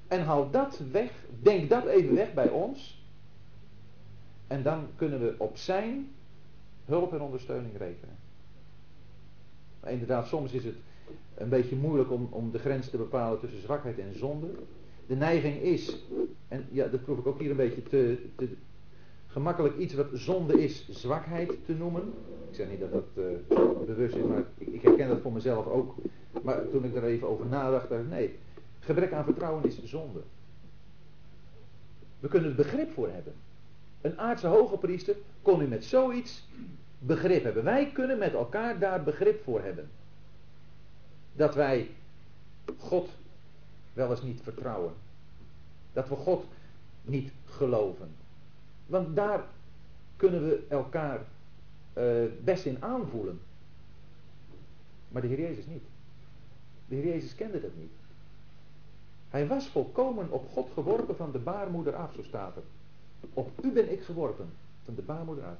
En 0.09 0.25
haal 0.25 0.51
dat 0.51 0.81
weg, 0.91 1.11
denk 1.43 1.71
dat 1.71 1.87
even 1.87 2.15
weg 2.15 2.35
bij 2.35 2.49
ons. 2.49 3.03
En 4.47 4.63
dan 4.63 4.87
kunnen 4.97 5.21
we 5.21 5.35
op 5.39 5.57
zijn 5.57 6.11
hulp 6.85 7.13
en 7.13 7.21
ondersteuning 7.21 7.77
rekenen. 7.79 8.17
Maar 9.81 9.93
inderdaad, 9.93 10.27
soms 10.27 10.53
is 10.53 10.65
het 10.65 10.77
een 11.35 11.49
beetje 11.49 11.77
moeilijk 11.77 12.11
om, 12.11 12.29
om 12.31 12.51
de 12.51 12.59
grens 12.59 12.91
te 12.91 12.97
bepalen 12.97 13.41
tussen 13.41 13.61
zwakheid 13.61 13.99
en 13.99 14.19
zonde. 14.19 14.47
De 15.07 15.17
neiging 15.17 15.61
is, 15.61 15.97
en 16.49 16.67
ja, 16.71 16.87
dat 16.87 17.03
proef 17.03 17.19
ik 17.19 17.27
ook 17.27 17.41
hier 17.41 17.51
een 17.51 17.57
beetje 17.57 17.83
te, 17.83 18.19
te 18.37 18.49
gemakkelijk 19.27 19.77
iets 19.77 19.95
wat 19.95 20.07
zonde 20.13 20.63
is, 20.63 20.89
zwakheid 20.91 21.53
te 21.67 21.75
noemen. 21.75 22.13
Ik 22.49 22.55
zeg 22.55 22.69
niet 22.69 22.81
dat 22.81 22.93
dat 22.93 23.05
uh, 23.15 23.87
bewust 23.87 24.15
is, 24.15 24.25
maar 24.25 24.45
ik, 24.59 24.69
ik, 24.69 24.83
herken 24.83 25.09
dat 25.09 25.21
voor 25.21 25.33
mezelf 25.33 25.67
ook. 25.67 25.95
Maar 26.43 26.69
toen 26.71 26.85
ik 26.85 26.95
er 26.95 27.05
even 27.05 27.29
over 27.29 27.47
nadacht, 27.47 27.89
dacht 27.89 28.03
ik, 28.03 28.09
nee, 28.09 28.39
gebrek 28.81 29.13
aan 29.13 29.25
vertrouwen 29.25 29.65
is 29.65 29.85
zonde. 29.85 30.21
We 32.21 32.29
kunnen 32.29 32.51
er 32.51 32.57
begrip 32.57 32.93
voor 32.93 33.09
hebben. 33.09 33.33
Een 34.01 34.19
aardse 34.19 34.47
hoge 34.47 34.77
priester 34.77 35.17
kon 35.43 35.61
u 35.61 35.67
met 35.67 35.85
zoiets 35.85 36.49
begrip 36.99 37.45
hebben. 37.45 37.65
Wij 37.65 37.91
kunnen 37.93 38.19
met 38.19 38.33
elkaar 38.35 38.79
daar 38.79 39.03
begrip 39.03 39.43
voor 39.43 39.63
hebben. 39.63 39.89
Dat 41.33 41.55
wij 41.55 41.91
God 42.79 43.09
wel 43.95 44.11
eens 44.11 44.23
niet 44.23 44.41
vertrouwen. 44.43 44.93
Dat 45.93 46.09
we 46.09 46.17
God 46.17 46.45
niet 47.03 47.33
geloven. 47.45 48.09
Want 48.87 49.17
daar 49.17 49.45
kunnen 50.17 50.49
we 50.49 50.65
elkaar 50.69 51.21
uh, 51.99 52.25
best 52.45 52.65
in 52.65 52.83
aanvoelen. 52.83 53.41
Maar 55.09 55.23
de 55.23 55.29
Heer 55.29 55.41
Jezus 55.41 55.67
niet. 55.67 55.85
De 56.89 56.95
Heer 56.95 57.07
Jezus 57.07 57.35
kende 57.35 57.61
dat 57.61 57.77
niet. 57.77 57.93
Hij 59.31 59.47
was 59.47 59.69
volkomen 59.69 60.31
op 60.31 60.49
God 60.53 60.71
geworpen 60.75 61.17
van 61.17 61.33
de 61.33 61.39
baarmoeder 61.39 61.97
af, 61.97 62.15
zo 62.15 62.23
staat 62.23 62.57
er. 62.57 62.63
Op 63.33 63.65
u 63.65 63.73
ben 63.73 63.93
ik 63.93 64.03
geworpen, 64.03 64.49
van 64.85 64.95
de 64.95 65.03
baarmoeder 65.03 65.45
af. 65.45 65.59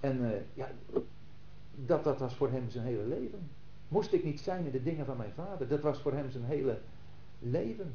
En 0.00 0.20
uh, 0.20 0.30
ja, 0.54 0.70
dat, 1.74 2.04
dat 2.04 2.18
was 2.18 2.34
voor 2.34 2.50
hem 2.50 2.70
zijn 2.70 2.84
hele 2.84 3.06
leven. 3.06 3.48
Moest 3.90 4.12
ik 4.12 4.24
niet 4.24 4.40
zijn 4.40 4.64
in 4.64 4.70
de 4.70 4.82
dingen 4.82 5.06
van 5.06 5.16
mijn 5.16 5.32
vader? 5.32 5.68
Dat 5.68 5.80
was 5.80 6.00
voor 6.00 6.12
hem 6.12 6.30
zijn 6.30 6.44
hele 6.44 6.78
leven. 7.38 7.94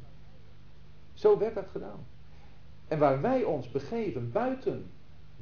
Zo 1.12 1.38
werd 1.38 1.54
dat 1.54 1.68
gedaan. 1.68 2.06
En 2.88 2.98
waar 2.98 3.20
wij 3.20 3.44
ons 3.44 3.70
begeven 3.70 4.32
buiten 4.32 4.90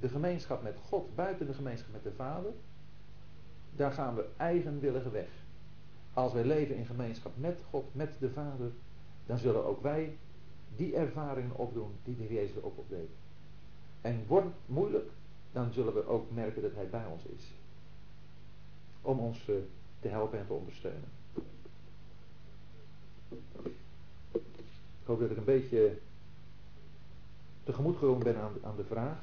de 0.01 0.09
gemeenschap 0.09 0.62
met 0.62 0.76
God, 0.89 1.14
buiten 1.14 1.47
de 1.47 1.55
gemeenschap 1.55 1.93
met 1.93 2.02
de 2.02 2.12
Vader, 2.12 2.52
daar 3.76 3.93
gaan 3.93 4.14
we 4.14 4.26
eigenwillige 4.36 5.10
weg. 5.10 5.28
Als 6.12 6.32
wij 6.32 6.44
leven 6.44 6.76
in 6.76 6.86
gemeenschap 6.86 7.32
met 7.36 7.60
God, 7.70 7.94
met 7.94 8.16
de 8.18 8.31
Vader, 8.31 8.70
dan 9.26 9.39
zullen 9.39 9.64
ook 9.64 9.82
wij 9.82 10.16
die 10.76 10.97
ervaringen 10.97 11.56
opdoen 11.56 11.93
die 12.02 12.16
de 12.16 12.35
Jezus 12.35 12.62
ook 12.62 12.78
opdeed. 12.78 13.10
En 14.01 14.24
wordt 14.26 14.47
het 14.47 14.55
moeilijk, 14.66 15.10
dan 15.52 15.72
zullen 15.72 15.94
we 15.94 16.06
ook 16.06 16.31
merken 16.31 16.62
dat 16.62 16.74
Hij 16.74 16.89
bij 16.89 17.06
ons 17.06 17.24
is. 17.24 17.55
Om 19.02 19.18
ons 19.18 19.48
uh, 19.48 19.56
te 20.05 20.10
helpen 20.10 20.39
en 20.39 20.47
te 20.47 20.52
ondersteunen. 20.52 21.09
Ik 24.32 25.06
hoop 25.10 25.20
dat 25.20 25.31
ik 25.31 25.36
een 25.36 25.44
beetje 25.44 25.97
tegemoet 27.62 27.97
gekomen 27.97 28.24
ben 28.24 28.36
aan, 28.36 28.52
aan 28.62 28.76
de 28.76 28.85
vraag. 28.85 29.18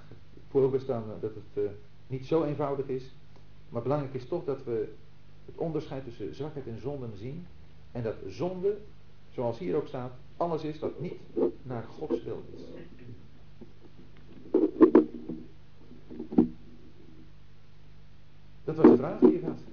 Voorbestaan 0.49 1.03
dat 1.19 1.35
het 1.35 1.63
uh, 1.63 1.69
niet 2.07 2.25
zo 2.25 2.43
eenvoudig 2.43 2.87
is. 2.87 3.11
Maar 3.69 3.81
belangrijk 3.81 4.13
is 4.13 4.25
toch 4.25 4.45
dat 4.45 4.63
we 4.63 4.93
het 5.45 5.57
onderscheid 5.57 6.03
tussen 6.03 6.35
zwakheid 6.35 6.67
en 6.67 6.79
zonden 6.79 7.17
zien. 7.17 7.47
En 7.91 8.03
dat 8.03 8.15
zonde, 8.27 8.77
zoals 9.29 9.59
hier 9.59 9.75
ook 9.75 9.87
staat, 9.87 10.11
alles 10.37 10.63
is 10.63 10.79
wat 10.79 10.99
niet 10.99 11.19
naar 11.63 11.83
Gods 11.83 12.23
wil 12.23 12.43
is. 12.55 12.61
Dat 18.63 18.75
was 18.75 18.85
de 18.85 18.97
vraag 18.97 19.19
die 19.19 19.31
je 19.31 19.45
had. 19.45 19.70